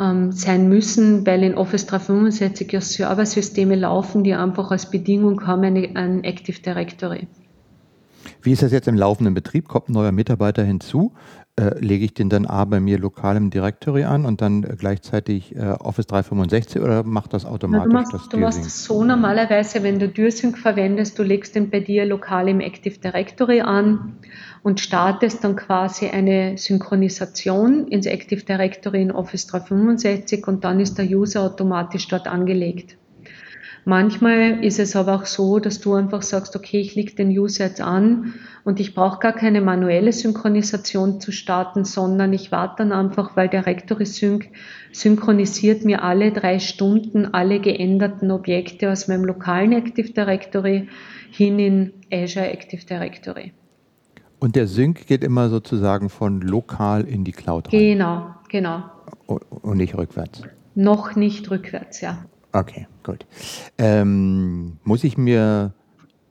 ähm, 0.00 0.32
sein 0.32 0.68
müssen, 0.68 1.26
weil 1.26 1.42
in 1.42 1.54
Office 1.54 1.86
365 1.86 2.72
ja 2.72 2.80
Serversysteme 2.80 3.76
laufen, 3.76 4.24
die 4.24 4.34
einfach 4.34 4.70
als 4.70 4.90
Bedingung 4.90 5.46
haben 5.46 5.76
ein 5.96 6.24
Active 6.24 6.60
Directory. 6.60 7.28
Wie 8.42 8.52
ist 8.52 8.62
das 8.62 8.72
jetzt 8.72 8.88
im 8.88 8.96
laufenden 8.96 9.34
Betrieb? 9.34 9.68
Kommt 9.68 9.88
ein 9.88 9.92
neuer 9.92 10.12
Mitarbeiter 10.12 10.62
hinzu? 10.62 11.12
Äh, 11.56 11.78
lege 11.78 12.04
ich 12.04 12.14
den 12.14 12.30
dann 12.30 12.46
A 12.46 12.64
bei 12.64 12.80
mir 12.80 12.98
lokal 12.98 13.36
im 13.36 13.50
Directory 13.50 14.02
an 14.02 14.26
und 14.26 14.40
dann 14.40 14.62
gleichzeitig 14.62 15.54
äh, 15.54 15.60
Office 15.60 16.08
365 16.08 16.82
oder 16.82 17.04
macht 17.04 17.32
das 17.32 17.44
automatisch 17.44 17.84
Na, 17.84 17.88
du 17.88 17.94
machst, 17.94 18.12
das 18.12 18.28
Du 18.28 18.38
machst 18.38 18.66
es 18.66 18.84
so 18.84 19.04
normalerweise, 19.04 19.84
wenn 19.84 20.00
du 20.00 20.08
DürSync 20.08 20.58
verwendest, 20.58 21.16
du 21.16 21.22
legst 21.22 21.54
den 21.54 21.70
bei 21.70 21.78
dir 21.78 22.06
lokal 22.06 22.48
im 22.48 22.58
Active 22.58 22.98
Directory 22.98 23.60
an 23.60 24.16
und 24.64 24.80
startest 24.80 25.44
dann 25.44 25.54
quasi 25.54 26.08
eine 26.08 26.58
Synchronisation 26.58 27.86
ins 27.86 28.06
Active 28.06 28.42
Directory 28.42 29.02
in 29.02 29.12
Office 29.12 29.46
365 29.46 30.48
und 30.48 30.64
dann 30.64 30.80
ist 30.80 30.98
der 30.98 31.04
User 31.04 31.42
automatisch 31.42 32.08
dort 32.08 32.26
angelegt. 32.26 32.96
Manchmal 33.86 34.64
ist 34.64 34.78
es 34.78 34.96
aber 34.96 35.14
auch 35.14 35.26
so, 35.26 35.58
dass 35.58 35.80
du 35.80 35.92
einfach 35.92 36.22
sagst, 36.22 36.56
okay, 36.56 36.80
ich 36.80 36.94
leg 36.94 37.16
den 37.16 37.28
User 37.28 37.66
jetzt 37.66 37.82
an 37.82 38.34
und 38.64 38.80
ich 38.80 38.94
brauche 38.94 39.18
gar 39.18 39.32
keine 39.32 39.60
manuelle 39.60 40.12
Synchronisation 40.12 41.20
zu 41.20 41.32
starten, 41.32 41.84
sondern 41.84 42.32
ich 42.32 42.50
warte 42.50 42.76
dann 42.78 42.92
einfach, 42.92 43.36
weil 43.36 43.48
der 43.48 43.66
Rectory 43.66 44.06
Sync 44.06 44.48
synchronisiert 44.92 45.84
mir 45.84 46.02
alle 46.02 46.32
drei 46.32 46.60
Stunden 46.60 47.26
alle 47.34 47.60
geänderten 47.60 48.30
Objekte 48.30 48.90
aus 48.90 49.06
meinem 49.06 49.24
lokalen 49.24 49.72
Active 49.72 50.12
Directory 50.12 50.88
hin 51.30 51.58
in 51.58 51.92
Azure 52.10 52.48
Active 52.50 52.86
Directory. 52.86 53.52
Und 54.40 54.56
der 54.56 54.66
Sync 54.66 55.06
geht 55.06 55.24
immer 55.24 55.50
sozusagen 55.50 56.08
von 56.08 56.40
lokal 56.40 57.04
in 57.04 57.24
die 57.24 57.32
Cloud 57.32 57.72
rein. 57.72 57.80
Genau, 57.80 58.34
genau. 58.48 58.84
Und 59.26 59.76
nicht 59.76 59.94
rückwärts. 59.94 60.42
Noch 60.74 61.16
nicht 61.16 61.50
rückwärts, 61.50 62.00
ja. 62.00 62.24
Okay, 62.54 62.86
gut. 63.02 63.26
Ähm, 63.78 64.78
muss 64.84 65.02
ich 65.02 65.18
mir 65.18 65.72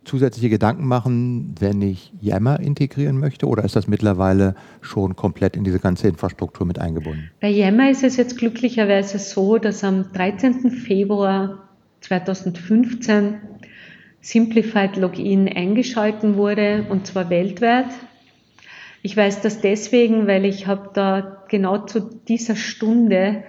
zusätzliche 0.05 0.49
Gedanken 0.49 0.87
machen, 0.87 1.55
wenn 1.59 1.81
ich 1.81 2.13
Yammer 2.21 2.61
integrieren 2.61 3.17
möchte 3.19 3.45
oder 3.45 3.63
ist 3.63 3.75
das 3.75 3.87
mittlerweile 3.87 4.55
schon 4.81 5.15
komplett 5.17 5.57
in 5.57 5.65
diese 5.65 5.79
ganze 5.79 6.07
Infrastruktur 6.07 6.65
mit 6.65 6.79
eingebunden? 6.79 7.29
Bei 7.41 7.49
Yammer 7.49 7.89
ist 7.89 8.03
es 8.03 8.15
jetzt 8.15 8.37
glücklicherweise 8.37 9.19
so, 9.19 9.57
dass 9.57 9.83
am 9.83 10.11
13. 10.13 10.71
Februar 10.71 11.69
2015 12.01 13.35
Simplified 14.21 14.95
Login 14.95 15.49
eingeschalten 15.49 16.37
wurde 16.37 16.85
und 16.89 17.05
zwar 17.05 17.29
weltweit. 17.29 17.87
Ich 19.01 19.17
weiß 19.17 19.41
das 19.41 19.59
deswegen, 19.59 20.27
weil 20.27 20.45
ich 20.45 20.67
habe 20.67 20.91
da 20.93 21.43
genau 21.49 21.79
zu 21.79 21.99
dieser 21.99 22.55
Stunde 22.55 23.43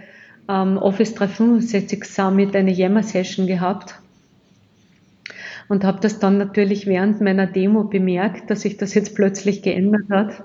ähm, 0.49 0.79
Office 0.79 1.15
365 1.15 2.05
Summit 2.05 2.55
eine 2.55 2.73
Yammer-Session 2.73 3.47
gehabt 3.47 3.95
und 5.69 5.85
habe 5.85 6.01
das 6.01 6.19
dann 6.19 6.39
natürlich 6.39 6.87
während 6.87 7.21
meiner 7.21 7.47
Demo 7.47 7.85
bemerkt, 7.85 8.51
dass 8.51 8.63
sich 8.63 8.77
das 8.77 8.95
jetzt 8.95 9.15
plötzlich 9.15 9.63
geändert 9.63 10.11
hat. 10.11 10.45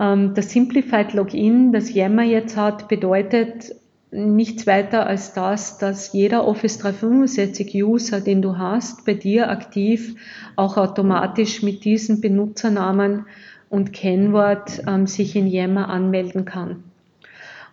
Ähm, 0.00 0.34
das 0.34 0.50
Simplified 0.50 1.12
Login, 1.14 1.72
das 1.72 1.92
Yammer 1.92 2.24
jetzt 2.24 2.56
hat, 2.56 2.88
bedeutet 2.88 3.74
nichts 4.10 4.66
weiter 4.66 5.06
als 5.06 5.32
das, 5.32 5.78
dass 5.78 6.12
jeder 6.12 6.46
Office 6.46 6.78
365 6.78 7.82
User, 7.82 8.20
den 8.20 8.42
du 8.42 8.58
hast, 8.58 9.04
bei 9.04 9.14
dir 9.14 9.50
aktiv 9.50 10.14
auch 10.56 10.76
automatisch 10.76 11.62
mit 11.62 11.84
diesem 11.84 12.20
Benutzernamen 12.20 13.26
und 13.70 13.92
Kennwort 13.92 14.82
ähm, 14.86 15.08
sich 15.08 15.34
in 15.34 15.48
Yammer 15.48 15.88
anmelden 15.88 16.44
kann. 16.44 16.83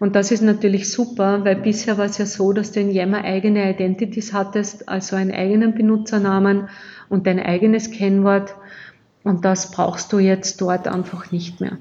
Und 0.02 0.16
das 0.16 0.32
ist 0.32 0.42
natürlich 0.42 0.92
super, 0.92 1.46
weil 1.46 1.58
bisher 1.58 2.00
war 2.00 2.06
es 2.06 2.18
ja 2.18 2.26
so, 2.26 2.54
dass 2.54 2.72
du 2.72 2.80
in 2.80 2.90
Yammer 2.90 3.24
eigene 3.24 3.72
Identities 3.72 4.34
hattest, 4.34 4.90
also 4.90 5.16
einen 5.16 5.32
eigenen 5.32 5.76
Benutzernamen 5.76 6.70
und 7.08 7.28
dein 7.28 7.40
eigenes 7.40 7.92
Kennwort. 7.92 8.56
Und 9.24 9.46
das 9.46 9.70
brauchst 9.70 10.12
du 10.12 10.18
jetzt 10.18 10.60
dort 10.60 10.88
einfach 10.88 11.32
nicht 11.32 11.62
mehr. 11.62 11.78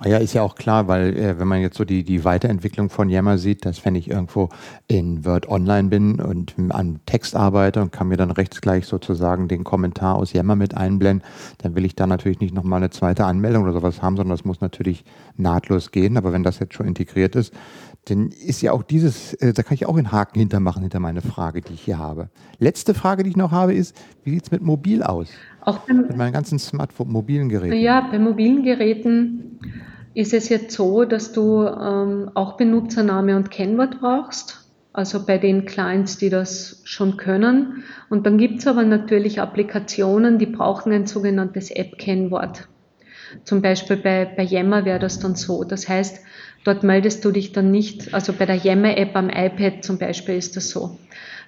Ah 0.00 0.08
ja, 0.08 0.18
ist 0.18 0.32
ja 0.32 0.42
auch 0.42 0.54
klar, 0.54 0.86
weil 0.86 1.16
äh, 1.16 1.40
wenn 1.40 1.48
man 1.48 1.60
jetzt 1.60 1.76
so 1.76 1.84
die, 1.84 2.04
die 2.04 2.24
Weiterentwicklung 2.24 2.88
von 2.88 3.08
Yammer 3.08 3.36
sieht, 3.36 3.64
dass 3.64 3.84
wenn 3.84 3.96
ich 3.96 4.08
irgendwo 4.08 4.48
in 4.86 5.24
Word 5.24 5.48
Online 5.48 5.88
bin 5.88 6.20
und 6.20 6.54
an 6.68 7.00
Text 7.04 7.34
arbeite 7.34 7.82
und 7.82 7.90
kann 7.90 8.06
mir 8.06 8.16
dann 8.16 8.30
rechts 8.30 8.60
gleich 8.60 8.86
sozusagen 8.86 9.48
den 9.48 9.64
Kommentar 9.64 10.14
aus 10.14 10.32
Yammer 10.32 10.54
mit 10.54 10.76
einblenden, 10.76 11.26
dann 11.58 11.74
will 11.74 11.84
ich 11.84 11.96
da 11.96 12.06
natürlich 12.06 12.38
nicht 12.38 12.54
nochmal 12.54 12.76
eine 12.76 12.90
zweite 12.90 13.24
Anmeldung 13.24 13.64
oder 13.64 13.72
sowas 13.72 14.00
haben, 14.00 14.16
sondern 14.16 14.36
das 14.36 14.44
muss 14.44 14.60
natürlich 14.60 15.04
nahtlos 15.36 15.90
gehen. 15.90 16.16
Aber 16.16 16.32
wenn 16.32 16.44
das 16.44 16.60
jetzt 16.60 16.74
schon 16.74 16.86
integriert 16.86 17.34
ist, 17.34 17.52
dann 18.04 18.28
ist 18.28 18.62
ja 18.62 18.72
auch 18.72 18.84
dieses, 18.84 19.34
äh, 19.34 19.52
da 19.52 19.64
kann 19.64 19.74
ich 19.74 19.86
auch 19.86 19.96
einen 19.96 20.12
Haken 20.12 20.38
hintermachen 20.38 20.82
hinter 20.82 21.00
meine 21.00 21.22
Frage, 21.22 21.60
die 21.60 21.74
ich 21.74 21.82
hier 21.82 21.98
habe. 21.98 22.30
Letzte 22.58 22.94
Frage, 22.94 23.24
die 23.24 23.30
ich 23.30 23.36
noch 23.36 23.50
habe, 23.50 23.74
ist, 23.74 23.96
wie 24.22 24.30
sieht 24.30 24.44
es 24.44 24.50
mit 24.52 24.62
mobil 24.62 25.02
aus? 25.02 25.28
Auch 25.62 25.78
beim, 25.78 26.02
mit 26.02 26.16
meinen 26.16 26.32
ganzen 26.32 26.58
Smartphone, 26.60 27.10
mobilen 27.10 27.48
Geräten. 27.48 27.76
Ja, 27.76 28.08
bei 28.10 28.18
mobilen 28.18 28.62
Geräten 28.62 29.58
ist 30.18 30.34
es 30.34 30.48
jetzt 30.48 30.72
so, 30.72 31.04
dass 31.04 31.30
du 31.30 31.64
ähm, 31.64 32.30
auch 32.34 32.56
Benutzername 32.56 33.36
und 33.36 33.52
Kennwort 33.52 34.00
brauchst. 34.00 34.64
also 34.92 35.24
bei 35.24 35.38
den 35.38 35.64
Clients, 35.64 36.18
die 36.18 36.28
das 36.28 36.80
schon 36.84 37.16
können. 37.16 37.84
Und 38.10 38.26
dann 38.26 38.36
gibt 38.36 38.58
es 38.58 38.66
aber 38.66 38.82
natürlich 38.82 39.40
Applikationen, 39.40 40.38
die 40.38 40.46
brauchen 40.46 40.92
ein 40.92 41.06
sogenanntes 41.06 41.70
App-Kennwort. 41.70 42.66
Zum 43.44 43.62
Beispiel 43.62 43.96
bei, 43.98 44.24
bei 44.24 44.42
Yammer 44.42 44.84
wäre 44.84 44.98
das 44.98 45.20
dann 45.20 45.36
so. 45.36 45.62
Das 45.62 45.88
heißt, 45.88 46.20
dort 46.64 46.82
meldest 46.82 47.24
du 47.24 47.30
dich 47.30 47.52
dann 47.52 47.70
nicht, 47.70 48.12
also 48.12 48.32
bei 48.32 48.46
der 48.46 48.56
Yammer-App 48.56 49.14
am 49.14 49.30
iPad 49.30 49.84
zum 49.84 49.98
Beispiel 49.98 50.34
ist 50.36 50.56
das 50.56 50.70
so. 50.70 50.98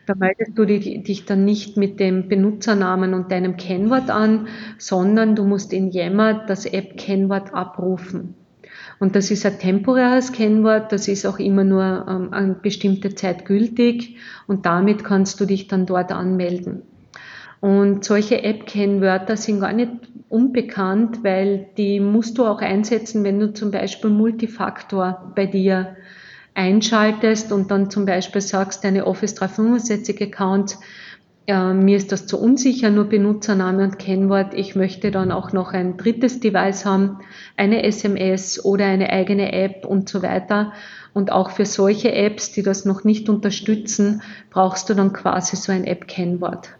Da 0.06 0.14
meldest 0.14 0.56
du 0.56 0.64
dich 0.64 1.24
dann 1.24 1.44
nicht 1.44 1.76
mit 1.76 1.98
dem 1.98 2.28
Benutzernamen 2.28 3.14
und 3.14 3.32
deinem 3.32 3.56
Kennwort 3.56 4.10
an, 4.10 4.46
sondern 4.78 5.34
du 5.34 5.44
musst 5.44 5.72
in 5.72 5.90
Yammer 5.90 6.46
das 6.46 6.66
App-Kennwort 6.66 7.52
abrufen. 7.52 8.36
Und 9.00 9.16
das 9.16 9.30
ist 9.30 9.46
ein 9.46 9.58
temporäres 9.58 10.32
Kennwort, 10.32 10.92
das 10.92 11.08
ist 11.08 11.26
auch 11.26 11.38
immer 11.38 11.64
nur 11.64 12.06
ähm, 12.06 12.32
eine 12.32 12.52
bestimmte 12.54 13.14
Zeit 13.14 13.46
gültig 13.46 14.16
und 14.46 14.66
damit 14.66 15.04
kannst 15.04 15.40
du 15.40 15.46
dich 15.46 15.68
dann 15.68 15.86
dort 15.86 16.12
anmelden. 16.12 16.82
Und 17.60 18.04
solche 18.04 18.42
App-Kennwörter 18.42 19.38
sind 19.38 19.60
gar 19.60 19.72
nicht 19.72 19.90
unbekannt, 20.28 21.24
weil 21.24 21.66
die 21.78 21.98
musst 21.98 22.36
du 22.36 22.44
auch 22.44 22.60
einsetzen, 22.60 23.24
wenn 23.24 23.40
du 23.40 23.54
zum 23.54 23.70
Beispiel 23.70 24.10
Multifaktor 24.10 25.32
bei 25.34 25.46
dir 25.46 25.96
einschaltest 26.54 27.52
und 27.52 27.70
dann 27.70 27.90
zum 27.90 28.04
Beispiel 28.04 28.42
sagst, 28.42 28.84
deine 28.84 29.06
Office 29.06 29.34
365 29.34 30.20
Account 30.22 30.76
äh, 31.50 31.74
mir 31.74 31.96
ist 31.96 32.12
das 32.12 32.26
zu 32.26 32.40
unsicher, 32.40 32.90
nur 32.90 33.04
Benutzername 33.04 33.82
und 33.82 33.98
Kennwort. 33.98 34.54
Ich 34.54 34.76
möchte 34.76 35.10
dann 35.10 35.32
auch 35.32 35.52
noch 35.52 35.72
ein 35.72 35.96
drittes 35.96 36.40
Device 36.40 36.84
haben, 36.84 37.18
eine 37.56 37.82
SMS 37.82 38.64
oder 38.64 38.86
eine 38.86 39.10
eigene 39.10 39.52
App 39.52 39.84
und 39.84 40.08
so 40.08 40.22
weiter. 40.22 40.72
Und 41.12 41.32
auch 41.32 41.50
für 41.50 41.66
solche 41.66 42.12
Apps, 42.12 42.52
die 42.52 42.62
das 42.62 42.84
noch 42.84 43.04
nicht 43.04 43.28
unterstützen, 43.28 44.22
brauchst 44.50 44.88
du 44.88 44.94
dann 44.94 45.12
quasi 45.12 45.56
so 45.56 45.72
ein 45.72 45.84
App-Kennwort. 45.84 46.79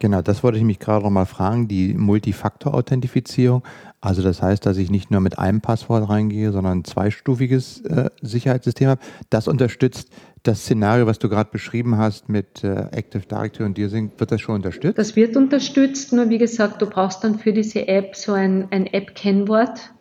Genau, 0.00 0.22
das 0.22 0.42
wollte 0.42 0.58
ich 0.58 0.64
mich 0.64 0.78
gerade 0.78 1.04
noch 1.04 1.10
mal 1.10 1.24
fragen, 1.24 1.68
die 1.68 1.94
Multifaktor-Authentifizierung. 1.94 3.62
Also 4.00 4.22
das 4.22 4.42
heißt, 4.42 4.66
dass 4.66 4.76
ich 4.76 4.90
nicht 4.90 5.10
nur 5.10 5.20
mit 5.20 5.38
einem 5.38 5.60
Passwort 5.60 6.08
reingehe, 6.08 6.52
sondern 6.52 6.80
ein 6.80 6.84
zweistufiges 6.84 7.80
äh, 7.82 8.10
Sicherheitssystem 8.20 8.88
habe. 8.88 9.00
Das 9.30 9.48
unterstützt 9.48 10.10
das 10.42 10.60
Szenario, 10.60 11.06
was 11.06 11.18
du 11.18 11.30
gerade 11.30 11.48
beschrieben 11.50 11.96
hast 11.96 12.28
mit 12.28 12.62
äh, 12.62 12.86
Active 12.92 13.22
Directory 13.26 13.64
und 13.64 13.78
Deersync, 13.78 14.12
wird 14.18 14.30
das 14.30 14.42
schon 14.42 14.56
unterstützt? 14.56 14.98
Das 14.98 15.16
wird 15.16 15.36
unterstützt, 15.36 16.12
nur 16.12 16.28
wie 16.28 16.38
gesagt, 16.38 16.82
du 16.82 16.86
brauchst 16.86 17.24
dann 17.24 17.38
für 17.38 17.54
diese 17.54 17.88
App 17.88 18.14
so 18.14 18.32
ein, 18.32 18.68
ein 18.70 18.86
App-Kennwort, 18.86 19.92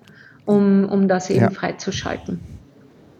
um, 0.45 0.83
um 0.89 1.07
das 1.07 1.29
eben 1.29 1.39
ja. 1.39 1.49
freizuschalten. 1.49 2.41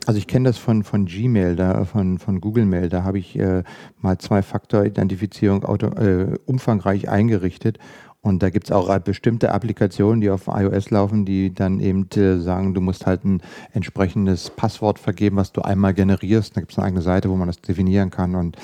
Also 0.05 0.17
ich 0.17 0.27
kenne 0.27 0.49
das 0.49 0.57
von, 0.57 0.83
von 0.83 1.05
Gmail, 1.05 1.55
da, 1.55 1.85
von, 1.85 2.17
von 2.19 2.41
Google 2.41 2.65
Mail, 2.65 2.89
da 2.89 3.03
habe 3.03 3.19
ich 3.19 3.39
äh, 3.39 3.63
mal 4.01 4.17
Zwei-Faktor-Identifizierung 4.17 5.63
äh, 5.63 6.37
umfangreich 6.45 7.07
eingerichtet 7.07 7.79
und 8.23 8.41
da 8.41 8.49
gibt 8.49 8.67
es 8.67 8.71
auch 8.71 8.97
bestimmte 8.99 9.51
Applikationen, 9.51 10.21
die 10.21 10.29
auf 10.29 10.47
iOS 10.47 10.91
laufen, 10.91 11.25
die 11.25 11.53
dann 11.53 11.81
eben 11.81 12.07
äh, 12.15 12.39
sagen, 12.39 12.73
du 12.73 12.79
musst 12.79 13.05
halt 13.05 13.25
ein 13.25 13.41
entsprechendes 13.73 14.49
Passwort 14.49 14.97
vergeben, 14.97 15.35
was 15.35 15.51
du 15.51 15.61
einmal 15.61 15.93
generierst. 15.93 16.55
Da 16.55 16.61
gibt 16.61 16.71
es 16.71 16.77
eine 16.77 16.87
eigene 16.87 17.01
Seite, 17.01 17.29
wo 17.29 17.35
man 17.35 17.47
das 17.47 17.59
definieren 17.59 18.11
kann. 18.11 18.35
Und 18.35 18.55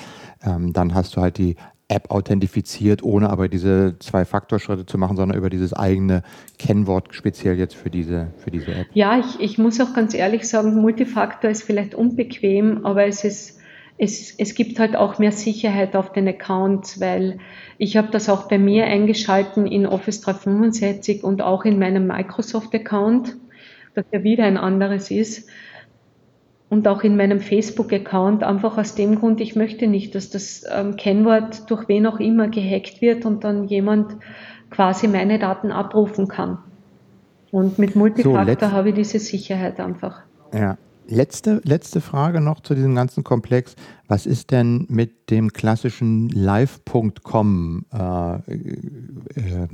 ähm, 0.42 0.72
dann 0.72 0.94
hast 0.94 1.14
du 1.14 1.20
halt 1.20 1.36
die 1.36 1.56
App 1.90 2.10
authentifiziert, 2.10 3.02
ohne 3.02 3.30
aber 3.30 3.48
diese 3.48 3.96
Zwei-Faktor-Schritte 3.98 4.86
zu 4.86 4.96
machen, 4.96 5.16
sondern 5.16 5.36
über 5.36 5.50
dieses 5.50 5.72
eigene 5.72 6.22
Kennwort 6.58 7.14
speziell 7.14 7.58
jetzt 7.58 7.74
für 7.74 7.90
diese, 7.90 8.28
für 8.38 8.50
diese 8.50 8.72
App. 8.72 8.86
Ja, 8.94 9.18
ich, 9.18 9.40
ich 9.40 9.58
muss 9.58 9.80
auch 9.80 9.92
ganz 9.92 10.14
ehrlich 10.14 10.48
sagen, 10.48 10.80
Multifaktor 10.80 11.50
ist 11.50 11.62
vielleicht 11.62 11.94
unbequem, 11.94 12.84
aber 12.84 13.06
es 13.06 13.24
ist 13.24 13.60
es, 14.02 14.34
es 14.38 14.54
gibt 14.54 14.78
halt 14.78 14.96
auch 14.96 15.18
mehr 15.18 15.30
Sicherheit 15.30 15.94
auf 15.94 16.10
den 16.12 16.26
Accounts, 16.26 17.02
weil 17.02 17.38
ich 17.76 17.98
habe 17.98 18.08
das 18.10 18.30
auch 18.30 18.48
bei 18.48 18.58
mir 18.58 18.86
eingeschalten 18.86 19.66
in 19.66 19.86
Office 19.86 20.22
365 20.22 21.22
und 21.22 21.42
auch 21.42 21.66
in 21.66 21.78
meinem 21.78 22.06
Microsoft-Account, 22.06 23.36
das 23.94 24.06
ja 24.10 24.22
wieder 24.22 24.44
ein 24.44 24.56
anderes 24.56 25.10
ist. 25.10 25.50
Und 26.70 26.86
auch 26.86 27.02
in 27.02 27.16
meinem 27.16 27.40
Facebook-Account, 27.40 28.44
einfach 28.44 28.78
aus 28.78 28.94
dem 28.94 29.18
Grund, 29.18 29.40
ich 29.40 29.56
möchte 29.56 29.88
nicht, 29.88 30.14
dass 30.14 30.30
das 30.30 30.64
ähm, 30.72 30.96
Kennwort 30.96 31.68
durch 31.68 31.88
wen 31.88 32.06
auch 32.06 32.20
immer 32.20 32.48
gehackt 32.48 33.02
wird 33.02 33.26
und 33.26 33.44
dann 33.44 33.64
jemand 33.64 34.16
quasi 34.70 35.08
meine 35.08 35.38
Daten 35.38 35.72
abrufen 35.72 36.28
kann. 36.28 36.58
Und 37.50 37.78
mit 37.80 37.96
Multifaktor 37.96 38.68
so, 38.68 38.72
habe 38.72 38.90
ich 38.90 38.94
diese 38.94 39.18
Sicherheit 39.18 39.80
einfach. 39.80 40.22
Ja, 40.54 40.78
Letzte, 41.10 41.60
letzte 41.64 42.00
Frage 42.00 42.40
noch 42.40 42.60
zu 42.60 42.76
diesem 42.76 42.94
ganzen 42.94 43.24
Komplex. 43.24 43.74
Was 44.06 44.26
ist 44.26 44.52
denn 44.52 44.86
mit 44.88 45.28
dem 45.30 45.52
klassischen 45.52 46.28
Live.com 46.28 47.84
äh, 47.92 48.34
äh, 48.36 49.68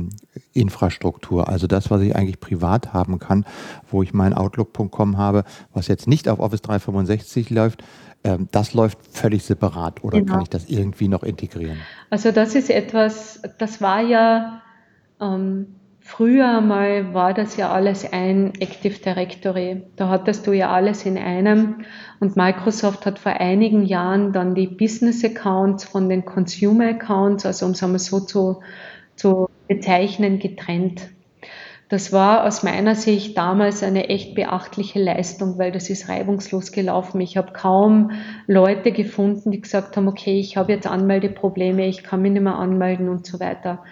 Infrastruktur? 0.55 1.49
Also 1.49 1.67
das, 1.67 1.91
was 1.91 2.01
ich 2.01 2.17
eigentlich 2.17 2.41
privat 2.41 2.95
haben 2.95 3.19
kann, 3.19 3.45
wo 3.91 4.03
ich 4.03 4.15
mein 4.15 4.33
Outlook.com 4.33 5.19
habe, 5.19 5.45
was 5.75 5.89
jetzt 5.89 6.09
nicht 6.09 6.27
auf 6.31 6.39
Office 6.39 6.63
365 6.63 7.51
läuft, 7.51 7.85
äh, 8.23 8.39
das 8.51 8.73
läuft 8.73 8.99
völlig 9.11 9.45
separat 9.45 10.03
oder 10.03 10.21
genau. 10.21 10.33
kann 10.33 10.43
ich 10.43 10.49
das 10.49 10.71
irgendwie 10.71 11.09
noch 11.09 11.23
integrieren? 11.23 11.77
Also 12.09 12.33
das 12.33 12.55
ist 12.55 12.71
etwas, 12.71 13.43
das 13.59 13.83
war 13.83 14.01
ja 14.01 14.63
ähm, 15.21 15.67
Früher 16.09 16.61
mal 16.61 17.15
war 17.15 17.35
das 17.35 17.57
ja 17.57 17.73
alles 17.73 18.11
ein 18.11 18.53
Active 18.61 19.01
Directory. 19.01 19.83
Da 19.97 20.09
hattest 20.09 20.47
du 20.47 20.53
ja 20.53 20.71
alles 20.71 21.05
in 21.05 21.19
einem. 21.19 21.85
Und 22.21 22.37
Microsoft 22.37 23.05
hat 23.07 23.19
vor 23.19 23.33
einigen 23.33 23.85
Jahren 23.85 24.33
dann 24.33 24.55
die 24.55 24.69
Business 24.69 25.25
Accounts 25.25 25.85
von 25.85 26.09
den 26.09 26.25
Consumer 26.25 26.91
Accounts, 26.91 27.45
also 27.45 27.67
um 27.67 27.73
es 27.73 27.83
einmal 27.83 27.99
so 27.99 28.21
zu, 28.21 28.61
zu 29.17 29.49
bezeichnen, 29.67 30.39
getrennt. 30.39 31.09
Das 31.89 32.13
war 32.13 32.47
aus 32.47 32.63
meiner 32.63 32.95
Sicht 32.95 33.37
damals 33.37 33.83
eine 33.83 34.09
echt 34.09 34.37
beachtliche 34.37 35.03
Leistung, 35.03 35.59
weil 35.59 35.73
das 35.73 35.91
ist 35.91 36.09
reibungslos 36.09 36.71
gelaufen. 36.71 37.21
Ich 37.21 37.37
habe 37.37 37.53
kaum 37.53 38.13
Leute 38.47 38.93
gefunden, 38.93 39.51
die 39.51 39.61
gesagt 39.61 39.97
haben, 39.97 40.07
okay, 40.07 40.39
ich 40.39 40.57
habe 40.57 40.73
jetzt 40.73 40.87
Anmeldeprobleme, 40.87 41.85
ich 41.89 42.05
kann 42.05 42.23
mich 42.23 42.31
nicht 42.31 42.43
mehr 42.43 42.55
anmelden 42.55 43.09
und 43.09 43.27
so 43.27 43.41
weiter. 43.41 43.83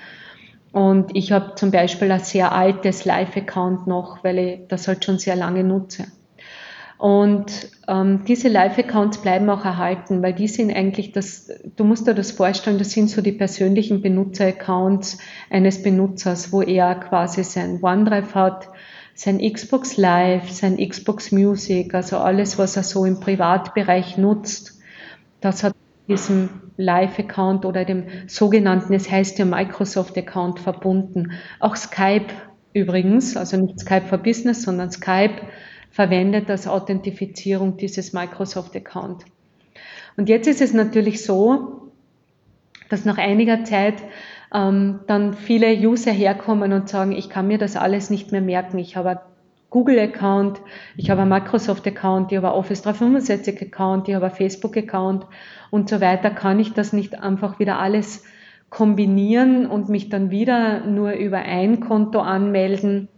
Und 0.75 1.15
ich 1.15 1.31
habe 1.31 1.55
zum 1.55 1.71
Beispiel 1.71 2.11
ein 2.11 2.19
sehr 2.19 2.51
altes 2.51 3.05
Live-Account 3.05 3.87
noch, 3.87 4.25
weil 4.25 4.39
ich 4.39 4.61
das 4.67 4.89
halt 4.89 5.05
schon 5.05 5.21
sehr 5.21 5.37
lange 5.37 5.63
nutze. 5.63 6.07
Und 6.99 7.71
ähm, 7.87 8.25
diese 8.27 8.49
Live-Accounts 8.49 9.19
bleiben 9.19 9.49
auch 9.51 9.65
erhalten, 9.65 10.21
weil 10.21 10.33
die 10.33 10.49
sind 10.49 10.75
eigentlich 10.75 11.13
das, 11.13 11.49
du 11.77 11.85
musst 11.85 12.09
dir 12.09 12.15
das 12.15 12.33
vorstellen, 12.33 12.79
das 12.79 12.91
sind 12.91 13.09
so 13.09 13.23
die 13.23 13.31
persönlichen 13.31 14.03
Benutzer-Accounts 14.03 15.19
eines 15.49 15.81
Benutzers, 15.81 16.51
wo 16.51 16.61
er 16.61 16.97
quasi 16.97 17.45
sein 17.45 17.79
OneDrive 17.81 18.35
hat, 18.35 18.69
sein 19.15 19.39
Xbox 19.39 19.97
Live, 19.97 20.51
sein 20.51 20.77
Xbox 20.77 21.31
Music, 21.31 21.95
also 21.95 22.19
alles, 22.19 22.59
was 22.59 22.77
er 22.77 22.83
so 22.83 23.05
im 23.05 23.21
Privatbereich 23.21 24.19
nutzt, 24.19 24.81
das 25.41 25.63
hat 25.63 25.75
diesem 26.09 26.51
Live-Account 26.77 27.65
oder 27.65 27.85
dem 27.85 28.07
sogenannten, 28.27 28.93
es 28.93 29.11
heißt 29.11 29.39
ja 29.39 29.45
Microsoft-Account 29.45 30.61
verbunden. 30.61 31.33
Auch 31.61 31.77
Skype 31.77 32.27
übrigens, 32.73 33.37
also 33.37 33.57
nicht 33.57 33.81
Skype 33.81 34.07
for 34.07 34.19
Business, 34.19 34.63
sondern 34.63 34.91
Skype 34.91 35.37
verwendet 35.91 36.51
als 36.51 36.67
Authentifizierung 36.67 37.77
dieses 37.77 38.13
Microsoft-Account. 38.13 39.25
Und 40.17 40.29
jetzt 40.29 40.49
ist 40.49 40.61
es 40.61 40.75
natürlich 40.75 41.25
so, 41.25 41.93
dass 42.89 43.05
nach 43.05 43.19
einiger 43.19 43.65
Zeit 43.65 44.03
ähm, 44.53 45.01
dann 45.07 45.35
viele 45.35 45.73
User 45.75 46.13
herkommen 46.13 46.73
und 46.73 46.89
sagen, 46.89 47.13
ich 47.13 47.31
kann 47.31 47.47
mir 47.47 47.59
das 47.59 47.77
alles 47.77 48.11
nicht 48.11 48.33
mehr 48.33 48.41
merken. 48.41 48.79
Ich 48.79 48.97
habe 48.97 49.21
Google-Account, 49.75 50.61
ich 50.97 51.11
habe 51.11 51.23
einen 51.23 51.31
Microsoft-Account, 51.31 52.31
ich 52.31 52.37
habe 52.37 52.47
einen 52.47 52.57
Office 52.57 52.87
365-Account, 52.87 54.09
ich 54.09 54.15
habe 54.15 54.27
einen 54.27 54.35
Facebook-Account 54.37 55.27
und 55.73 55.89
so 55.89 56.01
weiter. 56.01 56.31
Kann 56.31 56.61
ich 56.61 56.75
das 56.75 56.93
nicht 56.93 57.21
einfach 57.21 57.59
wieder 57.59 57.81
alles 57.81 58.23
kombinieren 58.71 59.67
und 59.67 59.89
mich 59.89 60.11
dann 60.11 60.31
wieder 60.31 60.87
nur 60.87 61.15
über 61.15 61.39
ein 61.39 61.81
Konto 61.81 62.21
anmelden? 62.21 63.09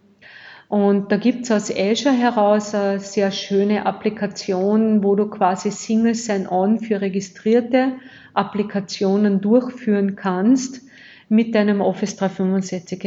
Und 0.68 1.12
da 1.12 1.18
gibt 1.18 1.44
es 1.44 1.52
aus 1.52 1.70
Azure 1.70 2.14
heraus 2.14 2.74
eine 2.74 3.00
sehr 3.00 3.32
schöne 3.32 3.84
Applikation, 3.84 5.04
wo 5.04 5.14
du 5.14 5.28
quasi 5.28 5.70
Single 5.70 6.14
Sign-On 6.14 6.78
für 6.78 7.02
registrierte 7.02 7.92
Applikationen 8.32 9.42
durchführen 9.42 10.16
kannst 10.16 10.80
mit 11.28 11.54
deinem 11.54 11.82
Office 11.82 12.16
365 12.16 12.98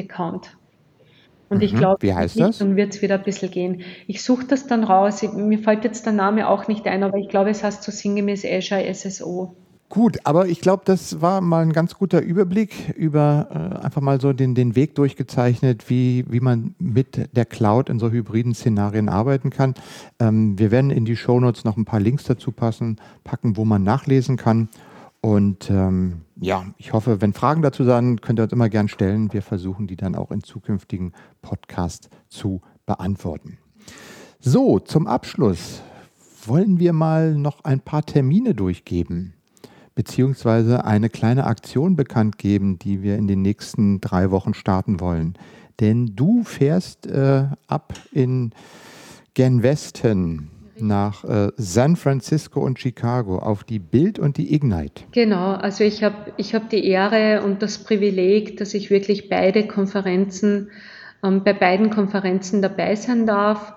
Und 1.50 1.64
ich 1.64 1.74
mhm. 1.74 1.78
glaube, 1.78 2.02
Wie 2.02 2.14
heißt 2.14 2.40
das? 2.40 2.60
dann 2.60 2.76
wird 2.76 2.94
es 2.94 3.02
wieder 3.02 3.16
ein 3.16 3.24
bisschen 3.24 3.52
gehen. 3.52 3.82
Ich 4.08 4.24
suche 4.24 4.46
das 4.46 4.68
dann 4.68 4.84
raus. 4.84 5.24
Ich, 5.24 5.32
mir 5.34 5.60
fällt 5.60 5.84
jetzt 5.84 6.06
der 6.06 6.14
Name 6.14 6.48
auch 6.48 6.68
nicht 6.68 6.86
ein, 6.88 7.04
aber 7.04 7.18
ich 7.18 7.28
glaube, 7.28 7.50
es 7.50 7.64
heißt 7.64 7.84
so 7.84 7.92
sinngemäß 7.92 8.46
Azure 8.46 8.94
SSO. 8.94 9.56
Gut, 9.90 10.20
aber 10.24 10.48
ich 10.48 10.62
glaube, 10.62 10.84
das 10.86 11.20
war 11.20 11.42
mal 11.42 11.64
ein 11.64 11.74
ganz 11.74 11.96
guter 11.96 12.22
Überblick 12.22 12.94
über 12.96 13.48
äh, 13.50 13.84
einfach 13.84 14.02
mal 14.02 14.22
so 14.22 14.34
den, 14.34 14.54
den 14.54 14.76
Weg 14.76 14.94
durchgezeichnet, 14.94 15.90
wie, 15.90 16.26
wie 16.30 16.42
man 16.42 16.76
mit 16.78 17.36
der 17.36 17.46
Cloud 17.46 17.90
in 17.90 17.98
so 17.98 18.12
hybriden 18.12 18.54
Szenarien 18.54 19.10
arbeiten 19.10 19.50
kann. 19.50 19.74
Ähm, 20.20 20.60
wir 20.60 20.70
werden 20.70 20.92
in 20.92 21.06
die 21.06 21.16
Shownotes 21.16 21.64
noch 21.64 21.76
ein 21.76 21.86
paar 21.86 22.00
Links 22.00 22.26
dazu 22.26 22.52
passen, 22.52 22.98
packen, 23.24 23.58
wo 23.58 23.66
man 23.66 23.82
nachlesen 23.82 24.38
kann. 24.38 24.70
Und 25.22 25.70
ähm, 25.70 26.22
ja, 26.40 26.66
ich 26.78 26.94
hoffe, 26.94 27.22
wenn 27.22 27.34
Fragen 27.34 27.62
dazu 27.62 27.84
sind, 27.84 28.22
könnt 28.22 28.40
ihr 28.40 28.44
uns 28.44 28.54
immer 28.54 28.70
gern 28.70 28.88
stellen. 28.88 29.34
Wir 29.34 29.42
versuchen 29.42 29.88
die 29.88 29.98
dann 29.98 30.16
auch 30.16 30.32
in 30.32 30.44
zukünftigen 30.44 31.14
Podcasts 31.42 32.10
zu 32.30 32.62
beantworten. 32.86 33.58
So, 34.40 34.80
zum 34.80 35.08
Abschluss 35.08 35.82
wollen 36.46 36.80
wir 36.80 36.94
mal 36.94 37.36
noch 37.36 37.64
ein 37.66 37.82
paar 37.82 38.06
Termine 38.06 38.56
durchgeben 38.56 39.34
beziehungsweise 40.00 40.86
eine 40.86 41.10
kleine 41.10 41.46
Aktion 41.46 41.98
bekannt 41.98 42.38
geben, 42.38 42.80
die 42.80 43.04
wir 43.04 43.18
in 43.18 43.28
den 43.28 43.42
nächsten 43.42 44.00
drei 44.00 44.32
Wochen 44.32 44.54
starten 44.54 45.02
wollen. 45.02 45.34
Denn 45.82 46.16
du 46.16 46.46
fährst 46.46 47.06
äh, 47.06 47.48
ab 47.68 47.94
in 48.14 48.54
Gen 49.34 49.62
Westen 49.62 50.52
nach 50.82 51.24
äh, 51.24 51.52
San 51.58 51.96
Francisco 51.96 52.60
und 52.60 52.80
Chicago 52.80 53.40
auf 53.40 53.64
die 53.64 53.80
Bild 53.80 54.20
und 54.20 54.38
die 54.38 54.54
Ignite. 54.54 55.04
Genau, 55.12 55.54
also 55.54 55.84
ich 55.84 56.04
habe 56.04 56.34
ich 56.38 56.56
hab 56.56 56.70
die 56.70 56.86
Ehre 56.86 57.44
und 57.44 57.62
das 57.62 57.84
Privileg, 57.84 58.58
dass 58.58 58.74
ich 58.74 58.90
wirklich 58.90 59.30
beide 59.30 59.68
Konferenzen, 59.68 60.70
ähm, 61.24 61.44
bei 61.44 61.54
beiden 61.54 61.90
Konferenzen 61.90 62.62
dabei 62.62 62.96
sein 62.96 63.26
darf. 63.26 63.74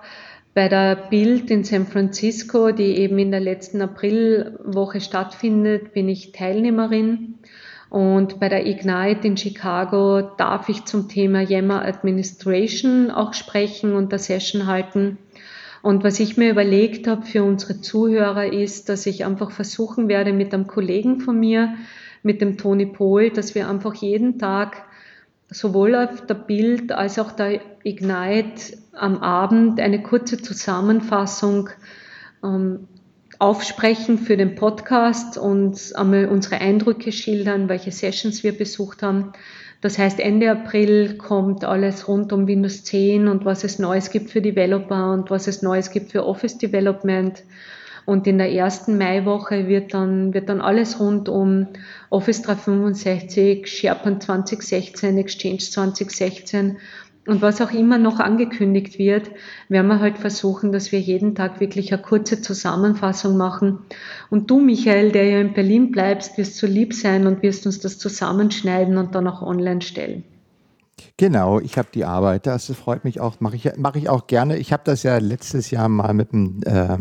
Bei 0.53 0.69
der 0.69 0.95
Bild 0.95 1.49
in 1.49 1.63
San 1.63 1.87
Francisco, 1.87 2.71
die 2.71 2.97
eben 2.97 3.17
in 3.17 3.31
der 3.31 3.39
letzten 3.39 3.81
Aprilwoche 3.81 5.01
stattfindet, 5.01 5.93
bin 5.93 6.07
ich 6.07 6.31
Teilnehmerin. 6.31 7.39
Und 7.89 8.39
bei 8.39 8.49
der 8.49 8.65
Ignite 8.65 9.27
in 9.27 9.37
Chicago 9.37 10.21
darf 10.21 10.67
ich 10.67 10.85
zum 10.85 11.09
Thema 11.09 11.41
Yammer 11.41 11.85
Administration 11.85 13.11
auch 13.11 13.33
sprechen 13.33 13.93
und 13.93 14.11
der 14.11 14.19
Session 14.19 14.65
halten. 14.65 15.19
Und 15.83 16.05
was 16.05 16.21
ich 16.21 16.37
mir 16.37 16.49
überlegt 16.49 17.07
habe 17.07 17.25
für 17.25 17.43
unsere 17.43 17.81
Zuhörer 17.81 18.51
ist, 18.53 18.87
dass 18.87 19.05
ich 19.05 19.25
einfach 19.25 19.51
versuchen 19.51 20.07
werde 20.07 20.31
mit 20.31 20.53
einem 20.53 20.65
Kollegen 20.65 21.19
von 21.19 21.37
mir, 21.37 21.75
mit 22.23 22.39
dem 22.39 22.57
Toni 22.57 22.85
Pohl, 22.85 23.31
dass 23.31 23.53
wir 23.53 23.69
einfach 23.69 23.93
jeden 23.93 24.39
Tag 24.39 24.85
sowohl 25.49 25.93
auf 25.95 26.25
der 26.25 26.35
Bild 26.35 26.93
als 26.93 27.19
auch 27.19 27.33
der 27.33 27.59
Ignite 27.83 28.77
am 28.93 29.17
Abend 29.17 29.81
eine 29.81 30.01
kurze 30.01 30.41
Zusammenfassung 30.41 31.69
ähm, 32.41 32.87
aufsprechen 33.37 34.17
für 34.17 34.37
den 34.37 34.55
Podcast 34.55 35.37
und 35.37 35.77
einmal 35.95 36.29
unsere 36.29 36.61
Eindrücke 36.61 37.11
schildern, 37.11 37.67
welche 37.67 37.91
Sessions 37.91 38.41
wir 38.41 38.57
besucht 38.57 39.03
haben. 39.03 39.33
Das 39.83 39.97
heißt, 39.97 40.21
Ende 40.21 40.49
April 40.49 41.17
kommt 41.17 41.65
alles 41.65 42.07
rund 42.07 42.31
um 42.31 42.47
Windows 42.47 42.85
10 42.85 43.27
und 43.27 43.43
was 43.43 43.65
es 43.65 43.79
Neues 43.79 44.11
gibt 44.11 44.29
für 44.29 44.41
Developer 44.41 45.11
und 45.11 45.29
was 45.29 45.47
es 45.47 45.61
Neues 45.61 45.91
gibt 45.91 46.13
für 46.13 46.25
Office 46.25 46.57
Development. 46.57 47.43
Und 48.05 48.25
in 48.25 48.37
der 48.37 48.49
ersten 48.53 48.97
Maiwoche 48.97 49.67
wird 49.67 49.93
dann, 49.93 50.33
wird 50.33 50.47
dann 50.47 50.61
alles 50.61 51.01
rund 51.01 51.27
um 51.27 51.67
Office 52.09 52.43
365, 52.43 53.67
SharePoint 53.67 54.23
2016, 54.23 55.17
Exchange 55.17 55.57
2016 55.57 56.77
und 57.25 57.41
was 57.41 57.61
auch 57.61 57.71
immer 57.71 57.97
noch 57.97 58.19
angekündigt 58.19 58.99
wird, 58.99 59.31
werden 59.69 59.87
wir 59.87 59.99
halt 59.99 60.17
versuchen, 60.17 60.71
dass 60.73 60.91
wir 60.91 60.99
jeden 60.99 61.35
Tag 61.35 61.61
wirklich 61.61 61.93
eine 61.93 62.01
kurze 62.01 62.41
Zusammenfassung 62.41 63.37
machen. 63.37 63.79
Und 64.29 64.51
du, 64.51 64.59
Michael, 64.59 65.11
der 65.11 65.25
ja 65.25 65.39
in 65.39 65.53
Berlin 65.53 65.91
bleibst, 65.91 66.37
wirst 66.37 66.57
so 66.57 66.67
lieb 66.67 66.93
sein 66.93 67.25
und 67.25 67.41
wirst 67.41 67.65
uns 67.65 67.79
das 67.79 67.97
zusammenschneiden 67.97 68.97
und 68.97 69.15
dann 69.15 69.27
auch 69.27 69.41
online 69.41 69.81
stellen. 69.81 70.23
Genau, 71.17 71.59
ich 71.59 71.77
habe 71.77 71.87
die 71.93 72.05
Arbeit. 72.05 72.45
Das 72.45 72.71
freut 72.71 73.03
mich 73.05 73.21
auch, 73.21 73.39
mache 73.39 73.55
ich, 73.55 73.71
mach 73.77 73.95
ich 73.95 74.09
auch 74.09 74.27
gerne. 74.27 74.57
Ich 74.57 74.73
habe 74.73 74.83
das 74.85 75.03
ja 75.03 75.17
letztes 75.17 75.71
Jahr 75.71 75.87
mal 75.87 76.13
mit 76.13 76.33
einem 76.33 76.61
äh, 76.65 76.97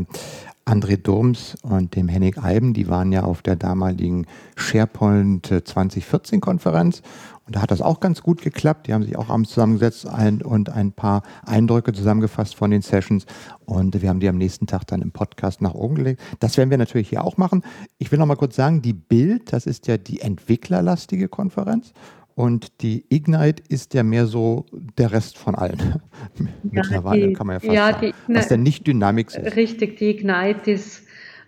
André 0.65 0.97
Durms 0.97 1.57
und 1.63 1.97
dem 1.97 2.09
Henning 2.09 2.39
Eiben, 2.39 2.73
die 2.73 2.89
waren 2.89 3.11
ja 3.11 3.25
auf 3.25 3.43
der 3.43 3.57
damaligen 3.57 4.27
SharePoint 4.55 5.47
2014 5.65 6.41
Konferenz 6.41 7.03
und 7.47 7.57
da 7.57 7.63
hat 7.63 7.71
das 7.71 7.81
auch 7.81 8.01
ganz 8.01 8.23
gut 8.23 8.43
geklappt. 8.43 8.87
Die 8.87 8.95
haben 8.95 9.03
sich 9.03 9.17
auch 9.17 9.29
abends 9.29 9.51
zusammengesetzt 9.51 10.07
ein, 10.07 10.43
und 10.43 10.71
ein 10.71 10.93
paar 10.93 11.23
Eindrücke 11.45 11.93
zusammengefasst 11.93 12.55
von 12.55 12.71
den 12.71 12.83
Sessions 12.83 13.27
und 13.65 14.01
wir 14.01 14.09
haben 14.09 14.21
die 14.21 14.29
am 14.29 14.39
nächsten 14.39 14.67
Tag 14.67 14.87
dann 14.87 15.03
im 15.03 15.13
Podcast 15.13 15.61
nach 15.61 15.75
oben 15.75 15.97
gelegt. 15.97 16.21
Das 16.41 16.57
werden 16.57 16.71
wir 16.71 16.79
natürlich 16.79 17.09
hier 17.09 17.25
auch 17.25 17.37
machen. 17.37 17.63
Ich 17.99 18.13
will 18.13 18.19
noch 18.19 18.27
mal 18.27 18.37
kurz 18.37 18.57
sagen, 18.57 18.83
die 18.83 18.93
Bild, 18.93 19.53
das 19.53 19.67
ist 19.67 19.87
ja 19.87 19.97
die 19.97 20.21
entwicklerlastige 20.21 21.29
Konferenz 21.29 21.93
und 22.35 22.83
die 22.83 23.05
Ignite 23.09 23.63
ist 23.69 23.95
ja 23.95 24.03
mehr 24.03 24.27
so 24.27 24.67
der 24.97 25.13
Rest 25.13 25.39
von 25.39 25.55
allen. 25.55 25.79
Ja, 26.39 26.83
Mittlerweile 26.83 27.29
die, 27.29 27.33
kann 27.35 27.47
man 27.47 27.57
ja 27.57 27.61
fast 27.61 27.73
ja, 27.73 27.93
sagen, 27.93 28.15
was 28.29 28.49
der 28.49 28.57
nicht 28.57 28.87
Dynamics 28.87 29.35
ist. 29.35 29.57
Richtig, 29.57 29.99
die 29.99 30.11
Ignite 30.11 30.71
ist 30.71 31.02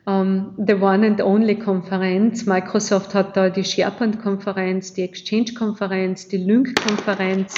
um, 0.07 0.55
ähm, 0.59 0.67
the 0.67 0.75
one 0.75 1.07
and 1.07 1.21
only 1.21 1.57
Konferenz. 1.57 2.47
Microsoft 2.47 3.15
hat 3.15 3.37
da 3.37 3.51
die 3.51 3.65
SharePoint-Konferenz, 3.65 4.93
die 4.93 5.03
Exchange-Konferenz, 5.03 6.29
die 6.29 6.39
Lync-Konferenz, 6.39 7.55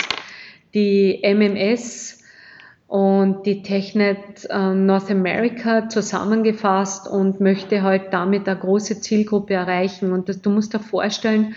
die 0.74 1.20
MMS 1.22 2.22
und 2.86 3.46
die 3.46 3.62
TechNet 3.62 4.48
uh, 4.48 4.74
North 4.74 5.10
America 5.10 5.88
zusammengefasst 5.88 7.08
und 7.08 7.40
möchte 7.40 7.82
halt 7.82 8.12
damit 8.12 8.48
eine 8.48 8.58
große 8.58 9.00
Zielgruppe 9.00 9.54
erreichen. 9.54 10.12
Und 10.12 10.28
das, 10.28 10.40
du 10.40 10.50
musst 10.50 10.72
dir 10.72 10.78
vorstellen, 10.78 11.54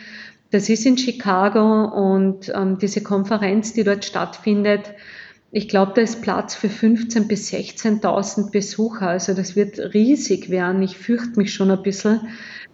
das 0.51 0.69
ist 0.69 0.87
in 0.87 0.97
Chicago 0.97 1.83
und 1.85 2.51
ähm, 2.55 2.79
diese 2.79 3.03
Konferenz, 3.03 3.73
die 3.73 3.83
dort 3.83 4.03
stattfindet, 4.05 4.91
ich 5.51 5.67
glaube, 5.67 5.93
da 5.95 6.01
ist 6.01 6.21
Platz 6.21 6.55
für 6.55 6.67
15.000 6.67 7.27
bis 7.27 7.51
16.000 7.51 8.51
Besucher. 8.51 9.07
Also 9.07 9.33
das 9.33 9.55
wird 9.55 9.79
riesig 9.93 10.49
werden. 10.49 10.81
Ich 10.81 10.97
fürchte 10.97 11.39
mich 11.39 11.53
schon 11.53 11.71
ein 11.71 11.81
bisschen, 11.81 12.21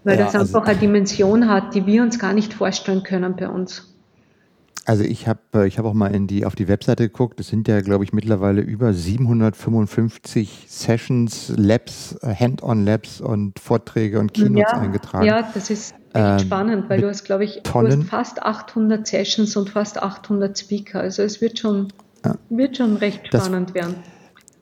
weil 0.03 0.17
ja, 0.17 0.25
das 0.25 0.35
also 0.35 0.57
einfach 0.57 0.69
eine 0.69 0.79
Dimension 0.79 1.49
hat, 1.49 1.73
die 1.73 1.85
wir 1.85 2.01
uns 2.01 2.19
gar 2.19 2.33
nicht 2.33 2.53
vorstellen 2.53 3.03
können 3.03 3.35
bei 3.35 3.47
uns. 3.47 3.95
Also 4.87 5.03
ich 5.03 5.27
habe 5.27 5.39
äh, 5.55 5.67
ich 5.67 5.79
hab 5.79 5.85
auch 5.85 5.95
mal 5.95 6.13
in 6.13 6.27
die, 6.27 6.45
auf 6.45 6.53
die 6.53 6.67
Webseite 6.67 7.03
geguckt. 7.07 7.39
Es 7.39 7.47
sind 7.47 7.67
ja, 7.67 7.81
glaube 7.81 8.03
ich, 8.03 8.13
mittlerweile 8.13 8.61
über 8.61 8.93
755 8.93 10.65
Sessions, 10.67 11.51
Labs, 11.57 12.15
äh, 12.21 12.35
Hand-on-Labs 12.35 13.19
und 13.19 13.57
Vorträge 13.59 14.19
und 14.19 14.33
Keynotes 14.35 14.71
ja, 14.73 14.79
eingetragen. 14.79 15.25
Ja, 15.25 15.49
das 15.53 15.71
ist 15.71 15.95
ähm, 16.13 16.37
spannend, 16.37 16.87
weil 16.87 17.01
du 17.01 17.09
hast, 17.09 17.23
glaube 17.23 17.45
ich, 17.45 17.61
du 17.63 17.73
hast 17.73 18.03
fast 18.03 18.43
800 18.43 19.07
Sessions 19.07 19.57
und 19.57 19.71
fast 19.71 20.01
800 20.01 20.57
Speaker. 20.57 20.99
Also 20.99 21.23
es 21.23 21.41
wird 21.41 21.57
schon. 21.57 21.87
Wird 22.49 22.77
schon 22.77 22.97
recht 22.97 23.27
spannend 23.27 23.69
das, 23.69 23.75
werden. 23.75 23.95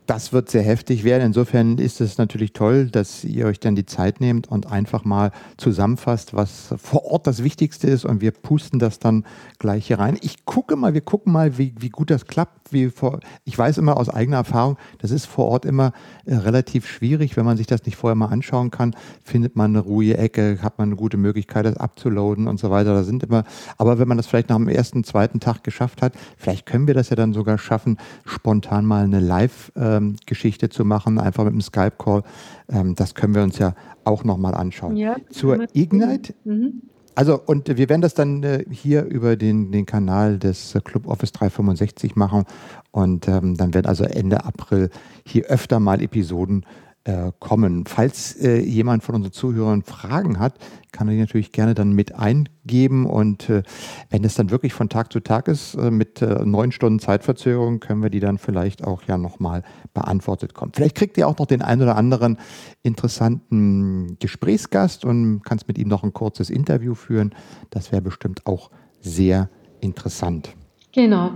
Das 0.05 0.33
wird 0.33 0.49
sehr 0.49 0.63
heftig 0.63 1.05
werden. 1.05 1.23
Insofern 1.23 1.77
ist 1.77 2.01
es 2.01 2.17
natürlich 2.17 2.51
toll, 2.51 2.89
dass 2.89 3.23
ihr 3.23 3.45
euch 3.45 3.61
dann 3.61 3.75
die 3.75 3.85
Zeit 3.85 4.19
nehmt 4.19 4.49
und 4.49 4.69
einfach 4.69 5.05
mal 5.05 5.31
zusammenfasst, 5.55 6.33
was 6.33 6.73
vor 6.77 7.05
Ort 7.05 7.25
das 7.25 7.43
Wichtigste 7.43 7.87
ist 7.87 8.03
und 8.03 8.19
wir 8.19 8.31
pusten 8.31 8.79
das 8.79 8.99
dann 8.99 9.23
gleich 9.59 9.87
hier 9.87 9.99
rein. 9.99 10.17
Ich 10.21 10.43
gucke 10.45 10.75
mal, 10.75 10.93
wir 10.93 11.01
gucken 11.01 11.31
mal, 11.31 11.57
wie, 11.57 11.73
wie 11.79 11.89
gut 11.89 12.09
das 12.09 12.25
klappt. 12.27 12.73
Wie 12.73 12.89
vor, 12.89 13.19
ich 13.45 13.57
weiß 13.57 13.77
immer 13.77 13.97
aus 13.97 14.09
eigener 14.09 14.37
Erfahrung, 14.37 14.77
das 14.97 15.11
ist 15.11 15.25
vor 15.25 15.45
Ort 15.45 15.63
immer 15.63 15.93
äh, 16.25 16.35
relativ 16.35 16.87
schwierig, 16.87 17.37
wenn 17.37 17.45
man 17.45 17.55
sich 17.55 17.67
das 17.67 17.85
nicht 17.85 17.95
vorher 17.95 18.15
mal 18.15 18.27
anschauen 18.27 18.71
kann, 18.71 18.95
findet 19.23 19.55
man 19.55 19.71
eine 19.71 19.79
ruhige 19.79 20.17
Ecke, 20.17 20.57
hat 20.61 20.79
man 20.79 20.89
eine 20.89 20.95
gute 20.95 21.17
Möglichkeit, 21.17 21.65
das 21.65 21.77
abzuladen 21.77 22.47
und 22.47 22.59
so 22.59 22.71
weiter. 22.71 22.93
Da 22.93 23.03
sind 23.03 23.23
immer, 23.23 23.43
aber 23.77 23.99
wenn 23.99 24.07
man 24.07 24.17
das 24.17 24.27
vielleicht 24.27 24.49
nach 24.49 24.57
dem 24.57 24.67
ersten, 24.67 25.03
zweiten 25.03 25.39
Tag 25.39 25.63
geschafft 25.63 26.01
hat, 26.01 26.13
vielleicht 26.35 26.65
können 26.65 26.87
wir 26.87 26.93
das 26.93 27.09
ja 27.09 27.15
dann 27.15 27.33
sogar 27.33 27.57
schaffen, 27.57 27.97
spontan 28.25 28.85
mal 28.85 29.03
eine 29.03 29.19
Live- 29.19 29.71
äh, 29.75 29.92
Geschichte 30.25 30.69
zu 30.69 30.85
machen, 30.85 31.19
einfach 31.19 31.43
mit 31.43 31.53
einem 31.53 31.61
Skype-Call. 31.61 32.23
Ähm, 32.69 32.95
das 32.95 33.15
können 33.15 33.35
wir 33.35 33.43
uns 33.43 33.57
ja 33.57 33.75
auch 34.03 34.23
nochmal 34.23 34.53
anschauen. 34.53 34.95
Ja, 34.95 35.15
Zur 35.29 35.67
Ignite. 35.73 36.33
Mhm. 36.43 36.81
Also, 37.15 37.39
und 37.45 37.67
wir 37.67 37.89
werden 37.89 38.01
das 38.01 38.15
dann 38.15 38.41
äh, 38.43 38.65
hier 38.71 39.03
über 39.03 39.35
den, 39.35 39.71
den 39.71 39.85
Kanal 39.85 40.39
des 40.39 40.73
äh, 40.73 40.81
Club 40.81 41.07
Office 41.07 41.31
365 41.31 42.15
machen. 42.15 42.45
Und 42.91 43.27
ähm, 43.27 43.55
dann 43.55 43.73
werden 43.73 43.85
also 43.85 44.03
Ende 44.03 44.45
April 44.45 44.89
hier 45.25 45.45
öfter 45.45 45.79
mal 45.79 46.01
Episoden 46.01 46.65
äh, 47.05 47.31
kommen. 47.39 47.85
Falls 47.85 48.35
äh, 48.37 48.59
jemand 48.59 49.03
von 49.03 49.15
unseren 49.15 49.33
Zuhörern 49.33 49.81
Fragen 49.83 50.39
hat, 50.39 50.55
kann 50.93 51.07
er 51.09 51.15
die 51.15 51.19
natürlich 51.19 51.51
gerne 51.51 51.73
dann 51.73 51.91
mit 51.91 52.15
eingeben. 52.15 53.05
Und 53.05 53.49
äh, 53.49 53.63
wenn 54.09 54.23
es 54.23 54.35
dann 54.35 54.51
wirklich 54.51 54.73
von 54.73 54.87
Tag 54.87 55.11
zu 55.11 55.19
Tag 55.19 55.49
ist, 55.49 55.75
äh, 55.75 55.91
mit 55.91 56.21
äh, 56.21 56.45
neun 56.45 56.71
Stunden 56.71 56.99
Zeitverzögerung, 56.99 57.81
können 57.81 58.01
wir 58.01 58.09
die 58.09 58.21
dann 58.21 58.37
vielleicht 58.37 58.85
auch 58.85 59.03
ja 59.03 59.17
nochmal 59.17 59.63
beantwortet 59.93 60.53
kommen. 60.53 60.71
Vielleicht 60.73 60.95
kriegt 60.95 61.17
ihr 61.17 61.27
auch 61.27 61.37
noch 61.37 61.45
den 61.45 61.61
einen 61.61 61.81
oder 61.81 61.97
anderen 61.97 62.37
interessanten 62.83 64.17
Gesprächsgast 64.19 65.03
und 65.03 65.41
kannst 65.43 65.67
mit 65.67 65.77
ihm 65.77 65.89
noch 65.89 66.03
ein 66.03 66.13
kurzes 66.13 66.49
Interview 66.49 66.95
führen. 66.95 67.35
Das 67.69 67.91
wäre 67.91 68.01
bestimmt 68.01 68.45
auch 68.45 68.71
sehr 69.01 69.49
interessant. 69.81 70.55
Genau. 70.93 71.31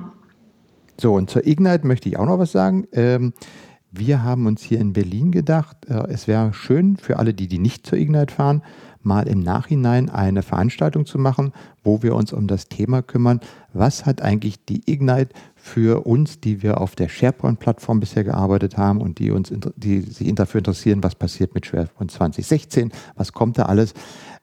So, 1.00 1.14
und 1.14 1.30
zur 1.30 1.46
Ignite 1.46 1.86
möchte 1.86 2.10
ich 2.10 2.18
auch 2.18 2.26
noch 2.26 2.40
was 2.40 2.52
sagen. 2.52 2.88
Ähm, 2.92 3.34
wir 3.92 4.24
haben 4.24 4.46
uns 4.46 4.62
hier 4.62 4.80
in 4.80 4.94
Berlin 4.94 5.32
gedacht, 5.32 5.78
äh, 5.88 6.08
es 6.10 6.28
wäre 6.28 6.54
schön 6.54 6.98
für 6.98 7.18
alle, 7.18 7.34
die, 7.34 7.48
die 7.48 7.60
nicht 7.60 7.86
zur 7.86 7.98
Ignite 7.98 8.34
fahren, 8.34 8.62
mal 9.02 9.28
im 9.28 9.40
Nachhinein 9.40 10.10
eine 10.10 10.44
Veranstaltung 10.44 11.06
zu 11.06 11.18
machen, 11.18 11.54
wo 11.84 12.04
wir 12.04 12.14
uns 12.14 12.34
um 12.34 12.48
das 12.48 12.68
Thema 12.68 13.02
kümmern, 13.02 13.40
was 13.74 14.06
hat 14.06 14.22
eigentlich 14.22 14.64
die 14.66 14.82
Ignite 14.86 15.34
für 15.56 16.06
uns, 16.06 16.40
die 16.40 16.62
wir 16.62 16.82
auf 16.82 16.96
der 16.96 17.08
SharePoint-Plattform 17.08 18.00
bisher 18.00 18.24
gearbeitet 18.24 18.78
haben 18.78 19.02
und 19.02 19.20
die 19.20 19.32
uns 19.32 19.52
die 19.76 20.02
sich 20.02 20.34
dafür 20.36 20.60
interessieren, 20.60 21.04
was 21.04 21.16
passiert 21.16 21.56
mit 21.56 21.66
SharePoint 21.66 22.12
2016, 22.12 22.92
was 23.16 23.32
kommt 23.32 23.58
da 23.58 23.64
alles. 23.64 23.94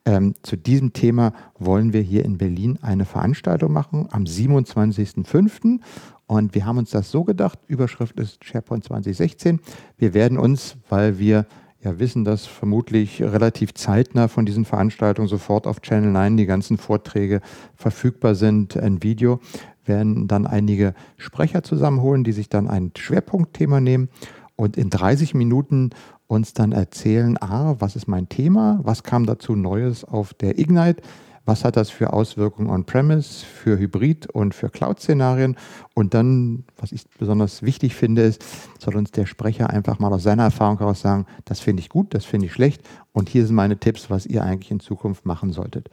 Ähm, 0.07 0.35
zu 0.43 0.57
diesem 0.57 0.93
Thema 0.93 1.33
wollen 1.59 1.95
wir 1.95 2.03
hier 2.03 2.25
in 2.25 2.37
Berlin 2.37 2.79
eine 2.83 3.07
Veranstaltung 3.07 3.73
machen 3.73 4.07
am 4.11 4.25
27.05. 4.25 5.81
Und 6.27 6.55
wir 6.55 6.65
haben 6.65 6.79
uns 6.79 6.91
das 6.91 7.11
so 7.11 7.25
gedacht, 7.25 7.59
Überschrift 7.67 8.19
ist 8.19 8.45
SharePoint 8.45 8.85
2016. 8.85 9.61
Wir 9.99 10.15
werden 10.15 10.39
uns, 10.39 10.77
weil 10.89 11.19
wir 11.19 11.47
ja 11.83 11.99
wissen, 11.99 12.25
dass 12.25 12.47
vermutlich 12.47 13.23
relativ 13.23 13.75
zeitnah 13.75 14.29
von 14.29 14.47
diesen 14.47 14.65
Veranstaltungen 14.65 15.29
sofort 15.29 15.67
auf 15.67 15.83
Channel 15.83 16.11
9 16.11 16.39
die 16.39 16.47
ganzen 16.47 16.79
Vorträge 16.79 17.41
verfügbar 17.77 18.35
sind, 18.35 18.77
ein 18.77 19.03
Video, 19.03 19.41
werden 19.85 20.27
dann 20.29 20.47
einige 20.47 20.95
Sprecher 21.19 21.63
zusammenholen, 21.63 22.25
die 22.25 22.33
sich 22.33 22.49
dann 22.49 22.69
ein 22.69 22.93
Schwerpunktthema 22.97 23.81
nehmen 23.81 24.09
und 24.57 24.79
in 24.79 24.89
30 24.89 25.35
Minuten 25.35 25.91
uns 26.27 26.55
dann 26.55 26.73
erzählen, 26.73 27.37
ah, 27.41 27.77
was 27.79 27.97
ist 27.97 28.09
mein 28.09 28.31
Thema, 28.31 28.81
was 28.83 29.03
kam 29.03 29.27
dazu 29.27 29.55
Neues 29.55 30.05
auf 30.05 30.33
der 30.33 30.59
Ignite, 30.59 31.03
was 31.45 31.65
hat 31.65 31.77
das 31.77 31.91
für 31.91 32.13
Auswirkungen 32.13 32.71
on-premise, 32.71 33.45
für 33.45 33.79
Hybrid 33.79 34.27
und 34.31 34.55
für 34.55 34.71
Cloud-Szenarien. 34.71 35.57
Und 35.95 36.15
dann, 36.15 36.65
was 36.79 36.93
ich 36.93 37.05
besonders 37.19 37.63
wichtig 37.63 37.95
finde, 37.95 38.23
ist, 38.23 38.45
soll 38.79 38.97
uns 38.97 39.11
der 39.11 39.27
Sprecher 39.27 39.71
einfach 39.71 39.99
mal 39.99 40.13
aus 40.13 40.23
seiner 40.23 40.45
Erfahrung 40.45 40.79
heraus 40.79 41.01
sagen, 41.01 41.27
das 41.45 41.61
finde 41.61 41.81
ich 41.81 41.89
gut, 41.89 42.15
das 42.15 42.25
finde 42.25 42.47
ich 42.47 42.53
schlecht 42.53 42.83
und 43.13 43.29
hier 43.29 43.47
sind 43.47 43.57
meine 43.57 43.79
Tipps, 43.79 44.11
was 44.11 44.27
ihr 44.27 44.43
eigentlich 44.43 44.71
in 44.71 44.81
Zukunft 44.81 45.27
machen 45.27 45.53
solltet. 45.53 45.91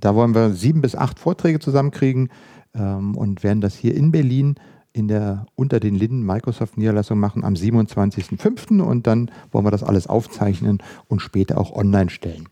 Da 0.00 0.14
wollen 0.14 0.34
wir 0.34 0.52
sieben 0.52 0.80
bis 0.80 0.96
acht 0.96 1.18
Vorträge 1.18 1.58
zusammenkriegen 1.58 2.30
ähm, 2.74 3.16
und 3.16 3.42
werden 3.42 3.60
das 3.60 3.74
hier 3.74 3.94
in 3.94 4.10
Berlin 4.10 4.56
in 4.92 5.08
der 5.08 5.46
unter 5.54 5.80
den 5.80 5.94
Linden 5.94 6.24
Microsoft 6.24 6.76
Niederlassung 6.76 7.18
machen 7.18 7.44
am 7.44 7.54
27.05. 7.54 8.82
und 8.82 9.06
dann 9.06 9.30
wollen 9.50 9.64
wir 9.64 9.70
das 9.70 9.82
alles 9.82 10.06
aufzeichnen 10.06 10.78
und 11.08 11.20
später 11.20 11.58
auch 11.58 11.72
online 11.72 12.10
stellen. 12.10 12.48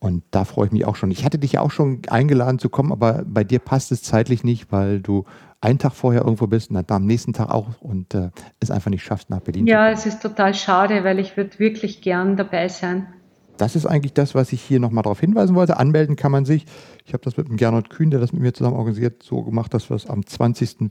Und 0.00 0.22
da 0.30 0.44
freue 0.44 0.66
ich 0.66 0.72
mich 0.72 0.84
auch 0.84 0.94
schon. 0.94 1.10
Ich 1.10 1.24
hatte 1.24 1.38
dich 1.38 1.52
ja 1.52 1.60
auch 1.60 1.72
schon 1.72 2.02
eingeladen 2.08 2.58
zu 2.58 2.68
kommen, 2.68 2.92
aber 2.92 3.24
bei 3.26 3.42
dir 3.42 3.58
passt 3.58 3.90
es 3.90 4.02
zeitlich 4.02 4.44
nicht, 4.44 4.70
weil 4.70 5.00
du 5.00 5.24
einen 5.60 5.80
Tag 5.80 5.94
vorher 5.94 6.22
irgendwo 6.22 6.46
bist 6.46 6.70
und 6.70 6.76
dann 6.76 7.02
am 7.02 7.06
nächsten 7.06 7.32
Tag 7.32 7.50
auch 7.50 7.80
und 7.80 8.14
äh, 8.14 8.30
es 8.60 8.70
einfach 8.70 8.90
nicht 8.90 9.02
schaffst, 9.02 9.28
nach 9.28 9.40
Berlin 9.40 9.66
ja, 9.66 9.74
zu 9.74 9.76
kommen. 9.76 9.86
Ja, 9.86 9.92
es 9.92 10.06
ist 10.06 10.22
total 10.22 10.54
schade, 10.54 11.02
weil 11.02 11.18
ich 11.18 11.36
würde 11.36 11.58
wirklich 11.58 12.00
gern 12.00 12.36
dabei 12.36 12.68
sein. 12.68 13.08
Das 13.56 13.74
ist 13.74 13.86
eigentlich 13.86 14.12
das, 14.12 14.36
was 14.36 14.52
ich 14.52 14.62
hier 14.62 14.78
nochmal 14.78 15.02
darauf 15.02 15.18
hinweisen 15.18 15.56
wollte. 15.56 15.78
Anmelden 15.78 16.14
kann 16.14 16.30
man 16.30 16.44
sich. 16.44 16.64
Ich 17.04 17.12
habe 17.12 17.24
das 17.24 17.36
mit 17.36 17.48
dem 17.48 17.56
Gernot 17.56 17.90
Kühn, 17.90 18.10
der 18.10 18.20
das 18.20 18.32
mit 18.32 18.40
mir 18.40 18.54
zusammen 18.54 18.76
organisiert, 18.76 19.24
so 19.24 19.42
gemacht, 19.42 19.74
dass 19.74 19.90
wir 19.90 19.96
es 19.96 20.06
am 20.06 20.24
20., 20.24 20.90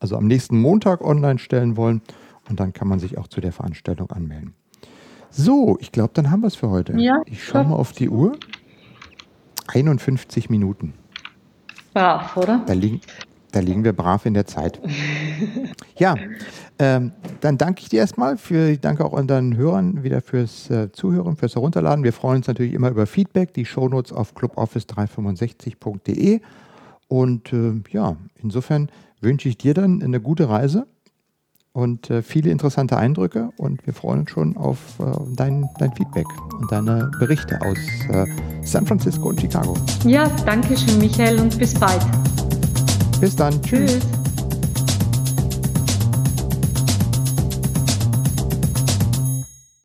also 0.00 0.16
am 0.16 0.26
nächsten 0.26 0.58
Montag 0.58 1.02
online 1.02 1.38
stellen 1.38 1.76
wollen. 1.76 2.00
Und 2.48 2.58
dann 2.58 2.72
kann 2.72 2.88
man 2.88 3.00
sich 3.00 3.18
auch 3.18 3.28
zu 3.28 3.42
der 3.42 3.52
Veranstaltung 3.52 4.10
anmelden. 4.10 4.54
So, 5.38 5.76
ich 5.80 5.92
glaube, 5.92 6.12
dann 6.14 6.30
haben 6.30 6.40
wir 6.40 6.46
es 6.46 6.56
für 6.56 6.70
heute. 6.70 6.98
Ja, 6.98 7.20
ich 7.26 7.44
schaue 7.44 7.64
mal 7.64 7.74
auf 7.74 7.92
die 7.92 8.08
Uhr. 8.08 8.38
51 9.66 10.48
Minuten. 10.48 10.94
Brav, 11.92 12.34
oder? 12.38 12.62
Da 12.66 12.72
liegen, 12.72 13.02
da 13.52 13.60
liegen 13.60 13.84
wir 13.84 13.92
brav 13.92 14.24
in 14.24 14.32
der 14.32 14.46
Zeit. 14.46 14.80
ja, 15.98 16.14
ähm, 16.78 17.12
dann 17.40 17.58
danke 17.58 17.82
ich 17.82 17.90
dir 17.90 18.00
erstmal. 18.00 18.38
Für, 18.38 18.70
ich 18.70 18.80
danke 18.80 19.04
auch 19.04 19.12
unseren 19.12 19.58
Hörern 19.58 20.02
wieder 20.02 20.22
fürs 20.22 20.70
äh, 20.70 20.90
Zuhören, 20.92 21.36
fürs 21.36 21.54
Herunterladen. 21.54 22.02
Wir 22.02 22.14
freuen 22.14 22.38
uns 22.38 22.46
natürlich 22.46 22.72
immer 22.72 22.88
über 22.88 23.06
Feedback. 23.06 23.52
Die 23.52 23.66
Shownotes 23.66 24.12
auf 24.12 24.34
cluboffice365.de. 24.34 26.40
Und 27.08 27.52
äh, 27.52 27.74
ja, 27.90 28.16
insofern 28.42 28.88
wünsche 29.20 29.50
ich 29.50 29.58
dir 29.58 29.74
dann 29.74 30.02
eine 30.02 30.18
gute 30.18 30.48
Reise 30.48 30.86
und 31.76 32.08
äh, 32.08 32.22
viele 32.22 32.50
interessante 32.50 32.96
Eindrücke. 32.96 33.50
Und 33.58 33.86
wir 33.86 33.92
freuen 33.92 34.20
uns 34.20 34.30
schon 34.30 34.56
auf 34.56 34.78
äh, 34.98 35.04
dein, 35.34 35.68
dein 35.78 35.92
Feedback 35.92 36.26
und 36.58 36.72
deine 36.72 37.10
Berichte 37.20 37.60
aus 37.60 37.76
äh, 38.08 38.26
San 38.62 38.86
Francisco 38.86 39.28
und 39.28 39.40
Chicago. 39.40 39.76
Ja, 40.04 40.26
danke 40.46 40.74
schön, 40.76 40.98
Michael, 40.98 41.38
und 41.38 41.58
bis 41.58 41.74
bald. 41.74 42.00
Bis 43.20 43.36
dann. 43.36 43.60
Tschüss. 43.60 43.92
Tschüss. 43.92 44.25